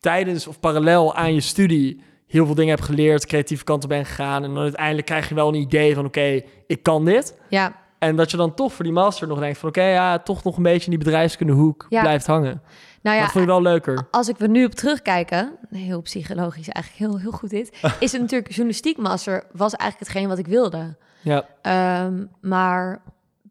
tijdens 0.00 0.46
of 0.46 0.60
parallel 0.60 1.14
aan 1.14 1.34
je 1.34 1.40
studie 1.40 2.02
heel 2.26 2.46
veel 2.46 2.54
dingen 2.54 2.74
hebt 2.74 2.86
geleerd... 2.86 3.26
creatieve 3.26 3.64
kanten 3.64 3.88
ben 3.88 4.04
gegaan... 4.06 4.44
en 4.44 4.54
dan 4.54 4.62
uiteindelijk 4.62 5.06
krijg 5.06 5.28
je 5.28 5.34
wel 5.34 5.48
een 5.48 5.54
idee 5.54 5.94
van... 5.94 6.04
oké, 6.04 6.42
ik 6.66 6.82
kan 6.82 7.04
dit. 7.04 7.38
ja, 7.48 7.76
En 7.98 8.16
dat 8.16 8.30
je 8.30 8.36
dan 8.36 8.54
toch 8.54 8.72
voor 8.72 8.84
die 8.84 8.92
master 8.92 9.28
nog 9.28 9.38
denkt 9.38 9.58
van... 9.58 9.68
oké, 9.68 9.84
ja, 9.84 10.18
toch 10.18 10.44
nog 10.44 10.56
een 10.56 10.62
beetje 10.62 10.84
in 10.84 10.96
die 10.96 11.04
bedrijfskundehoek 11.04 11.86
Ja. 11.88 12.00
blijft 12.00 12.26
hangen. 12.26 12.62
Nou 13.02 13.16
ja, 13.16 13.22
dat 13.22 13.32
vond 13.32 13.44
je 13.44 13.50
wel 13.50 13.62
leuker. 13.62 14.06
als 14.10 14.28
ik 14.28 14.40
er 14.40 14.48
nu 14.48 14.64
op 14.64 14.74
terugkijken, 14.74 15.58
heel 15.70 16.00
psychologisch 16.00 16.68
eigenlijk 16.68 17.12
heel, 17.12 17.20
heel 17.20 17.38
goed 17.38 17.50
dit, 17.50 17.70
is 18.00 18.12
het 18.12 18.20
natuurlijk 18.20 18.48
journalistiek 18.48 18.96
master 18.96 19.44
was 19.52 19.74
eigenlijk 19.74 20.10
hetgeen 20.10 20.28
wat 20.28 20.38
ik 20.38 20.46
wilde. 20.46 20.96
Ja, 21.20 21.44
Ehm, 21.62 22.24
maar 22.40 23.00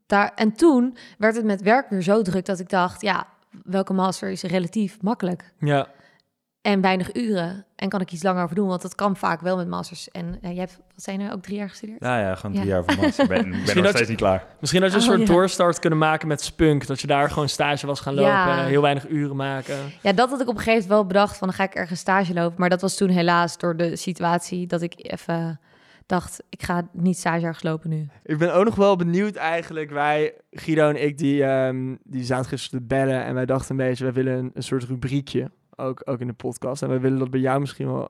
daar, 0.05 0.31
en 0.35 0.51
toen 0.53 0.97
werd 1.17 1.35
het 1.35 1.45
met 1.45 1.61
werk 1.61 1.89
weer 1.89 2.01
zo 2.01 2.21
druk 2.21 2.45
dat 2.45 2.59
ik 2.59 2.69
dacht, 2.69 3.01
ja, 3.01 3.27
welke 3.63 3.93
master 3.93 4.29
is 4.29 4.41
relatief 4.43 5.01
makkelijk 5.01 5.53
ja. 5.59 5.87
en 6.61 6.81
weinig 6.81 7.15
uren 7.15 7.65
en 7.75 7.89
kan 7.89 8.01
ik 8.01 8.11
iets 8.11 8.23
langer 8.23 8.43
over 8.43 8.55
doen, 8.55 8.67
want 8.67 8.81
dat 8.81 8.95
kan 8.95 9.15
vaak 9.15 9.41
wel 9.41 9.57
met 9.57 9.67
masters. 9.67 10.11
En 10.11 10.37
eh, 10.41 10.49
jij 10.51 10.59
hebt, 10.59 10.77
wat 10.93 11.03
zijn 11.03 11.21
er, 11.21 11.31
ook 11.33 11.41
drie 11.41 11.57
jaar 11.57 11.69
gestudeerd? 11.69 11.99
Ja, 12.03 12.19
ja, 12.19 12.35
gewoon 12.35 12.55
Ja. 12.55 12.59
drie 12.61 12.71
jaar 12.73 12.83
van 12.83 12.95
master. 12.95 13.23
Ik 13.23 13.29
ben, 13.29 13.37
ik 13.37 13.43
ben 13.51 13.51
Misschien 13.59 13.75
nog 13.83 13.85
dat 13.85 13.93
steeds 13.95 13.99
je- 14.01 14.07
niet 14.09 14.17
klaar. 14.21 14.45
Misschien 14.59 14.81
had 14.81 14.91
je 14.91 14.97
een 14.97 15.03
Oh, 15.03 15.09
soort 15.09 15.19
ja. 15.27 15.33
doorstart 15.33 15.79
kunnen 15.79 15.99
maken 15.99 16.27
met 16.27 16.41
Spunk. 16.41 16.87
Dat 16.87 17.01
je 17.01 17.07
daar 17.07 17.29
gewoon 17.29 17.49
stage 17.49 17.85
was 17.87 17.99
gaan 17.99 18.13
lopen. 18.13 18.31
Ja. 18.31 18.63
heel 18.63 18.81
weinig 18.81 19.09
uren 19.09 19.35
maken. 19.35 19.75
Ja, 20.01 20.13
dat 20.13 20.29
had 20.29 20.41
ik 20.41 20.47
op 20.47 20.55
een 20.55 20.61
gegeven 20.63 20.73
moment 20.81 20.89
wel 20.89 21.05
bedacht 21.05 21.37
van 21.37 21.47
dan 21.47 21.57
ga 21.57 21.63
ik 21.63 21.75
ergens 21.75 21.99
stage 21.99 22.33
lopen, 22.33 22.59
maar 22.59 22.69
dat 22.69 22.81
was 22.81 22.95
toen 22.97 23.09
helaas 23.09 23.57
door 23.57 23.75
de 23.77 23.95
situatie 23.95 24.67
dat 24.67 24.81
ik 24.81 24.93
even 24.97 25.59
dacht, 26.07 26.43
ik 26.49 26.63
ga 26.63 26.87
niet 26.93 27.23
ergens 27.25 27.63
lopen 27.63 27.89
nu. 27.89 28.07
Ik 28.23 28.37
ben 28.37 28.53
ook 28.53 28.65
nog 28.65 28.75
wel 28.75 28.95
benieuwd 28.95 29.35
eigenlijk. 29.35 29.91
Wij, 29.91 30.33
Guido 30.51 30.89
en 30.89 31.03
ik, 31.03 31.17
die, 31.17 31.43
ehm, 31.43 31.95
die 32.03 32.23
zaten 32.23 32.45
gisteren 32.45 32.79
te 32.79 32.85
bellen. 32.85 33.23
En 33.23 33.33
wij 33.33 33.45
dachten 33.45 33.71
een 33.71 33.87
beetje, 33.87 34.03
wij 34.03 34.13
willen 34.13 34.37
een, 34.37 34.51
een 34.53 34.63
soort 34.63 34.83
rubriekje. 34.83 35.51
Ook, 35.79 36.01
ook 36.05 36.19
in 36.19 36.27
de 36.27 36.33
podcast. 36.33 36.81
En 36.81 36.89
wij 36.89 36.99
willen 36.99 37.19
dat 37.19 37.29
bij 37.29 37.39
jou 37.39 37.59
misschien 37.59 37.87
wel 37.87 38.09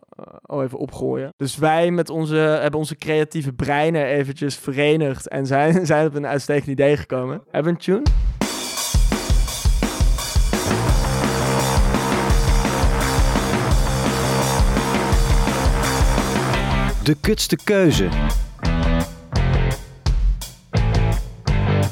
eh, 0.49 0.63
even 0.63 0.77
opgooien. 0.77 1.33
Dus 1.37 1.57
wij 1.57 1.91
met 1.91 2.09
onze, 2.09 2.35
hebben 2.35 2.79
onze 2.79 2.95
creatieve 2.95 3.53
breinen 3.53 4.05
eventjes 4.05 4.55
verenigd. 4.55 5.27
En 5.27 5.45
zijn, 5.45 5.85
zijn 5.85 6.07
op 6.07 6.15
een 6.15 6.27
uitstekend 6.27 6.67
idee 6.67 6.97
gekomen. 6.97 7.41
Hebben 7.51 7.73
we 7.73 7.79
een 7.79 8.03
tune? 8.03 8.36
De 17.07 17.15
kutste 17.21 17.57
keuze. 17.63 18.09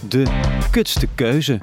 De 0.09 0.23
kutste 0.71 1.07
keuze. 1.15 1.59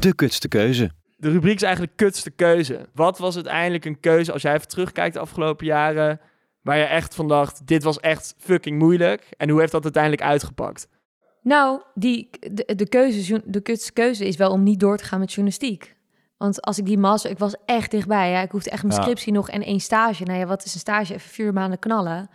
De 0.00 0.14
kutste 0.14 0.48
keuze. 0.48 0.90
De 1.16 1.30
rubriek 1.30 1.54
is 1.54 1.62
eigenlijk 1.62 1.96
kutste 1.96 2.30
keuze. 2.30 2.88
Wat 2.94 3.18
was 3.18 3.34
uiteindelijk 3.34 3.84
een 3.84 4.00
keuze 4.00 4.32
als 4.32 4.42
jij 4.42 4.54
even 4.54 4.68
terugkijkt 4.68 5.14
de 5.14 5.20
afgelopen 5.20 5.66
jaren... 5.66 6.20
waar 6.62 6.76
je 6.78 6.84
echt 6.84 7.14
van 7.14 7.28
dacht, 7.28 7.66
dit 7.66 7.82
was 7.82 8.00
echt 8.00 8.34
fucking 8.38 8.78
moeilijk. 8.78 9.28
En 9.36 9.48
hoe 9.48 9.60
heeft 9.60 9.72
dat 9.72 9.84
uiteindelijk 9.84 10.22
uitgepakt? 10.22 10.88
Nou, 11.42 11.82
die, 11.94 12.30
de, 12.52 12.74
de, 12.76 12.88
keuze, 12.88 13.42
de 13.44 13.60
kutste 13.60 13.92
keuze 13.92 14.26
is 14.26 14.36
wel 14.36 14.50
om 14.50 14.62
niet 14.62 14.80
door 14.80 14.96
te 14.96 15.04
gaan 15.04 15.18
met 15.20 15.32
journalistiek. 15.32 15.91
Want 16.42 16.62
als 16.62 16.78
ik 16.78 16.86
die 16.86 16.98
master, 16.98 17.30
ik 17.30 17.38
was 17.38 17.54
echt 17.64 17.90
dichtbij. 17.90 18.30
Ja. 18.30 18.40
Ik 18.40 18.50
hoefde 18.50 18.70
echt 18.70 18.82
mijn 18.82 18.94
Ja. 18.94 19.02
scriptie 19.02 19.32
nog 19.32 19.50
en 19.50 19.62
één 19.62 19.80
stage. 19.80 20.24
Nou 20.24 20.38
ja, 20.38 20.46
wat 20.46 20.64
is 20.64 20.74
een 20.74 20.80
stage? 20.80 21.14
Even 21.14 21.30
vier 21.30 21.52
maanden 21.52 21.78
knallen. 21.78 22.30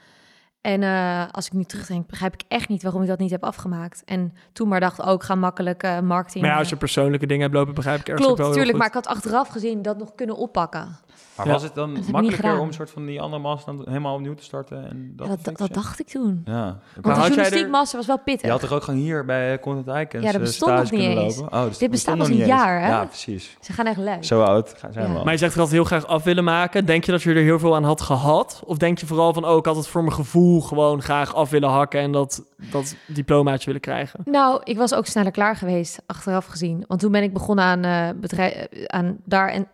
En 0.62 0.84
eh, 0.84 1.24
als 1.32 1.46
ik 1.46 1.54
nu 1.54 1.64
terugdenk, 1.64 2.08
begrijp 2.08 2.34
ik 2.34 2.42
echt 2.48 2.70
niet 2.70 2.84
waarom 2.84 3.02
ik 3.02 3.08
dat 3.08 3.20
niet 3.20 3.32
heb 3.32 3.44
afgemaakt. 3.44 4.02
En 4.06 4.34
toen 4.54 4.68
maar 4.68 4.80
dacht, 4.80 5.02
ook 5.02 5.08
oh, 5.08 5.14
ik 5.14 5.24
ga 5.24 5.36
makkelijk 5.36 5.84
eh, 5.84 6.00
marketing. 6.00 6.44
Maar 6.44 6.54
ja, 6.54 6.60
als 6.60 6.68
je 6.68 6.74
eh, 6.74 6.80
persoonlijke 6.80 7.26
dingen 7.26 7.44
hebt 7.44 7.54
lopen, 7.54 7.74
begrijp 7.74 8.00
ik 8.00 8.08
ergens 8.08 8.26
Klopt, 8.26 8.40
wel 8.40 8.48
heel 8.48 8.56
tuurlijk. 8.58 8.78
Maar 8.78 8.88
ik 8.88 8.94
had 8.94 9.08
achteraf 9.08 9.48
gezien 9.48 9.82
dat 9.82 9.98
nog 9.98 10.16
kunnen 10.16 10.36
oppakken. 10.36 10.98
Maar 11.38 11.46
Ja. 11.46 11.52
was 11.52 11.64
het 11.64 11.76
dan 11.76 11.92
makkelijker 12.12 12.60
om 12.60 12.68
een 12.68 12.74
soort 12.74 12.90
van 12.90 13.06
die 13.06 13.22
andere 13.22 13.42
master 13.42 13.76
dan 13.76 13.86
helemaal 13.88 14.16
opnieuw 14.16 14.34
te 14.34 14.44
starten? 14.44 14.90
En 14.90 15.14
dat, 15.16 15.28
Ja, 15.28 15.36
dat, 15.42 15.58
dat, 15.58 15.74
dacht 15.74 16.00
ik 16.00 16.08
toen. 16.08 16.42
Ja. 16.46 16.54
Maar 16.54 16.76
Want 16.94 17.04
de 17.04 17.10
had 17.10 17.18
jij 17.18 17.28
journalistiek 17.28 17.70
master 17.70 17.98
was 17.98 18.08
wel 18.08 18.20
pittig. 18.20 18.42
Je 18.46 18.52
had 18.52 18.60
toch 18.60 18.72
ook 18.74 18.84
gewoon 18.84 19.00
hier 19.00 19.26
bij 19.26 19.54
eh, 19.54 19.62
Content 19.62 19.98
Icons 19.98 20.24
Ja, 20.24 20.32
dat 20.32 20.42
eh, 20.42 20.48
bestond 20.48 20.74
nog 20.74 20.92
niet 20.92 21.02
eens. 21.02 21.40
Oh, 21.40 21.64
dus 21.64 21.70
Dit 21.70 21.80
dat 21.80 21.90
bestaat 21.90 22.18
pas 22.18 22.28
nog 22.28 22.40
een 22.40 22.46
jaar, 22.46 22.82
hè? 22.82 22.88
Ja, 22.88 23.06
precies. 23.06 23.58
Ze 23.60 23.74
gaan 23.74 23.86
echt 23.86 23.98
lui. 23.98 24.24
Zo 24.24 24.42
oud 24.42 24.74
gaan 24.78 24.94
zijn 24.94 25.06
Ja. 25.06 25.12
we 25.12 25.18
al. 25.18 25.24
Maar 25.24 25.34
je 25.34 25.40
zegt 25.40 25.54
altijd 25.58 25.72
heel 25.76 25.84
graag 25.84 26.06
af 26.08 26.24
willen 26.24 26.44
maken. 26.44 26.86
Denk 26.86 27.04
je 27.04 27.12
dat 27.12 27.22
je 27.22 27.30
er 27.34 27.42
heel 27.42 27.60
veel 27.60 27.76
aan 27.76 27.84
had 27.84 28.02
gehad? 28.02 28.62
Of 28.66 28.78
denk 28.78 28.98
je 29.00 29.06
vooral 29.06 29.34
van, 29.34 29.46
oh, 29.46 29.58
ik 29.58 29.66
had 29.66 29.76
het 29.76 29.88
voor 29.88 30.02
mijn 30.02 30.14
gevoel 30.16 30.62
gewoon 30.62 31.02
graag 31.02 31.36
af 31.36 31.50
willen 31.50 31.70
hakken... 31.70 32.00
en 32.00 32.12
dat, 32.12 32.44
dat 32.72 32.96
diplomaatje 33.08 33.66
willen 33.66 33.82
krijgen? 33.82 34.20
Nou, 34.26 34.62
ik 34.64 34.78
was 34.78 34.94
ook 34.94 35.06
sneller 35.06 35.32
klaar 35.32 35.56
geweest, 35.56 36.02
achteraf 36.06 36.46
gezien. 36.46 36.84
Want 36.88 37.00
toen 37.00 37.12
ben 37.12 37.24
ik 37.24 37.34
begonnen 37.34 37.66
aan, 37.66 38.20
bedrijf, 38.20 38.54
eh, 38.54 38.84
aan 38.86 39.18
daar. 39.26 39.50
En 39.50 39.68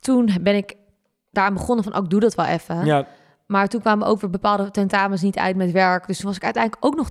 toen 0.00 0.30
ben 0.40 0.56
ik 0.56 0.74
daar 1.30 1.52
begonnen 1.52 1.84
van, 1.84 1.94
ook 1.94 2.10
doe 2.10 2.20
dat 2.20 2.34
wel 2.34 2.46
even. 2.46 2.84
Ja, 2.84 3.06
Maar 3.46 3.68
toen 3.68 3.80
kwamen 3.80 4.06
ook 4.06 4.20
weer 4.20 4.30
bepaalde 4.30 4.70
tentamens 4.70 5.22
niet 5.22 5.38
uit 5.38 5.56
met 5.56 5.70
werk. 5.70 6.06
Dus 6.06 6.16
toen 6.18 6.26
was 6.26 6.36
ik 6.36 6.44
uiteindelijk 6.44 6.84
ook 6.84 6.96
nog 6.96 7.08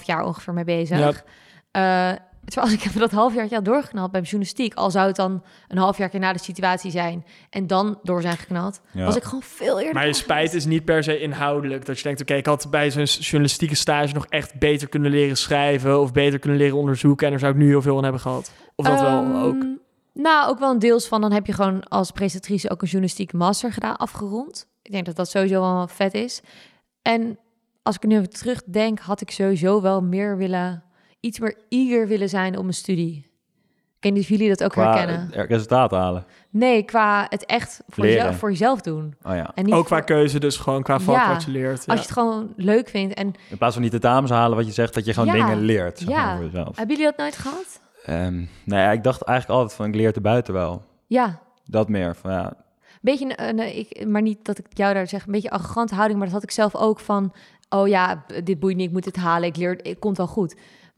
2,5 0.00 0.04
jaar 0.04 0.24
ongeveer 0.24 0.52
mee 0.52 0.64
bezig. 0.64 1.24
Eh, 1.70 2.10
terwijl 2.44 2.66
als 2.66 2.72
ik 2.72 2.84
even 2.86 3.00
dat 3.00 3.10
halfjaartje 3.10 3.54
had 3.54 3.64
doorgeknald 3.64 4.10
bij 4.10 4.20
journalistiek... 4.20 4.74
al 4.74 4.90
zou 4.90 5.06
het 5.06 5.16
dan 5.16 5.42
een 5.68 5.78
halfjaartje 5.78 6.18
na 6.18 6.32
de 6.32 6.38
situatie 6.38 6.90
zijn... 6.90 7.24
en 7.50 7.66
dan 7.66 7.98
door 8.02 8.22
zijn 8.22 8.36
geknald... 8.36 8.80
Ja. 8.90 9.04
was 9.04 9.16
ik 9.16 9.22
gewoon 9.22 9.42
veel 9.42 9.78
eerder 9.78 9.94
maar 9.94 10.06
je 10.06 10.12
spijt 10.12 10.54
is 10.54 10.64
niet 10.64 10.84
per 10.84 11.02
se 11.02 11.20
inhoudelijk. 11.20 11.86
Dat 11.86 11.96
je 11.96 12.02
denkt, 12.02 12.20
oké, 12.20 12.34
ik 12.34 12.46
had 12.46 12.66
bij 12.70 12.90
zo'n 12.90 13.04
journalistieke 13.04 13.74
stage... 13.74 14.14
nog 14.14 14.26
echt 14.26 14.58
beter 14.58 14.88
kunnen 14.88 15.10
leren 15.10 15.36
schrijven... 15.36 16.00
of 16.00 16.12
beter 16.12 16.38
kunnen 16.38 16.58
leren 16.58 16.76
onderzoeken... 16.76 17.24
en 17.24 17.30
daar 17.30 17.40
zou 17.40 17.52
ik 17.52 17.58
nu 17.58 17.68
heel 17.68 17.82
veel 17.82 17.96
aan 17.96 18.02
hebben 18.02 18.20
gehad. 18.20 18.52
Of 18.74 18.86
dat 18.86 19.00
wel 19.00 19.22
Ehm, 19.22 19.36
ook. 19.36 19.64
Nou, 20.14 20.48
ook 20.50 20.58
wel 20.58 20.70
een 20.70 20.78
deels 20.78 21.08
van. 21.08 21.20
Dan 21.20 21.32
heb 21.32 21.46
je 21.46 21.52
gewoon 21.52 21.82
als 21.88 22.10
presentatrice 22.10 22.70
ook 22.70 22.80
een 22.82 22.86
journalistiek 22.88 23.32
master 23.32 23.72
gedaan, 23.72 23.96
afgerond. 23.96 24.66
Ik 24.82 24.92
denk 24.92 25.06
dat 25.06 25.16
dat 25.16 25.28
sowieso 25.30 25.60
wel 25.60 25.88
vet 25.88 26.14
is. 26.14 26.40
En 27.02 27.38
als 27.82 27.96
ik 27.96 28.02
er 28.02 28.08
nu 28.08 28.16
even 28.16 28.30
terugdenk, 28.30 28.98
had 28.98 29.20
ik 29.20 29.30
sowieso 29.30 29.80
wel 29.80 30.02
meer 30.02 30.36
willen, 30.36 30.82
iets 31.20 31.38
meer 31.38 31.56
eager 31.68 32.06
willen 32.08 32.28
zijn 32.28 32.58
om 32.58 32.66
een 32.66 32.74
studie. 32.74 33.30
Ik 33.96 34.08
weet 34.08 34.12
niet 34.12 34.22
of 34.22 34.38
jullie 34.38 34.48
dat 34.48 34.64
ook 34.64 34.70
Qua 34.70 34.96
herkennen. 34.96 35.46
resultaten 35.46 35.98
halen. 35.98 36.24
Nee, 36.50 36.82
qua 36.82 37.26
het 37.28 37.44
echt 37.46 37.80
voor, 37.88 38.06
jezelf, 38.06 38.36
voor 38.38 38.50
jezelf 38.50 38.80
doen. 38.80 39.14
Oh 39.22 39.34
ja. 39.34 39.50
En 39.54 39.64
niet 39.64 39.74
Ook 39.74 39.84
qua 39.86 39.96
voor- 39.96 40.04
keuze, 40.06 40.38
dus 40.40 40.56
gewoon 40.56 40.82
qua 40.82 41.00
vak 41.00 41.14
Ja, 41.16 41.32
wat 41.32 41.44
je 41.44 41.50
leert. 41.50 41.86
Als 41.86 41.98
je 41.98 42.04
het 42.04 42.10
gewoon 42.12 42.52
leuk 42.56 42.88
vindt. 42.88 43.14
En 43.14 43.26
In 43.50 43.58
plaats 43.58 43.72
van 43.74 43.82
niet 43.82 43.92
de 43.92 43.98
tentamens 43.98 44.32
halen 44.32 44.56
wat 44.56 44.66
je 44.66 44.72
zegt, 44.72 44.94
dat 44.94 45.04
je 45.04 45.12
gewoon 45.14 45.36
Ja. 45.36 45.46
dingen 45.46 45.64
leert. 45.64 45.98
Zeg 45.98 46.08
Ja. 46.08 46.24
maar, 46.24 46.36
voor 46.36 46.44
jezelf. 46.44 46.76
hebben 46.76 46.96
jullie 46.96 47.10
dat 47.10 47.20
nooit 47.20 47.36
gehad? 47.36 47.80
Ehm, 48.04 48.34
nou 48.64 48.82
ja, 48.82 48.90
ik 48.90 49.02
dacht 49.02 49.22
eigenlijk 49.22 49.58
altijd 49.58 49.76
van 49.76 49.86
ik 49.88 49.94
leer 49.94 50.14
er 50.14 50.20
buiten 50.20 50.54
wel. 50.54 50.82
Ja, 51.06 51.38
Dat 51.64 51.88
meer. 51.88 52.16
Van, 52.16 52.30
ja, 52.30 52.52
beetje, 53.00 53.24
een, 53.36 53.58
een- 53.58 53.76
ik, 53.78 54.06
maar 54.06 54.22
niet 54.22 54.44
dat 54.44 54.58
ik 54.58 54.66
jou 54.68 54.94
daar 54.94 55.08
zeg, 55.08 55.26
een 55.26 55.32
beetje 55.32 55.50
arrogante 55.50 55.94
houding, 55.94 56.18
maar 56.18 56.26
dat 56.28 56.36
had 56.36 56.44
ik 56.44 56.50
zelf 56.50 56.76
ook 56.76 57.00
van, 57.00 57.32
oh 57.68 57.88
ja, 57.88 58.24
dit 58.44 58.58
boeit 58.60 58.76
niet, 58.76 58.86
ik 58.86 58.92
moet 58.92 59.04
dit 59.04 59.16
halen, 59.16 59.48
ik 59.48 59.56
leer, 59.56 59.78
het 59.82 59.98
komt 59.98 60.16
wel 60.16 60.26
goed. 60.26 60.56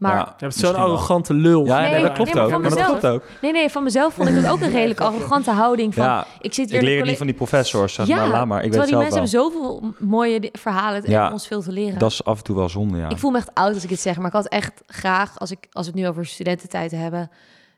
Maar 0.08 0.16
ja, 0.16 0.34
Je 0.38 0.44
hebt 0.44 0.56
zo'n 0.56 0.74
arrogante 0.74 1.34
lul. 1.34 1.64
Ja, 1.66 1.80
Nee, 1.80 1.90
nee, 1.90 2.02
dat 2.02 2.12
klopt 2.12 2.34
nee, 2.34 2.42
maar 2.42 2.54
ook. 2.54 2.60
Maar 2.60 2.70
dat 2.70 2.78
mezelf. 2.78 2.98
klopt 3.00 3.14
ook. 3.14 3.22
nee, 3.42 3.52
nee, 3.52 3.68
van 3.70 3.82
mezelf 3.82 4.14
vond 4.14 4.28
ik 4.28 4.34
dat 4.42 4.50
ook 4.52 4.60
een 4.60 4.70
redelijk 4.80 5.00
arrogante 5.00 5.50
houding 5.50 5.94
van, 5.94 6.04
Ja, 6.04 6.26
ik 6.40 6.52
zit 6.54 6.64
ik 6.66 6.70
weer 6.72 6.80
leer 6.80 6.88
het 6.88 6.96
colle- 6.98 7.08
niet 7.08 7.18
van 7.18 7.26
die 7.26 7.36
professors. 7.36 7.94
Zeg 7.94 8.06
ja, 8.06 8.16
maar, 8.16 8.28
laat 8.28 8.46
maar. 8.46 8.64
Ik 8.64 8.72
weet 8.72 8.80
terwijl 8.82 9.02
het 9.04 9.10
die 9.12 9.20
zelf 9.20 9.30
mensen 9.30 9.50
wel. 9.52 9.60
hebben 9.62 9.90
zoveel 9.98 10.08
mooie 10.08 10.48
verhalen 10.52 11.04
en 11.04 11.10
Ja, 11.10 11.32
ons 11.32 11.46
veel 11.46 11.62
te 11.62 11.72
leren. 11.72 11.98
Dat 11.98 12.10
is 12.10 12.24
af 12.24 12.38
en 12.38 12.44
toe 12.44 12.56
wel 12.56 12.68
zonde, 12.68 12.98
ja. 12.98 13.08
Ik 13.08 13.18
voel 13.18 13.30
me 13.30 13.36
echt 13.38 13.54
oud 13.54 13.74
als 13.74 13.84
ik 13.84 13.90
het 13.90 14.00
zeg, 14.00 14.16
maar 14.16 14.26
ik 14.26 14.32
had 14.32 14.46
echt 14.48 14.82
graag, 14.86 15.38
als, 15.38 15.50
ik, 15.50 15.66
als 15.72 15.86
we 15.86 15.92
het 15.92 16.00
nu 16.00 16.08
over 16.08 16.26
studententijd 16.26 16.90
hebben, 16.90 17.30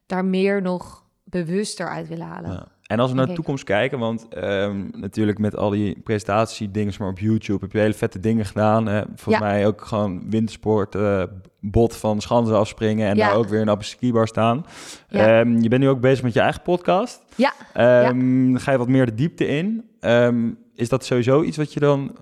daar 0.07 0.25
meer 0.25 0.62
nog 0.62 1.03
bewuster 1.25 1.89
uit 1.89 2.09
willen 2.09 2.27
halen. 2.27 2.51
Ja. 2.51 2.67
En 2.83 3.01
als 3.01 3.11
we 3.11 3.17
naar 3.17 3.25
de 3.25 3.31
ik. 3.31 3.37
toekomst 3.37 3.65
kijken, 3.65 3.99
want 3.99 4.29
ehm, 4.29 4.85
natuurlijk 4.93 5.39
met 5.39 5.57
al 5.57 5.71
die 5.71 6.01
presentatiedingen 6.05 6.95
maar 6.99 7.09
op 7.09 7.19
YouTube 7.19 7.59
heb 7.61 7.73
je 7.73 7.79
hele 7.79 7.95
vette 7.95 8.21
dingen 8.21 8.45
gedaan. 8.45 8.87
Hè. 8.87 9.03
Volgens 9.15 9.35
Ja. 9.45 9.51
mij 9.53 9.67
ook 9.67 9.81
gewoon 9.85 10.31
wintersport, 10.31 10.95
eh, 10.95 11.23
bot 11.70 11.96
van 11.96 12.20
schansen 12.20 12.57
afspringen 12.57 13.09
en 13.09 13.16
Ja. 13.16 13.29
daar 13.29 13.37
ook 13.37 13.48
weer 13.48 13.61
een 13.61 13.70
op 13.70 13.79
een 13.79 13.85
skibar 13.85 14.26
staan. 14.29 14.66
Ja. 15.09 15.38
Ehm, 15.40 15.59
je 15.59 15.68
bent 15.68 15.83
nu 15.83 15.88
ook 15.88 16.00
bezig 16.00 16.22
met 16.24 16.33
je 16.33 16.40
eigen 16.40 16.62
podcast. 16.62 17.22
Ja, 17.35 17.52
Ehm, 17.72 18.55
ga 18.57 18.72
je 18.72 18.79
wat 18.79 18.88
meer 18.88 19.07
de 19.07 19.14
diepte 19.14 19.46
in. 19.46 19.90
Ehm, 20.00 20.50
is 20.74 20.88
dat 20.88 21.05
sowieso 21.05 21.42
iets 21.42 21.57
wat 21.57 21.72
je 21.72 21.81
dan 21.81 22.16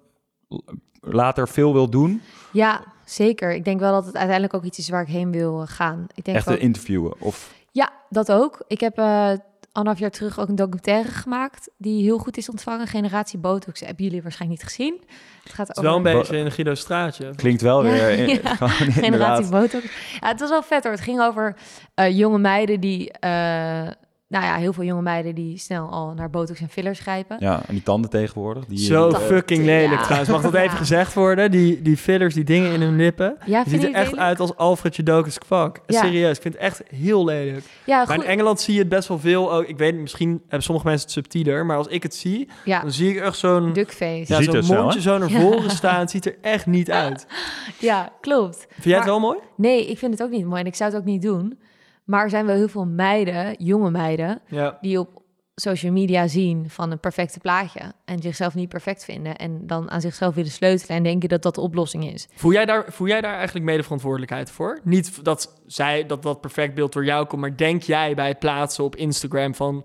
later 1.00 1.48
veel 1.48 1.72
wil 1.72 1.88
doen? 1.90 2.22
ja, 2.52 2.84
zeker. 3.04 3.52
Ik 3.54 3.64
denk 3.64 3.80
wel 3.80 3.92
dat 3.92 4.04
het 4.06 4.14
uiteindelijk 4.14 4.54
ook 4.54 4.64
iets 4.64 4.78
is 4.78 4.88
waar 4.88 5.02
ik 5.02 5.08
heen 5.08 5.30
wil 5.32 5.60
eh, 5.62 5.68
gaan. 5.68 6.06
Ik 6.14 6.24
denk 6.24 6.36
Echt 6.36 6.50
interviewen? 6.56 7.14
Of, 7.20 7.54
Ja, 7.70 7.90
dat 8.10 8.32
ook. 8.32 8.64
Ik 8.66 8.80
heb 8.80 8.98
eh 8.98 9.30
anderhalf 9.74 9.98
jaar 9.98 10.10
terug 10.10 10.38
ook 10.38 10.48
een 10.48 10.54
documentaire 10.54 11.08
gemaakt 11.08 11.70
die 11.78 12.02
heel 12.02 12.18
goed 12.18 12.36
is 12.36 12.48
ontvangen. 12.48 12.86
Generatie 12.86 13.38
Botox 13.38 13.80
hebben 13.80 14.04
jullie 14.04 14.22
waarschijnlijk 14.22 14.60
niet 14.60 14.70
gezien. 14.70 15.00
Het 15.42 15.52
gaat 15.52 15.68
Het 15.68 15.76
is 15.76 15.82
wel 15.82 15.96
een 15.96 16.06
over 16.06 16.18
beetje 16.20 16.36
in 16.36 16.50
Guido 16.50 16.74
Straatje. 16.74 17.32
klinkt 17.34 17.62
wel 17.62 17.84
Ja, 17.84 17.90
weer... 17.90 18.10
in- 18.10 18.40
ja. 18.42 18.56
generatie. 19.06 19.48
Botox. 19.50 19.84
Ja, 20.20 20.28
het 20.28 20.40
was 20.40 20.48
wel 20.50 20.62
vet 20.62 20.82
hoor. 20.82 20.92
Het 20.92 21.00
ging 21.00 21.20
over 21.20 21.56
eh, 21.94 22.16
jonge 22.18 22.38
meiden 22.38 22.80
die 22.80 23.12
eh, 23.12 23.86
nou 24.28 24.44
ja, 24.44 24.54
heel 24.56 24.72
veel 24.72 24.84
jonge 24.84 25.02
meiden 25.02 25.34
die 25.34 25.58
snel 25.58 25.88
al 25.88 26.12
naar 26.14 26.30
botox 26.30 26.60
en 26.60 26.68
fillers 26.68 27.00
grijpen. 27.00 27.36
Ja, 27.40 27.62
en 27.66 27.74
die 27.74 27.82
tanden 27.82 28.10
tegenwoordig. 28.10 28.64
Die, 28.66 28.78
Zo 28.78 29.10
Dat- 29.10 29.22
fucking 29.22 29.64
lelijk 29.64 30.00
ja. 30.00 30.02
trouwens. 30.02 30.30
Mag 30.30 30.42
dat 30.42 30.54
even 30.54 30.76
gezegd 30.76 31.14
worden? 31.14 31.50
Die, 31.50 31.82
die 31.82 31.96
fillers, 31.96 32.34
die 32.34 32.44
dingen 32.44 32.72
in 32.72 32.80
hun 32.80 32.96
lippen. 32.96 33.36
Ja, 33.46 33.62
Die 33.64 33.72
ziet 33.72 33.82
er 33.82 33.92
echt 33.92 34.04
lelijk? 34.10 34.22
uit 34.22 34.40
als 34.40 34.56
Alfred 34.56 34.96
Jodokus 34.96 35.38
kwak. 35.38 35.80
Ja. 35.86 36.00
Serieus, 36.00 36.36
ik 36.36 36.42
vind 36.42 36.54
het 36.54 36.62
echt 36.62 36.82
heel 36.88 37.24
lelijk. 37.24 37.64
Ja, 37.86 38.04
Maar 38.08 38.16
in. 38.16 38.22
Engeland 38.22 38.60
zie 38.60 38.74
je 38.74 38.80
het 38.80 38.88
best 38.88 39.08
wel 39.08 39.18
veel. 39.18 39.52
Ook, 39.52 39.64
ik 39.66 39.78
weet 39.78 39.92
niet, 39.92 40.00
misschien 40.00 40.40
hebben 40.40 40.62
sommige 40.62 40.86
mensen 40.86 41.04
het 41.04 41.14
subtieler. 41.14 41.66
Maar 41.66 41.76
als 41.76 41.86
ik 41.88 42.02
het 42.02 42.14
zie, 42.14 42.48
Ja, 42.64 42.80
dan 42.80 42.92
zie 42.92 43.10
ik 43.14 43.22
echt 43.22 43.38
zo'n 43.38 43.72
duckface. 43.72 44.32
ja, 44.32 44.42
ziet 44.42 44.64
zo'n 44.66 44.76
mondje 44.76 45.00
zo 45.00 45.18
naar 45.18 45.30
Ja. 45.30 45.40
voren 45.40 45.70
staan. 45.70 46.00
Het 46.00 46.10
ziet 46.10 46.26
er 46.26 46.36
echt 46.40 46.66
niet 46.66 46.90
uit. 46.90 47.26
Ja, 47.78 48.12
klopt. 48.20 48.66
Vind 48.70 48.84
jij 48.84 48.96
het 48.96 49.04
wel 49.04 49.20
mooi? 49.20 49.38
Nee, 49.56 49.86
ik 49.90 49.98
vind 49.98 50.12
het 50.12 50.22
ook 50.22 50.30
niet 50.30 50.46
mooi 50.46 50.60
en 50.60 50.66
ik 50.66 50.74
zou 50.74 50.90
het 50.90 50.98
ook 51.00 51.06
niet 51.06 51.22
doen. 51.22 51.58
Maar 52.04 52.22
er 52.22 52.30
zijn 52.30 52.46
wel 52.46 52.56
heel 52.56 52.68
veel 52.68 52.86
meiden, 52.86 53.54
jonge 53.58 53.90
meiden, 53.90 54.40
Ja. 54.48 54.78
die 54.80 54.98
op 54.98 55.22
social 55.54 55.92
media 55.92 56.26
zien 56.26 56.70
van 56.70 56.90
een 56.90 57.00
perfecte 57.00 57.38
plaatje 57.38 57.80
en 58.04 58.22
zichzelf 58.22 58.54
niet 58.54 58.68
perfect 58.68 59.04
vinden 59.04 59.36
en 59.36 59.66
dan 59.66 59.90
aan 59.90 60.00
zichzelf 60.00 60.34
willen 60.34 60.50
sleutelen 60.50 60.96
en 60.96 61.02
denken 61.02 61.28
dat 61.28 61.42
dat 61.42 61.54
de 61.54 61.60
oplossing 61.60 62.12
is. 62.12 62.28
Voel 62.34 62.52
jij, 62.52 62.64
daar, 62.64 62.84
voel 62.88 63.06
jij 63.06 63.20
daar 63.20 63.34
eigenlijk 63.34 63.64
mede 63.64 63.82
verantwoordelijkheid 63.82 64.50
voor? 64.50 64.80
Niet 64.84 65.24
dat 65.24 65.60
zij 65.66 66.06
dat 66.06 66.22
dat 66.22 66.40
perfect 66.40 66.74
beeld 66.74 66.92
door 66.92 67.04
jou 67.04 67.26
komt, 67.26 67.40
maar 67.40 67.56
denk 67.56 67.82
jij 67.82 68.14
bij 68.14 68.28
het 68.28 68.38
plaatsen 68.38 68.84
op 68.84 68.96
Instagram 68.96 69.54
van 69.54 69.84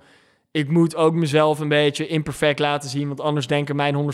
ik 0.52 0.70
moet 0.70 0.96
ook 0.96 1.14
mezelf 1.14 1.60
een 1.60 1.68
beetje 1.68 2.08
imperfect 2.08 2.60
laten 2.60 2.90
zien, 2.90 3.08
want 3.08 3.22
anders 3.22 3.48
denken 3.48 3.76
mijn 3.76 4.14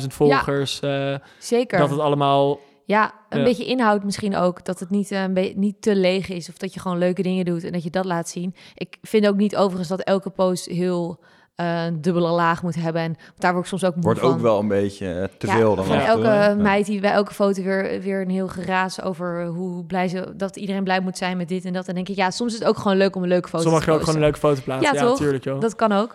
150.000 0.00 0.06
volgers 0.06 0.80
eh, 0.80 1.14
Zeker. 1.38 1.78
dat 1.78 1.90
het 1.90 1.98
allemaal 1.98 2.58
Ja, 2.86 3.12
een 3.28 3.38
Ja. 3.38 3.44
beetje 3.44 3.64
inhoud 3.66 4.04
misschien 4.04 4.36
ook. 4.36 4.64
Dat 4.64 4.80
het 4.80 4.90
niet, 4.90 5.10
eh, 5.10 5.22
een 5.22 5.52
niet 5.56 5.82
te 5.82 5.96
leeg 5.96 6.28
is. 6.28 6.48
Of 6.48 6.56
dat 6.58 6.74
je 6.74 6.80
gewoon 6.80 6.98
leuke 6.98 7.22
dingen 7.22 7.44
doet 7.44 7.64
en 7.64 7.72
dat 7.72 7.82
je 7.82 7.90
dat 7.90 8.04
laat 8.04 8.28
zien. 8.28 8.54
Ik 8.74 8.96
vind 9.02 9.26
ook 9.28 9.36
niet 9.36 9.56
overigens 9.56 9.88
dat 9.88 10.00
elke 10.00 10.30
post 10.30 10.66
heel 10.66 11.20
eh, 11.56 11.82
dubbele 12.00 12.28
laag 12.30 12.62
moet 12.62 12.74
hebben. 12.74 13.02
En 13.02 13.16
daar 13.38 13.52
word 13.52 13.64
ik 13.64 13.70
soms 13.70 13.84
ook 13.84 13.94
moe 13.94 14.04
Wordt 14.04 14.20
van. 14.20 14.30
ook 14.30 14.40
wel 14.40 14.58
een 14.58 14.68
beetje 14.68 15.12
eh, 15.12 15.24
te 15.38 15.46
Ja, 15.46 15.56
veel 15.56 15.74
dan 15.76 15.84
Van 15.84 15.98
elke? 15.98 16.22
Ja. 16.26 16.54
meid 16.54 16.86
die 16.86 17.00
bij 17.00 17.10
elke 17.12 17.34
foto 17.34 17.62
weer, 17.62 18.00
weer 18.00 18.20
een 18.20 18.30
heel 18.30 18.48
geraas 18.48 19.02
over 19.02 19.46
hoe 19.46 19.84
blij 19.84 20.08
ze... 20.08 20.32
Dat 20.36 20.56
iedereen 20.56 20.84
blij 20.84 21.00
moet 21.00 21.16
zijn 21.18 21.36
met 21.36 21.48
dit 21.48 21.64
en 21.64 21.72
dat. 21.72 21.88
En 21.88 21.94
denk 21.94 22.08
ik, 22.08 22.16
ja, 22.16 22.30
soms 22.30 22.52
is 22.52 22.58
het 22.58 22.68
ook 22.68 22.76
gewoon 22.78 22.96
leuk 22.96 23.16
om 23.16 23.22
een 23.22 23.28
leuke 23.28 23.48
foto 23.48 23.64
Zo 23.64 23.70
mag 23.70 23.80
te 23.84 23.86
je 23.86 23.92
ook 23.92 24.00
gewoon 24.00 24.14
een 24.14 24.20
leuke 24.20 24.38
foto 24.38 24.60
plaatsen. 24.64 24.94
Ja, 24.94 25.00
Ja, 25.02 25.06
toch? 25.08 25.18
tuurlijk 25.18 25.44
joh. 25.44 25.60
Dat 25.60 25.76
kan 25.76 25.92
ook. 25.92 26.14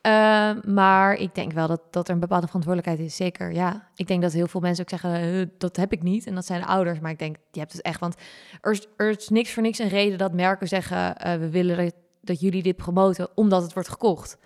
Eh, 0.00 0.50
maar 0.64 1.14
ik 1.14 1.34
denk 1.34 1.52
wel 1.52 1.66
dat, 1.68 1.80
dat 1.90 2.08
er 2.08 2.14
een 2.14 2.20
bepaalde 2.20 2.46
verantwoordelijkheid 2.46 3.08
is. 3.08 3.16
Zeker, 3.16 3.52
ja. 3.52 3.88
Ik 3.94 4.06
denk 4.06 4.22
dat 4.22 4.32
heel 4.32 4.46
veel 4.46 4.60
mensen 4.60 4.82
ook 4.84 4.90
zeggen, 5.00 5.52
dat 5.58 5.76
heb 5.76 5.92
ik 5.92 6.02
niet. 6.02 6.26
En 6.26 6.34
dat 6.34 6.46
zijn 6.46 6.60
de 6.60 6.66
ouders. 6.66 7.00
Maar 7.00 7.10
ik 7.10 7.18
denk, 7.18 7.36
je 7.50 7.60
hebt 7.60 7.72
het 7.72 7.82
echt. 7.82 8.00
Want 8.00 8.14
er 8.60 8.72
is, 8.72 8.86
er 8.96 9.08
is 9.10 9.28
niks 9.28 9.52
voor 9.52 9.62
niks 9.62 9.78
een 9.78 9.88
reden 9.88 10.18
dat 10.18 10.32
merken 10.32 10.68
zeggen... 10.68 11.16
eh, 11.16 11.34
we 11.38 11.50
willen 11.50 11.76
dat, 11.76 11.94
dat 12.20 12.40
jullie 12.40 12.62
dit 12.62 12.76
promoten, 12.76 13.28
omdat 13.34 13.62
het 13.62 13.72
wordt 13.72 13.88
gekocht. 13.88 14.38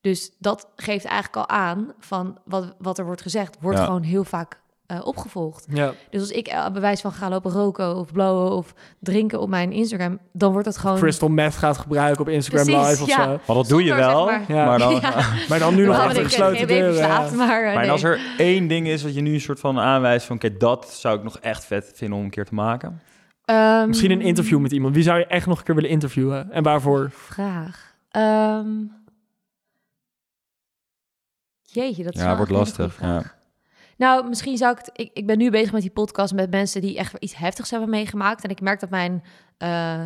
Dus 0.00 0.30
dat 0.38 0.68
geeft 0.76 1.04
eigenlijk 1.04 1.36
al 1.36 1.56
aan 1.56 1.92
van 1.98 2.38
wat, 2.44 2.74
wat 2.78 2.98
er 2.98 3.04
wordt 3.04 3.22
gezegd... 3.22 3.56
wordt 3.60 3.78
Ja. 3.78 3.84
gewoon 3.84 4.02
heel 4.02 4.24
vaak 4.24 4.60
eh, 4.86 5.06
opgevolgd. 5.06 5.66
Ja. 5.68 5.92
Dus 6.10 6.20
als 6.20 6.30
ik 6.30 6.46
eh, 6.46 6.70
bewijs 6.70 7.00
van 7.00 7.12
ga 7.12 7.28
lopen 7.28 7.50
roken 7.50 7.96
of 7.96 8.12
blowen 8.12 8.50
of 8.50 8.74
drinken 9.00 9.40
op 9.40 9.48
mijn 9.48 9.72
Instagram... 9.72 10.18
dan 10.32 10.50
wordt 10.50 10.66
dat 10.66 10.76
gewoon... 10.78 10.98
Crystal 10.98 11.28
meth 11.28 11.54
gaat 11.56 11.78
gebruiken 11.78 12.20
op 12.20 12.28
Instagram 12.28 12.64
Precies, 12.64 12.88
live 12.88 13.02
of 13.02 13.08
ja. 13.08 13.24
zo. 13.24 13.40
Maar 13.46 13.56
dat 13.56 13.68
doe 13.68 13.82
je 13.82 13.88
zeg 13.88 13.96
wel, 13.96 14.24
maar. 14.24 14.44
Ja. 14.48 14.64
maar 14.64 14.78
dan... 14.78 14.94
Ja. 14.94 15.24
Maar 15.48 15.58
dan 15.58 15.74
nu 15.74 15.86
nog 15.86 15.98
achter 15.98 16.24
gesloten 16.24 16.66
deuren. 16.66 16.94
ja. 16.94 17.30
maar, 17.34 17.62
eh, 17.64 17.74
Maar 17.74 17.82
nee. 17.82 17.90
als 17.90 18.02
er 18.02 18.20
één 18.38 18.66
ding 18.66 18.88
is 18.88 19.02
wat 19.02 19.14
je 19.14 19.20
nu 19.20 19.32
een 19.32 19.40
soort 19.40 19.60
van 19.60 19.78
aanwijst 19.78 20.26
van... 20.26 20.38
Kijk, 20.38 20.60
dat 20.60 20.92
zou 20.92 21.16
ik 21.16 21.24
nog 21.24 21.38
echt 21.38 21.64
vet 21.64 21.92
vinden 21.94 22.18
om 22.18 22.24
een 22.24 22.30
keer 22.30 22.44
te 22.44 22.54
maken. 22.54 23.00
Ehm, 23.44 23.86
Misschien 23.88 24.10
een 24.10 24.20
interview 24.20 24.58
met 24.58 24.72
iemand. 24.72 24.94
Wie 24.94 25.04
zou 25.04 25.18
je 25.18 25.26
echt 25.26 25.46
nog 25.46 25.58
een 25.58 25.64
keer 25.64 25.74
willen 25.74 25.90
interviewen? 25.90 26.52
En 26.52 26.62
waarvoor? 26.62 27.10
Vraag. 27.10 27.94
Ehm, 28.10 28.68
jeetje, 31.62 32.04
dat 32.04 32.14
is 32.14 32.20
Ja, 32.20 32.26
wel 32.26 32.36
wordt 32.36 32.50
lastig, 32.52 32.94
vraag. 32.94 33.36
Nou, 33.96 34.28
misschien 34.28 34.56
zou 34.56 34.72
ik, 34.72 34.78
het, 34.78 34.90
ik... 34.92 35.10
Ik 35.12 35.26
ben 35.26 35.38
nu 35.38 35.50
bezig 35.50 35.72
met 35.72 35.80
die 35.82 35.90
podcast 35.90 36.32
met 36.34 36.50
mensen 36.50 36.80
die 36.80 36.98
echt 36.98 37.14
iets 37.18 37.36
heftigs 37.36 37.70
hebben 37.70 37.90
meegemaakt. 37.90 38.44
En 38.44 38.50
ik 38.50 38.60
merk 38.60 38.80
dat 38.80 38.90
mijn 38.90 39.22
eh, 39.58 40.02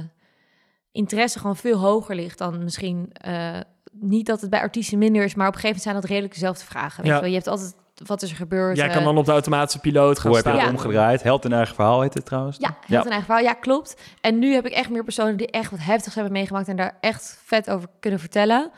interesse 0.92 1.38
gewoon 1.38 1.57
veel 1.57 1.79
hoger 1.79 2.14
ligt 2.14 2.38
dan 2.38 2.64
misschien... 2.64 3.11
eh, 3.12 3.59
niet 3.92 4.26
dat 4.26 4.40
het 4.40 4.50
bij 4.50 4.61
artiesten 4.61 4.98
minder 4.98 5.24
is, 5.24 5.35
maar 5.35 5.48
op 5.48 5.55
een 5.55 5.61
gegeven 5.61 5.76
moment 5.83 5.83
zijn 5.83 5.94
dat 5.94 6.05
redelijk 6.05 6.33
dezelfde 6.35 6.64
vragen. 6.64 6.96
Weet 7.03 7.07
Ja. 7.07 7.14
je, 7.14 7.20
wel? 7.20 7.29
je 7.31 7.37
hebt 7.37 7.48
altijd, 7.48 7.74
wat 8.07 8.22
is 8.22 8.31
er 8.31 8.37
gebeurd? 8.37 8.76
Jij 8.76 8.87
eh, 8.88 8.94
kan 8.94 9.05
dan 9.05 9.18
op 9.18 9.24
de 9.24 9.33
automatische 9.33 9.79
piloot 9.81 10.18
gaan 10.18 10.26
Hoe 10.26 10.37
heb 10.37 10.44
je 10.46 10.50
staan. 10.53 10.64
dat 10.64 10.74
Ja. 10.79 10.85
omgedraaid? 10.85 11.22
Held 11.22 11.44
in 11.44 11.53
eigen 11.53 11.74
verhaal 11.74 12.00
heet 12.00 12.14
het 12.14 12.24
trouwens. 12.24 12.57
Ja, 12.61 12.76
heel 12.87 12.98
een 12.98 13.05
eigen 13.05 13.24
verhaal. 13.24 13.42
Ja, 13.42 13.53
klopt. 13.53 13.96
En 14.20 14.38
nu 14.38 14.53
heb 14.55 14.66
ik 14.66 14.72
echt 14.72 14.90
meer 14.90 15.05
personen 15.05 15.37
die 15.37 15.50
echt 15.50 15.70
wat 15.70 15.81
heftigs 15.83 16.14
hebben 16.14 16.33
meegemaakt 16.33 16.68
en 16.68 16.76
daar 16.76 16.96
echt 17.00 17.40
vet 17.44 17.70
over 17.70 17.88
kunnen 18.00 18.20
vertellen. 18.20 18.70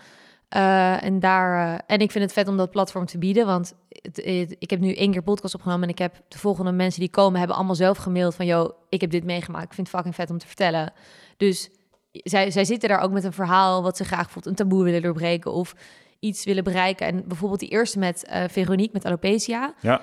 Eh, 0.53 1.05
en, 1.05 1.21
daar, 1.21 1.75
eh, 1.75 1.79
en 1.87 1.99
ik 1.99 2.11
vind 2.11 2.25
het 2.25 2.33
vet 2.33 2.49
om 2.49 2.57
dat 2.57 2.71
platform 2.71 3.07
te 3.07 3.19
bieden, 3.19 3.47
want 3.47 3.75
het, 3.88 4.17
het- 4.17 4.57
ik 4.59 4.71
heb 4.71 4.81
nu 4.81 4.95
één 4.95 5.11
keer 5.12 5.23
podcast 5.23 5.55
opgenomen 5.55 5.83
en 5.83 5.88
ik 5.88 5.99
heb 5.99 6.21
de 6.29 6.38
volgende 6.38 6.73
mensen 6.73 7.01
die 7.01 7.11
komen 7.11 7.38
hebben 7.38 7.57
allemaal 7.57 7.75
zelf 7.75 7.99
gemaild 7.99 8.35
van, 8.35 8.47
yo, 8.47 8.71
ik 8.88 9.01
heb 9.01 9.11
dit 9.11 9.25
meegemaakt. 9.25 9.65
Ik 9.65 9.73
vind 9.73 9.87
het 9.87 9.97
fucking 9.97 10.15
vet 10.15 10.31
om 10.31 10.38
te 10.38 10.47
vertellen. 10.47 10.93
Dus 11.37 11.71
zij, 12.12 12.51
zij 12.51 12.65
zitten 12.65 12.88
daar 12.88 13.01
ook 13.01 13.11
met 13.12 13.25
een 13.25 13.33
verhaal 13.33 13.83
wat 13.83 13.97
ze 13.97 14.05
graag 14.05 14.31
voelt, 14.31 14.47
een 14.47 14.55
taboe 14.55 14.85
willen 14.85 15.03
doorbreken 15.03 15.53
of 15.53 15.75
iets 16.19 16.45
willen 16.45 16.65
bereiken. 16.65 17.07
En 17.07 17.25
bijvoorbeeld 17.29 17.61
die 17.61 17.69
eerste 17.69 17.99
met 17.99 18.25
eh 18.25 18.45
Veronique 18.49 18.93
met 18.93 19.05
alopecia 19.05 19.75
Ja. 19.81 20.01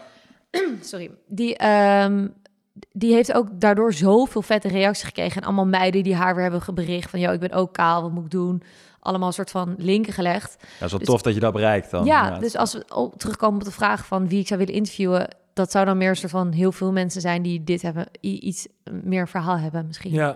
sorry, 0.82 1.12
die, 1.28 1.56
ehm, 1.58 2.28
die 2.92 3.14
heeft 3.14 3.34
ook 3.34 3.48
daardoor 3.62 3.94
zoveel 3.94 4.42
vette 4.42 4.68
reacties 4.68 5.04
gekregen. 5.06 5.42
En 5.42 5.48
allemaal 5.48 5.66
meiden 5.68 6.04
die 6.04 6.16
haar 6.16 6.34
weer 6.36 6.44
hebben 6.52 6.74
bericht 6.74 7.10
van... 7.10 7.20
yo, 7.20 7.32
ik 7.32 7.40
ben 7.40 7.52
ook 7.52 7.74
kaal, 7.74 8.02
wat 8.02 8.12
moet 8.12 8.24
ik 8.26 8.32
doen? 8.32 8.62
Allemaal 9.00 9.28
een 9.28 9.34
soort 9.34 9.52
van 9.52 9.76
linken 9.78 10.14
gelegd. 10.14 10.56
Ja, 10.60 10.68
het 10.68 10.82
is 10.82 10.90
wel 10.90 11.00
Dus- 11.00 11.08
tof 11.08 11.22
dat 11.22 11.34
je 11.34 11.40
dat 11.40 11.54
bereikt 11.54 11.92
dan. 11.92 12.06
ja, 12.06 12.40
dus 12.40 12.56
als 12.56 12.74
we 12.74 12.84
op, 12.96 13.18
terugkomen 13.18 13.60
op 13.60 13.66
de 13.66 13.72
vraag 13.72 14.06
van 14.06 14.28
wie 14.28 14.40
ik 14.40 14.48
zou 14.48 14.60
willen 14.60 14.74
interviewen... 14.76 15.36
dat 15.54 15.72
zou 15.72 15.86
dan 15.86 15.98
meer 15.98 16.10
een 16.10 16.16
soort 16.16 16.32
van 16.32 16.52
heel 16.52 16.72
veel 16.72 16.92
mensen 16.92 17.22
zijn 17.22 17.42
die 17.42 17.64
dit 17.64 17.82
hebben... 17.82 18.06
iets 18.22 18.68
meer 19.04 19.28
verhaal 19.28 19.58
hebben 19.58 19.86
misschien. 19.88 20.12
Ja, 20.12 20.30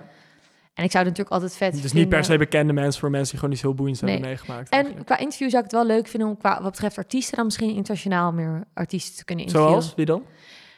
En 0.74 0.84
ik 0.84 0.92
zou 0.92 1.06
het 1.06 1.18
natuurlijk 1.18 1.30
altijd 1.30 1.56
vet 1.56 1.82
dus 1.82 1.94
niet 1.94 2.10
per 2.10 2.24
se 2.24 2.38
bekende 2.38 2.74
mensen 2.74 3.00
voor 3.00 3.10
mensen 3.10 3.30
die 3.30 3.40
gewoon 3.40 3.54
iets 3.54 3.64
heel 3.64 3.74
boeiends 3.74 4.02
hebben 4.02 4.20
Nee. 4.20 4.30
meegemaakt. 4.30 4.70
En 4.70 4.78
eigenlijk. 4.78 5.06
qua 5.06 5.18
interview 5.18 5.50
zou 5.50 5.64
ik 5.64 5.72
het 5.72 5.80
wel 5.80 5.86
leuk 5.96 6.08
vinden 6.08 6.30
om 6.30 6.38
qua 6.38 6.62
wat 6.62 6.72
betreft 6.72 6.98
artiesten... 6.98 7.36
dan 7.36 7.46
misschien 7.46 7.70
internationaal 7.76 8.32
meer 8.32 8.64
artiesten 8.74 9.16
te 9.18 9.26
kunnen 9.26 9.46
interviewen. 9.46 9.82
Zoals? 9.82 9.96
Wie 9.96 10.06
dan? 10.06 10.24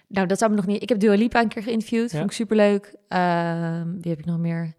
Nou, 0.07 0.27
dat 0.27 0.37
zou 0.37 0.49
me 0.51 0.55
nog 0.57 0.65
niet... 0.65 0.81
Ik 0.81 0.89
heb 0.89 0.99
Dua 0.99 1.13
Lipa 1.15 1.41
een 1.41 1.47
keer 1.47 1.63
geïnterviewd. 1.63 2.11
Ja. 2.11 2.17
Vond 2.17 2.29
ik 2.29 2.35
superleuk. 2.35 2.95
Ehm 3.07 3.91
wie 4.01 4.09
heb 4.11 4.19
ik 4.19 4.25
nog 4.25 4.37
meer? 4.37 4.73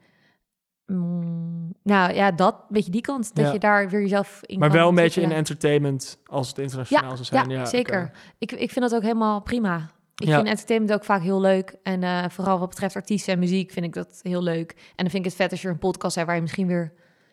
Mm, 0.86 1.74
nou 1.82 2.14
ja, 2.14 2.30
dat. 2.30 2.54
Beetje 2.68 2.90
die 2.90 3.00
kant. 3.00 3.34
Dat 3.34 3.46
Ja. 3.46 3.52
je 3.52 3.58
daar 3.58 3.88
weer 3.88 4.00
jezelf 4.00 4.40
in 4.42 4.58
Maar 4.58 4.68
kan 4.68 4.78
wel 4.78 4.88
een 4.88 4.94
beetje 4.94 5.20
in 5.20 5.32
entertainment 5.32 6.18
als 6.26 6.48
het 6.48 6.58
internationaal 6.58 7.12
zou 7.16 7.24
zijn. 7.24 7.48
Ja, 7.50 7.58
Ja, 7.58 7.64
zeker. 7.64 8.10
Ik, 8.38 8.52
ik 8.52 8.70
vind 8.70 8.90
dat 8.90 8.94
ook 8.94 9.02
helemaal 9.02 9.40
prima. 9.40 9.90
Ik 10.16 10.26
Ja. 10.28 10.34
vind 10.36 10.48
entertainment 10.48 10.94
ook 10.94 11.04
vaak 11.04 11.22
heel 11.22 11.40
leuk. 11.40 11.74
En 11.82 12.02
eh, 12.02 12.24
vooral 12.28 12.58
wat 12.58 12.68
betreft 12.68 12.96
artiesten 12.96 13.32
en 13.32 13.38
muziek 13.38 13.70
vind 13.70 13.86
ik 13.86 13.92
dat 13.92 14.20
heel 14.22 14.42
leuk. 14.42 14.70
En 14.70 14.76
dan 14.96 15.10
vind 15.10 15.14
ik 15.14 15.24
het 15.24 15.34
vet 15.34 15.50
als 15.50 15.62
je 15.62 15.68
een 15.68 15.78
podcast 15.78 16.14
hebt... 16.14 16.26
waar 16.26 16.36
je 16.36 16.42
misschien 16.42 16.66
weer 16.66 16.92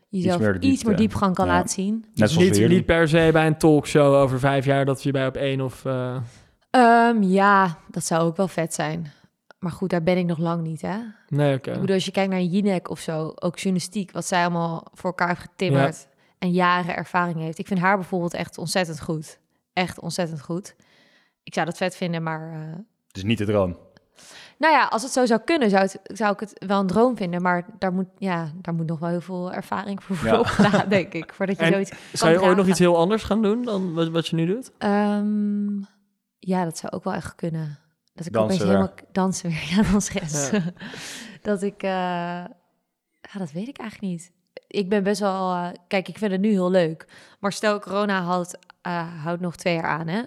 jezelf 0.09 0.39
meer 0.39 0.61
iets 0.61 0.83
meer, 0.83 0.95
diepgang 0.95 1.35
kan 1.35 1.45
Ja. 1.45 1.51
laten 1.53 1.69
zien. 1.69 1.93
Net 1.93 2.15
Dus 2.15 2.33
zoals 2.33 2.49
we 2.49 2.57
niet, 2.59 2.69
niet 2.69 2.85
per 2.85 3.07
se 3.07 3.29
bij 3.33 3.47
een 3.47 3.57
talkshow 3.57 4.13
over 4.13 4.39
vijf 4.39 4.65
jaar 4.65 4.85
dat 4.85 5.03
je 5.03 5.11
bij 5.11 5.27
op 5.27 5.35
één 5.35 5.61
of... 5.61 5.85
eh, 5.85 6.15
Ehm, 6.69 7.21
ja, 7.23 7.77
dat 7.91 8.05
zou 8.05 8.21
ook 8.23 8.37
wel 8.37 8.47
vet 8.47 8.73
zijn. 8.73 9.11
Maar 9.63 9.71
goed, 9.71 9.89
daar 9.89 10.03
ben 10.03 10.17
ik 10.17 10.25
nog 10.25 10.37
lang 10.37 10.61
niet, 10.63 10.81
hè? 10.81 10.97
Nee, 11.27 11.55
oké. 11.55 11.71
Ik 11.71 11.79
bedoel, 11.79 11.95
als 11.95 12.05
je 12.05 12.11
kijkt 12.11 12.31
naar 12.31 12.41
Jinek 12.41 12.89
of 12.89 12.99
zo, 12.99 13.31
ook 13.35 13.55
journalistiek, 13.57 14.11
wat 14.11 14.25
zij 14.25 14.41
allemaal 14.41 14.87
voor 14.93 15.09
elkaar 15.09 15.27
heeft 15.27 15.41
getimmerd 15.41 16.07
en 16.39 16.51
jaren 16.51 16.95
ervaring 16.95 17.39
heeft. 17.39 17.57
Ik 17.59 17.67
vind 17.67 17.79
haar 17.79 17.95
bijvoorbeeld 17.97 18.33
echt 18.33 18.57
ontzettend 18.57 19.01
goed. 19.01 19.39
Echt 19.73 19.99
ontzettend 19.99 20.41
goed. 20.41 20.75
Ik 21.43 21.53
zou 21.53 21.65
dat 21.65 21.77
vet 21.77 21.95
vinden, 21.95 22.23
maar 22.23 22.51
eh, 22.51 22.75
Het 23.07 23.17
is 23.17 23.23
niet 23.23 23.37
de 23.37 23.45
droom. 23.45 23.77
nou 24.57 24.73
ja, 24.73 24.85
als 24.85 25.01
het 25.03 25.11
zo 25.11 25.25
zou 25.25 25.39
kunnen, 25.45 25.69
zou, 25.69 25.81
het, 25.81 25.99
zou 26.03 26.33
ik 26.33 26.39
het 26.39 26.65
wel 26.67 26.79
een 26.79 26.87
droom 26.87 27.17
vinden. 27.17 27.41
Maar 27.41 27.65
daar 27.79 27.93
moet, 27.93 28.07
ja, 28.17 28.51
daar 28.61 28.73
moet 28.73 28.87
nog 28.87 28.99
wel 28.99 29.09
heel 29.09 29.21
veel 29.21 29.53
ervaring 29.53 30.03
voor 30.03 30.15
worden 30.15 30.33
Ja. 30.33 30.39
opgedaan, 30.45 30.89
denk 30.89 31.13
ik. 31.13 31.33
Voordat 31.33 31.57
je 31.57 31.63
En 31.63 31.71
zoiets... 31.71 31.91
Zou 32.13 32.31
je 32.31 32.41
ooit 32.41 32.57
nog 32.57 32.67
iets 32.67 32.79
heel 32.79 32.97
anders 32.97 33.23
gaan 33.23 33.41
doen 33.41 33.63
dan 33.63 33.93
wat, 33.93 34.09
wat 34.09 34.27
je 34.27 34.35
nu 34.35 34.45
doet? 34.45 34.71
Ehm, 34.77 35.81
ja, 36.39 36.63
dat 36.63 36.77
zou 36.77 36.93
ook 36.93 37.03
wel 37.03 37.13
echt 37.13 37.35
kunnen. 37.35 37.77
Dat 38.13 38.25
ik 38.25 38.37
ook 38.37 38.47
Dansen 38.47 38.59
eens 38.59 38.69
helemaal 38.69 38.93
dansen 39.11 39.49
weer. 39.49 39.63
Ja, 39.75 39.91
danseres. 39.91 40.49
Ja. 40.49 40.61
dat 41.41 41.61
ik... 41.61 41.83
eh, 41.83 41.89
ja, 41.89 43.37
dat 43.37 43.51
weet 43.51 43.67
ik 43.67 43.77
eigenlijk 43.77 44.11
niet. 44.11 44.31
Ik 44.67 44.89
ben 44.89 45.03
best 45.03 45.19
wel... 45.19 45.53
eh, 45.53 45.69
kijk, 45.87 46.07
ik 46.07 46.17
vind 46.17 46.31
het 46.31 46.41
nu 46.41 46.49
heel 46.49 46.71
leuk. 46.71 47.07
Maar 47.39 47.51
stel, 47.51 47.79
corona 47.79 48.21
houdt, 48.21 48.57
eh, 48.81 49.23
houdt 49.23 49.41
nog 49.41 49.55
twee 49.55 49.73
jaar 49.73 49.87
aan, 49.87 50.07
hè? 50.07 50.21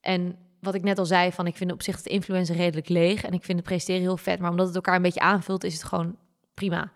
En 0.00 0.36
wat 0.60 0.74
ik 0.74 0.82
net 0.82 0.98
al 0.98 1.06
zei, 1.06 1.32
van 1.32 1.46
ik 1.46 1.56
vind 1.56 1.72
op 1.72 1.82
zich 1.82 1.96
het 1.96 2.06
influencer 2.06 2.56
redelijk 2.56 2.88
leeg. 2.88 3.24
En 3.24 3.32
ik 3.32 3.44
vind 3.44 3.58
het 3.58 3.66
presteren 3.66 4.00
heel 4.00 4.16
vet. 4.16 4.38
Maar 4.38 4.50
omdat 4.50 4.66
het 4.66 4.74
elkaar 4.74 4.96
een 4.96 5.02
beetje 5.02 5.20
aanvult, 5.20 5.64
is 5.64 5.72
het 5.72 5.84
gewoon 5.84 6.16
prima. 6.54 6.92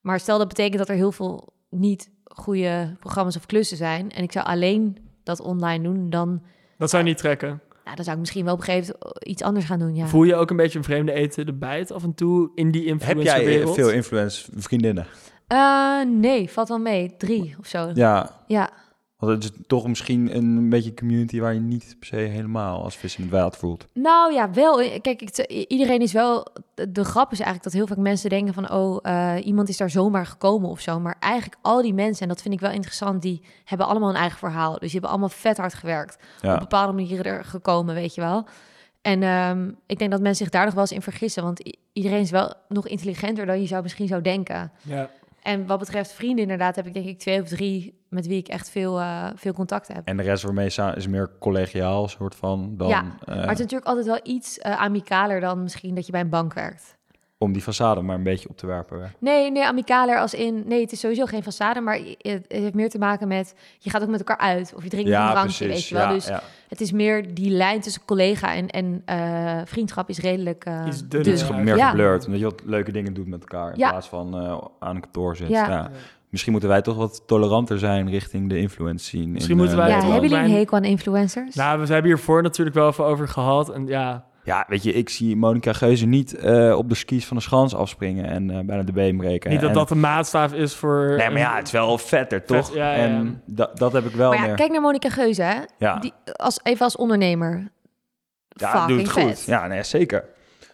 Maar 0.00 0.20
stel 0.20 0.38
dat 0.38 0.48
betekent 0.48 0.78
dat 0.78 0.88
er 0.88 0.94
heel 0.94 1.12
veel 1.12 1.52
niet 1.70 2.10
goede 2.24 2.96
programma's 2.98 3.36
of 3.36 3.46
klussen 3.46 3.76
zijn. 3.76 4.10
En 4.10 4.22
ik 4.22 4.32
zou 4.32 4.46
alleen 4.46 4.96
dat 5.22 5.40
online 5.40 5.82
doen, 5.82 6.10
dan... 6.10 6.42
Dat 6.78 6.90
zou 6.90 7.02
je 7.02 7.08
niet 7.08 7.18
trekken. 7.18 7.60
Nou, 7.84 7.96
dan 7.96 8.04
zou 8.04 8.16
ik 8.16 8.22
misschien 8.22 8.44
wel 8.44 8.54
op 8.54 8.58
een 8.58 8.64
gegeven 8.64 8.94
moment 9.00 9.24
iets 9.28 9.42
anders 9.42 9.66
gaan 9.66 9.78
doen, 9.78 9.94
ja. 9.94 10.06
Voel 10.06 10.22
je 10.22 10.34
ook 10.34 10.50
een 10.50 10.56
beetje 10.56 10.78
een 10.78 10.84
vreemde 10.84 11.12
eten 11.12 11.46
erbij 11.46 11.78
het 11.78 11.92
af 11.92 12.02
en 12.02 12.14
toe 12.14 12.50
in 12.54 12.70
die 12.70 12.94
Heb 12.98 13.20
jij 13.20 13.66
veel 13.66 13.90
influence 13.90 14.50
vriendinnen? 14.56 15.06
Eh, 15.46 16.00
nee, 16.06 16.50
valt 16.50 16.68
wel 16.68 16.78
mee. 16.78 17.14
Drie 17.18 17.54
of 17.58 17.66
zo. 17.66 17.90
Ja. 17.94 18.30
Ja, 18.46 18.70
want 19.20 19.32
het 19.32 19.44
is 19.44 19.60
toch 19.66 19.86
misschien 19.86 20.36
een 20.36 20.68
beetje 20.68 20.90
een 20.90 20.96
community 20.96 21.40
waar 21.40 21.54
je 21.54 21.60
niet 21.60 21.96
per 21.98 22.08
se 22.08 22.16
helemaal 22.16 22.82
als 22.82 22.96
vis 22.96 23.16
in 23.16 23.22
het 23.22 23.32
wild 23.32 23.56
voelt. 23.56 23.86
Nou 23.94 24.32
ja, 24.32 24.50
wel. 24.50 25.00
Kijk, 25.00 25.22
ik, 25.22 25.38
iedereen 25.68 26.00
is 26.00 26.12
wel... 26.12 26.46
De, 26.74 27.04
grap 27.04 27.32
is 27.32 27.40
eigenlijk 27.40 27.62
dat 27.62 27.72
heel 27.72 27.86
vaak 27.86 27.96
mensen 27.96 28.30
denken 28.30 28.54
van... 28.54 28.70
oh, 28.72 28.98
eh, 29.02 29.46
iemand 29.46 29.68
is 29.68 29.76
daar 29.76 29.90
zomaar 29.90 30.26
gekomen 30.26 30.70
of 30.70 30.80
zo. 30.80 31.00
Maar 31.00 31.16
eigenlijk 31.20 31.56
al 31.62 31.82
die 31.82 31.94
mensen, 31.94 32.22
en 32.22 32.28
dat 32.28 32.42
vind 32.42 32.54
ik 32.54 32.60
wel 32.60 32.70
interessant... 32.70 33.22
die 33.22 33.42
hebben 33.64 33.86
allemaal 33.86 34.08
een 34.08 34.14
eigen 34.14 34.38
verhaal. 34.38 34.72
Dus 34.72 34.80
die 34.80 34.90
hebben 34.90 35.10
allemaal 35.10 35.28
vet 35.28 35.56
hard 35.56 35.74
gewerkt. 35.74 36.18
Ja. 36.40 36.54
Op 36.54 36.60
bepaalde 36.60 36.92
manieren 36.92 37.24
er 37.24 37.44
gekomen, 37.44 37.94
weet 37.94 38.14
je 38.14 38.20
wel. 38.20 38.46
En 39.02 39.22
ehm, 39.22 39.70
ik 39.86 39.98
denk 39.98 40.10
dat 40.10 40.20
mensen 40.20 40.44
zich 40.44 40.54
daar 40.54 40.64
nog 40.64 40.74
wel 40.74 40.82
eens 40.82 40.92
in 40.92 41.02
vergissen. 41.02 41.42
Want 41.42 41.76
iedereen 41.92 42.20
is 42.20 42.30
wel 42.30 42.54
nog 42.68 42.88
intelligenter 42.88 43.46
dan 43.46 43.60
je 43.60 43.66
zou 43.66 43.82
misschien 43.82 44.06
zou 44.06 44.22
denken. 44.22 44.72
Ja. 44.82 45.10
En 45.42 45.66
wat 45.66 45.78
betreft 45.78 46.12
vrienden 46.12 46.42
inderdaad 46.42 46.76
heb 46.76 46.86
ik 46.86 46.94
denk 46.94 47.06
ik 47.06 47.18
twee 47.18 47.40
of 47.40 47.48
drie... 47.48 48.04
met 48.08 48.26
wie 48.26 48.38
ik 48.38 48.48
echt 48.48 48.70
veel, 48.70 49.00
eh, 49.00 49.26
veel 49.34 49.52
contact 49.52 49.88
heb. 49.88 50.02
En 50.04 50.16
de 50.16 50.22
rest 50.22 50.42
waarmee 50.42 50.64
je 50.64 50.70
samen 50.70 50.96
is 50.96 51.06
meer 51.06 51.30
collegiaal 51.38 52.08
soort 52.08 52.34
van 52.34 52.76
dan 52.76 52.88
Ja, 52.88 53.00
eh, 53.00 53.26
Maar 53.26 53.36
het 53.36 53.52
is 53.52 53.58
natuurlijk 53.58 53.86
altijd 53.86 54.06
wel 54.06 54.20
iets 54.22 54.58
eh 54.58 54.80
amicaler 54.80 55.40
dan 55.40 55.62
misschien 55.62 55.94
dat 55.94 56.06
je 56.06 56.12
bij 56.12 56.20
een 56.20 56.28
bank 56.28 56.54
werkt. 56.54 56.98
Om 57.42 57.52
die 57.52 57.62
façade 57.62 58.02
maar 58.02 58.16
een 58.16 58.22
beetje 58.22 58.48
op 58.48 58.56
te 58.56 58.66
werpen. 58.66 59.12
Nee, 59.18 59.50
nee, 59.50 59.66
amicaler 59.66 60.18
als 60.18 60.34
in... 60.34 60.62
Nee, 60.66 60.80
het 60.80 60.92
is 60.92 61.00
sowieso 61.00 61.24
geen 61.24 61.42
façade, 61.42 61.82
maar 61.82 62.00
het, 62.18 62.44
heeft 62.48 62.74
meer 62.74 62.90
te 62.90 62.98
maken 62.98 63.28
met... 63.28 63.54
Je 63.78 63.90
gaat 63.90 64.02
ook 64.02 64.08
met 64.08 64.18
elkaar 64.18 64.38
uit 64.38 64.72
of 64.76 64.82
je 64.82 64.88
drinkt 64.88 65.08
nog 65.10 65.18
een 65.18 65.24
Ja, 65.24 65.30
drankje, 65.32 65.64
precies. 65.64 65.68
weet 65.82 65.88
je 65.88 65.94
wel. 65.94 66.04
Ja, 66.04 66.12
dus 66.12 66.26
ja. 66.26 66.42
het 66.68 66.80
is 66.80 66.92
meer 66.92 67.34
die 67.34 67.50
lijn 67.50 67.80
tussen 67.80 68.02
collega 68.04 68.54
en, 68.54 68.68
en 68.68 69.02
eh, 69.04 69.60
vriendschap 69.64 70.08
is 70.08 70.18
redelijk 70.18 70.64
uh, 70.68 70.86
Is 70.86 71.08
dun. 71.08 71.36
Ja. 71.36 71.56
meer 71.56 71.76
Ja. 71.76 71.88
geblurred, 71.88 72.24
omdat 72.24 72.40
je 72.40 72.46
wat 72.46 72.62
leuke 72.64 72.92
dingen 72.92 73.14
doet 73.14 73.26
met 73.26 73.40
elkaar 73.40 73.72
in 73.72 73.78
Ja. 73.78 73.90
plaats 73.90 74.08
van 74.08 74.34
eh, 74.36 74.58
aan 74.78 74.94
een 74.94 75.00
kantoor 75.00 75.36
zit. 75.36 75.48
Ja. 75.48 75.68
Ja. 75.68 75.90
Misschien 76.28 76.52
moeten 76.52 76.70
wij 76.70 76.82
toch 76.82 76.96
wat 76.96 77.22
toleranter 77.26 77.78
zijn 77.78 78.10
richting 78.10 78.48
de 78.48 78.58
influence 78.58 79.04
scene. 79.04 79.26
Misschien 79.26 79.54
in, 79.54 79.60
moeten 79.60 79.76
wij 79.78 79.88
Ja, 79.88 80.02
hebben 80.02 80.30
jullie 80.30 80.44
een 80.44 80.50
hekel 80.50 80.76
aan 80.76 80.84
influencers? 80.84 81.54
Nou, 81.54 81.80
we 81.80 81.86
hebben 81.86 82.10
hiervoor 82.10 82.42
natuurlijk 82.42 82.76
wel 82.76 82.88
even 82.88 83.04
over 83.04 83.28
gehad. 83.28 83.68
En 83.70 83.86
ja, 83.86 84.24
Ja, 84.50 84.64
weet 84.68 84.82
je, 84.82 84.92
ik 84.92 85.08
zie 85.08 85.36
Monica 85.36 85.72
Geuze 85.72 86.06
niet 86.06 86.34
eh, 86.34 86.76
op 86.76 86.88
de 86.88 86.94
skis 86.94 87.26
van 87.26 87.36
de 87.36 87.42
schans 87.42 87.74
afspringen 87.74 88.24
en 88.24 88.50
eh, 88.50 88.58
bijna 88.64 88.82
de 88.82 88.92
been 88.92 89.16
breken. 89.16 89.50
niet 89.50 89.60
dat 89.60 89.68
En- 89.68 89.74
dat 89.74 89.88
de 89.88 89.94
maatstaaf 89.94 90.52
is 90.52 90.74
voor... 90.74 91.14
Nee, 91.16 91.30
maar 91.30 91.38
ja, 91.38 91.56
het 91.56 91.66
is 91.66 91.72
wel 91.72 91.98
vetter, 91.98 92.44
toch? 92.44 92.66
Vet, 92.66 92.74
ja, 92.74 92.90
ja, 92.92 92.96
ja. 92.96 93.04
En 93.04 93.42
dat, 93.46 93.78
dat 93.78 93.92
heb 93.92 94.04
ik 94.04 94.14
wel 94.14 94.28
maar 94.30 94.38
ja, 94.38 94.46
meer. 94.46 94.54
kijk 94.56 94.70
naar 94.70 94.80
Monica 94.80 95.08
Geuze, 95.08 95.42
hè? 95.42 95.56
ja, 95.78 95.96
Die, 95.98 96.12
als, 96.36 96.60
even 96.62 96.84
als 96.84 96.96
ondernemer. 96.96 97.68
ja 98.48 98.70
Fucking 98.70 98.88
doet 98.88 99.00
het 99.00 99.10
goed. 99.10 99.22
vet. 99.38 99.44
Ja, 99.44 99.66
nee, 99.66 99.82
zeker. 99.82 100.24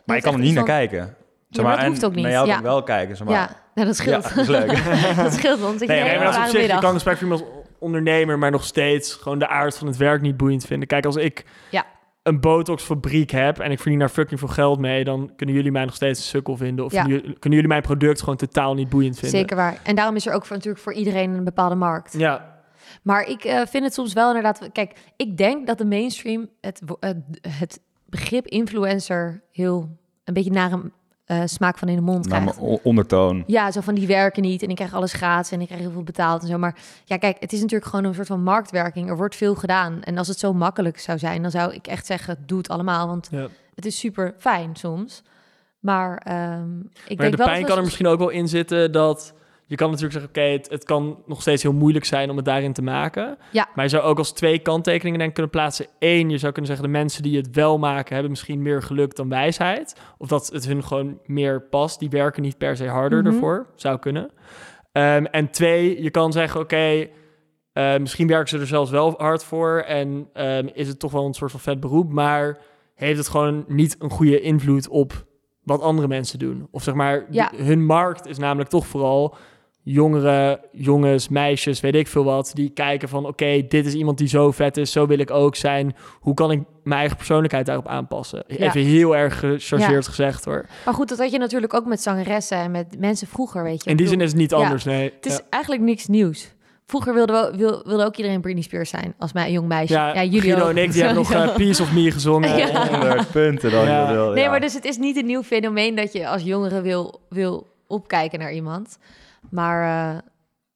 Maar 0.05 0.17
je 0.17 0.23
kan 0.23 0.33
er 0.35 0.41
niet 0.41 0.55
naar 0.55 0.65
kijken. 0.65 1.15
Ja, 1.49 1.63
maar 1.63 1.77
dat 1.77 1.87
hoeft 1.87 2.05
ook 2.05 2.15
niet. 2.15 2.23
Naar 2.23 2.33
jou 2.33 2.47
Ja. 2.47 2.53
kan 2.53 2.61
ik 2.63 2.69
wel 2.69 2.83
kijken, 2.83 3.17
zeg 3.17 3.27
maar. 3.27 3.37
Ja, 3.37 3.51
nou, 3.75 3.87
dat 3.87 3.97
scheelt. 3.97 4.25
Ja, 4.25 4.29
dat 4.35 4.39
is 4.39 4.49
leuk. 4.49 4.67
dat 5.25 5.33
scheelt, 5.33 5.61
want 5.61 5.83
ik 5.83 5.89
Nee, 5.89 6.03
nee, 6.03 6.19
maar 6.19 6.27
op 6.29 6.33
zich, 6.51 6.61
je 6.63 6.79
kan 6.79 7.01
iemand 7.21 7.41
als 7.43 7.43
ondernemer, 7.79 8.39
maar 8.39 8.51
nog 8.51 8.65
steeds 8.65 9.15
gewoon 9.15 9.39
de 9.39 9.49
aard 9.49 9.79
van 9.79 9.87
het 9.87 9.97
werk 9.97 10.21
niet 10.21 10.37
boeiend 10.37 10.65
vinden. 10.67 10.89
Kijk, 10.89 11.05
als 11.07 11.17
ik 11.17 11.45
Ja. 11.71 11.85
Een 12.27 12.41
botoxfabriek 12.41 13.31
heb 13.31 13.59
en 13.59 13.71
ik 13.71 13.81
verdien 13.81 13.99
daar 13.99 14.09
fucking 14.09 14.39
veel 14.39 14.49
geld 14.49 14.79
mee, 14.79 15.05
dan 15.05 15.33
kunnen 15.37 15.55
jullie 15.55 15.71
mij 15.73 15.85
nog 15.85 15.95
steeds 15.95 16.19
een 16.19 16.25
sukkel 16.25 16.57
vinden. 16.57 16.85
Of 16.85 16.93
Ja. 16.93 17.03
kunnen 17.03 17.39
jullie 17.41 17.67
mijn 17.67 17.83
product 17.83 18.21
gewoon 18.21 18.37
totaal 18.37 18.75
niet 18.75 18.89
boeiend 18.89 19.19
vinden. 19.19 19.39
Zeker 19.39 19.57
waar. 19.57 19.81
En 19.83 19.95
daarom 19.95 20.17
is 20.17 20.27
er 20.27 20.33
ook 20.33 20.45
voor, 20.47 20.57
natuurlijk 20.57 20.83
voor 20.83 20.93
iedereen 20.93 21.31
een 21.31 21.45
bepaalde 21.45 21.75
markt. 21.75 22.15
Ja, 22.19 22.61
Maar 23.03 23.29
ik 23.29 23.45
eh, 23.45 23.61
vind 23.67 23.85
het 23.85 23.95
soms 23.95 24.13
wel 24.13 24.27
inderdaad... 24.29 24.69
Kijk, 24.73 24.93
ik 25.17 25.37
denk 25.37 25.67
dat 25.67 25.79
de 25.79 25.85
mainstream 25.85 26.49
het, 26.61 26.83
het, 27.01 27.17
het 27.49 27.81
begrip 28.05 28.47
influencer 28.47 29.43
heel... 29.53 29.99
een 30.25 30.35
beetje 30.35 30.51
naar 30.51 30.73
een 30.73 30.93
eh, 31.27 31.43
smaak 31.45 31.79
van 31.79 31.89
in 31.89 31.97
de 31.97 32.03
mond 32.03 32.29
Nou, 32.29 32.43
krijgt. 32.43 32.61
maar 32.61 32.79
ondertoon. 32.83 33.45
Ja, 33.47 33.71
zo 33.71 33.81
van 33.81 33.95
die 33.95 34.07
werken 34.07 34.43
niet 34.43 34.63
en 34.63 34.69
ik 34.69 34.77
krijg 34.77 34.95
alles 34.95 35.13
gratis 35.13 35.51
en 35.51 35.61
ik 35.61 35.67
krijg 35.67 35.81
heel 35.81 35.91
veel 35.91 36.03
betaald 36.03 36.43
en 36.43 36.49
zo. 36.49 36.59
Maar 36.59 36.77
ja, 37.05 37.17
kijk, 37.17 37.37
het 37.41 37.53
is 37.53 37.61
natuurlijk 37.61 37.91
gewoon 37.91 38.05
een 38.05 38.15
soort 38.15 38.27
van 38.27 38.43
marktwerking. 38.43 39.09
Er 39.09 39.17
wordt 39.17 39.37
veel 39.37 39.55
gedaan. 39.55 40.03
En 40.03 40.19
als 40.19 40.29
het 40.29 40.39
zo 40.39 40.53
makkelijk 40.53 40.99
zou 40.99 41.19
zijn, 41.19 41.43
dan 41.43 41.51
zou 41.51 41.75
ik 41.75 41.87
echt 41.87 42.07
zeggen, 42.07 42.39
doe 42.47 42.59
het 42.59 42.69
allemaal. 42.69 43.07
Want 43.07 43.29
ja. 43.31 43.49
het 43.75 43.87
is 43.87 43.99
super 43.99 44.35
fijn 44.39 44.77
soms. 44.77 45.23
Maar 45.81 46.19
ehm, 46.19 46.79
ik 46.81 46.87
maar 46.87 47.17
denk 47.17 47.31
de 47.31 47.37
wel 47.37 47.47
pijn 47.47 47.61
dat 47.61 47.69
kan 47.69 47.79
er 47.79 47.85
misschien 47.85 48.07
ook 48.07 48.19
wel 48.19 48.29
in 48.29 48.49
zitten 48.49 48.93
dat... 48.93 49.35
Je 49.69 49.77
kan 49.77 49.87
natuurlijk 49.91 50.13
zeggen, 50.21 50.31
oké, 50.31 50.41
het, 50.53 50.69
het 50.71 50.85
kan 50.85 51.23
nog 51.27 51.41
steeds 51.41 51.63
heel 51.63 51.73
moeilijk 51.73 52.05
zijn 52.05 52.31
om 52.31 52.37
het 52.37 52.45
daarin 52.45 52.73
te 52.73 52.83
maken. 52.83 53.39
Ja. 53.53 53.69
Maar 53.75 53.85
je 53.85 53.91
zou 53.91 54.03
ook 54.03 54.19
als 54.19 54.33
twee 54.33 54.59
kanttekeningen 54.59 55.19
denk 55.19 55.35
kunnen 55.35 55.51
plaatsen. 55.53 55.87
Eén, 55.99 56.31
je 56.31 56.39
zou 56.39 56.53
kunnen 56.53 56.71
zeggen, 56.71 56.93
de 56.93 56.99
mensen 56.99 57.23
die 57.23 57.37
het 57.37 57.51
wel 57.55 57.79
maken... 57.79 58.13
hebben 58.13 58.31
misschien 58.31 58.63
meer 58.63 58.83
geluk 58.83 59.17
dan 59.17 59.29
wijsheid. 59.29 59.97
Of 60.19 60.29
dat 60.29 60.47
het 60.53 60.67
hun 60.67 60.85
gewoon 60.85 61.19
meer 61.25 61.61
past. 61.63 61.99
Die 61.99 62.11
werken 62.11 62.43
niet 62.43 62.59
per 62.59 62.77
se 62.77 62.89
harder 62.89 63.23
Mhm. 63.23 63.27
ervoor. 63.33 63.67
Zou 63.75 63.99
kunnen. 63.99 64.31
Ehm, 64.93 65.25
en 65.25 65.51
twee, 65.51 66.03
je 66.03 66.11
kan 66.11 66.33
zeggen, 66.33 66.61
oké... 66.61 67.07
eh, 67.73 67.97
misschien 67.97 68.27
werken 68.27 68.49
ze 68.49 68.59
er 68.59 68.67
zelfs 68.67 68.91
wel 68.91 69.15
hard 69.19 69.45
voor... 69.45 69.79
en 69.87 70.29
ehm, 70.33 70.69
is 70.73 70.89
het 70.89 70.99
toch 70.99 71.13
wel 71.13 71.27
een 71.27 71.35
soort 71.35 71.51
van 71.51 71.61
vet 71.61 71.81
beroep... 71.81 72.13
maar 72.13 72.59
heeft 72.95 73.19
het 73.19 73.29
gewoon 73.29 73.65
niet 73.69 73.97
een 73.99 74.11
goede 74.11 74.41
invloed 74.41 74.89
op 74.89 75.25
wat 75.63 75.81
andere 75.81 76.09
mensen 76.09 76.39
doen. 76.39 76.69
Of 76.71 76.83
zeg 76.83 76.95
maar, 76.95 77.27
Ja. 77.31 77.51
hun 77.57 77.85
markt 77.87 78.27
is 78.27 78.39
namelijk 78.39 78.71
toch 78.71 78.87
vooral 78.87 79.35
jongere 79.89 80.61
jongens, 80.73 81.29
meisjes, 81.29 81.81
weet 81.81 81.95
ik 81.95 82.09
veel 82.09 82.25
wat, 82.25 82.51
die 82.55 82.71
kijken 82.71 83.09
van 83.09 83.27
oké, 83.27 83.67
dit 83.69 83.87
is 83.87 83.95
iemand 83.95 84.19
die 84.19 84.29
zo 84.29 84.51
vet 84.51 84.77
is, 84.77 84.93
zo 84.93 85.07
wil 85.07 85.19
ik 85.19 85.31
ook 85.31 85.57
zijn. 85.57 85.97
Hoe 86.21 86.35
kan 86.35 86.51
ik 86.51 86.61
mijn 86.83 86.99
eigen 86.99 87.17
persoonlijkheid 87.17 87.67
daarop 87.67 87.87
aanpassen? 87.89 88.45
Ja. 88.47 88.57
Even 88.57 88.81
heel 88.81 89.17
erg 89.17 89.39
gechargeerd 89.39 90.05
Ja. 90.05 90.11
gezegd 90.11 90.45
hoor. 90.45 90.67
Maar 90.85 90.95
goed, 90.95 91.09
dat 91.09 91.19
had 91.19 91.31
je 91.31 91.39
natuurlijk 91.39 91.75
ook 91.75 91.87
met 91.87 92.03
zangeressen 92.03 92.59
en 92.59 92.71
met 92.71 92.99
mensen 92.99 93.27
vroeger, 93.27 93.63
weet 93.63 93.85
je. 93.85 93.91
In 93.91 93.97
die 93.97 94.07
zin 94.09 94.21
is 94.21 94.29
het 94.31 94.39
niet 94.41 94.51
ja, 94.51 94.57
anders, 94.57 94.85
nee. 94.85 95.13
Het 95.17 95.27
is 95.27 95.37
ja. 95.37 95.43
eigenlijk 95.51 95.83
niks 95.83 96.07
nieuws. 96.07 96.55
Vroeger 96.87 97.15
wilde, 97.15 97.33
wel, 97.33 97.57
wil, 97.57 97.83
wilde 97.85 98.05
ook 98.05 98.17
iedereen 98.17 98.41
Britney 98.41 98.63
Spears 98.63 98.91
zijn 98.91 99.15
als 99.19 99.33
mij 99.33 99.47
een 99.47 99.53
jong 99.53 99.69
meisje. 99.69 99.95
Ja, 99.95 100.15
Ja, 100.15 100.25
jullie 100.25 100.41
Guido 100.41 100.63
ook. 100.63 100.71
en 100.71 100.77
ik, 100.77 100.93
die 100.93 101.03
hebben 101.03 101.23
nog 101.23 101.33
eh, 101.33 101.55
Piece 101.57 101.83
of 101.83 101.93
Me 101.93 102.11
gezongen. 102.11 102.57
Ja. 102.57 102.89
100 102.89 103.31
punten 103.31 103.71
dan. 103.71 103.85
Ja. 103.85 104.09
je 104.09 104.15
wil, 104.17 104.31
Nee, 104.33 104.45
ja. 104.45 104.51
maar 104.51 104.61
dus 104.61 104.75
het 104.75 104.85
is 104.85 104.97
niet 104.97 105.17
een 105.17 105.27
nieuw 105.27 105.43
fenomeen 105.43 105.95
dat 105.95 106.13
je 106.13 106.29
als 106.29 106.43
jongere 106.43 106.81
wil, 106.81 107.21
wil 107.29 107.67
opkijken 107.87 108.39
naar 108.39 108.53
iemand. 108.53 108.99
Maar 109.51 109.83
eh, 109.83 110.21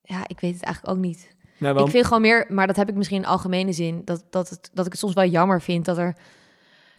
ja, 0.03 0.23
ik 0.27 0.41
weet 0.41 0.55
het 0.55 0.63
eigenlijk 0.63 0.97
ook 0.97 1.03
niet. 1.05 1.35
nou, 1.59 1.85
Ik 1.85 1.91
vind 1.91 2.07
gewoon 2.07 2.23
meer, 2.23 2.47
maar 2.49 2.67
dat 2.67 2.77
heb 2.77 2.89
ik 2.89 2.95
misschien 2.95 3.17
in 3.23 3.27
algemene 3.27 3.73
zin, 3.73 4.03
dat, 4.05 4.25
dat, 4.31 4.49
het, 4.49 4.71
dat 4.73 4.87
ik 4.87 4.93
het 4.93 5.01
soms 5.01 5.15
wel 5.15 5.25
jammer 5.27 5.61
vind 5.61 5.85
dat 5.85 5.99
er 5.99 6.17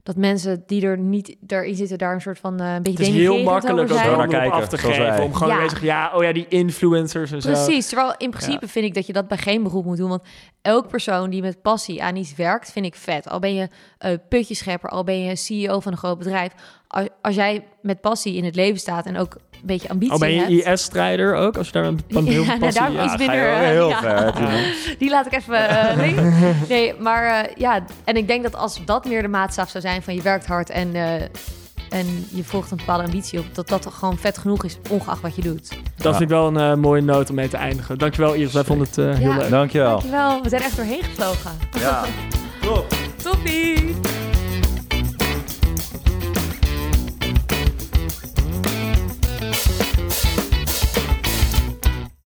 dat 0.04 0.16
mensen 0.16 0.64
die 0.66 0.86
er 0.86 0.98
niet 0.98 1.36
erin 1.48 1.76
zitten 1.76 1.98
daar 1.98 2.14
een 2.14 2.22
soort 2.22 2.40
van 2.40 2.60
eh, 2.60 2.74
een 2.74 2.82
beetje 2.82 3.04
het 3.04 3.14
is 3.14 3.20
heel 3.22 3.44
makkelijk 3.44 3.90
om 3.90 3.96
naar 3.96 4.28
kijken, 4.28 4.52
af 4.52 4.68
te 4.68 4.78
geven. 4.78 5.24
Om 5.24 5.34
gewoon 5.34 5.54
Ja. 5.54 5.64
te 5.64 5.70
zeggen, 5.70 5.88
ja, 5.88 6.12
oh 6.16 6.24
ja, 6.24 6.34
die 6.34 6.46
influencers 6.48 7.32
en 7.32 7.42
zo. 7.42 7.52
Precies, 7.52 7.88
terwijl 7.88 8.14
in 8.18 8.30
principe 8.30 8.68
vind 8.68 8.86
ik 8.86 8.94
dat 8.94 9.06
je 9.06 9.14
dat 9.14 9.28
bij 9.28 9.38
geen 9.38 9.64
beroep 9.64 9.86
moet 9.86 9.98
doen. 9.98 10.10
Want 10.10 10.24
elk 10.62 10.88
persoon 10.88 11.30
die 11.30 11.42
met 11.42 11.62
passie 11.62 12.04
aan 12.04 12.16
iets 12.16 12.36
werkt, 12.36 12.72
vind 12.72 12.86
ik 12.86 12.96
vet. 12.96 13.30
Al 13.30 13.40
ben 13.40 13.54
je 13.54 13.68
uh, 14.06 14.14
putjeschepper, 14.30 14.90
al 14.90 15.04
ben 15.04 15.20
je 15.20 15.36
CEO 15.36 15.80
van 15.80 15.92
een 15.92 15.98
groot 15.98 16.18
bedrijf. 16.18 16.52
Als, 16.88 17.08
als 17.22 17.36
jij 17.36 17.68
met 17.82 18.02
passie 18.02 18.36
in 18.36 18.44
het 18.44 18.56
leven 18.56 18.80
staat 18.80 19.06
en 19.06 19.18
ook 19.18 19.38
beetje 19.64 19.90
ambitie 19.90 20.14
Al 20.14 20.20
ben 20.20 20.36
hebt... 20.38 20.50
je 20.50 20.64
IS-strijder 20.64 21.36
ook, 21.36 21.58
als 21.58 21.68
je 21.68 21.74
daar 21.74 21.86
een 21.86 22.00
heel 22.28 22.42
Ja, 22.44 22.48
nou, 22.48 22.60
passie... 22.60 22.82
daar 22.82 22.92
ja. 22.92 23.04
is 23.14 23.18
minder, 23.18 23.56
heel 23.58 23.90
ja. 23.90 24.00
ver. 24.02 24.34
Tino. 24.34 24.48
Die 25.00 25.10
laat 25.10 25.26
ik 25.26 25.34
even 25.34 25.68
linken. 25.98 26.34
Nee, 26.70 26.94
maar 27.00 27.24
eh, 27.46 27.56
ja, 27.56 27.84
en 28.04 28.16
ik 28.18 28.28
denk 28.28 28.44
dat 28.44 28.56
als 28.56 28.82
dat 28.86 29.06
meer 29.06 29.22
de 29.22 29.28
maatstaf 29.28 29.70
zou 29.70 29.84
zijn 29.84 30.02
van 30.02 30.14
je 30.16 30.22
werkt 30.22 30.46
hard 30.46 30.70
en, 30.70 30.96
eh, 30.96 31.14
en 31.90 32.26
je 32.30 32.44
volgt 32.44 32.72
een 32.72 32.78
bepaalde 32.78 33.04
ambitie 33.04 33.40
op, 33.40 33.46
dat 33.54 33.68
dat 33.68 33.88
gewoon 33.92 34.18
vet 34.18 34.38
genoeg 34.38 34.64
is, 34.64 34.78
ongeacht 34.90 35.22
wat 35.22 35.36
je 35.36 35.42
doet. 35.42 35.70
Dat 35.70 35.80
Ja. 36.04 36.10
vind 36.10 36.22
ik 36.22 36.28
wel 36.30 36.56
een 36.56 36.80
mooie 36.80 37.02
noot 37.02 37.30
om 37.30 37.36
mee 37.36 37.48
te 37.48 37.58
eindigen. 37.58 37.98
Dankjewel 37.98 38.34
Iris, 38.34 38.54
wij 38.54 38.64
vonden 38.64 38.88
het 38.88 38.98
eh, 38.98 39.14
heel 39.18 39.30
Ja. 39.32 39.38
leuk. 39.38 39.50
Dankjewel. 39.50 39.90
Dankjewel, 39.90 40.42
we 40.42 40.50
zijn 40.50 40.62
echt 40.62 40.76
doorheen 40.76 41.04
gevlogen. 41.04 41.52
Ja. 41.80 42.04
Toppie! 43.24 43.96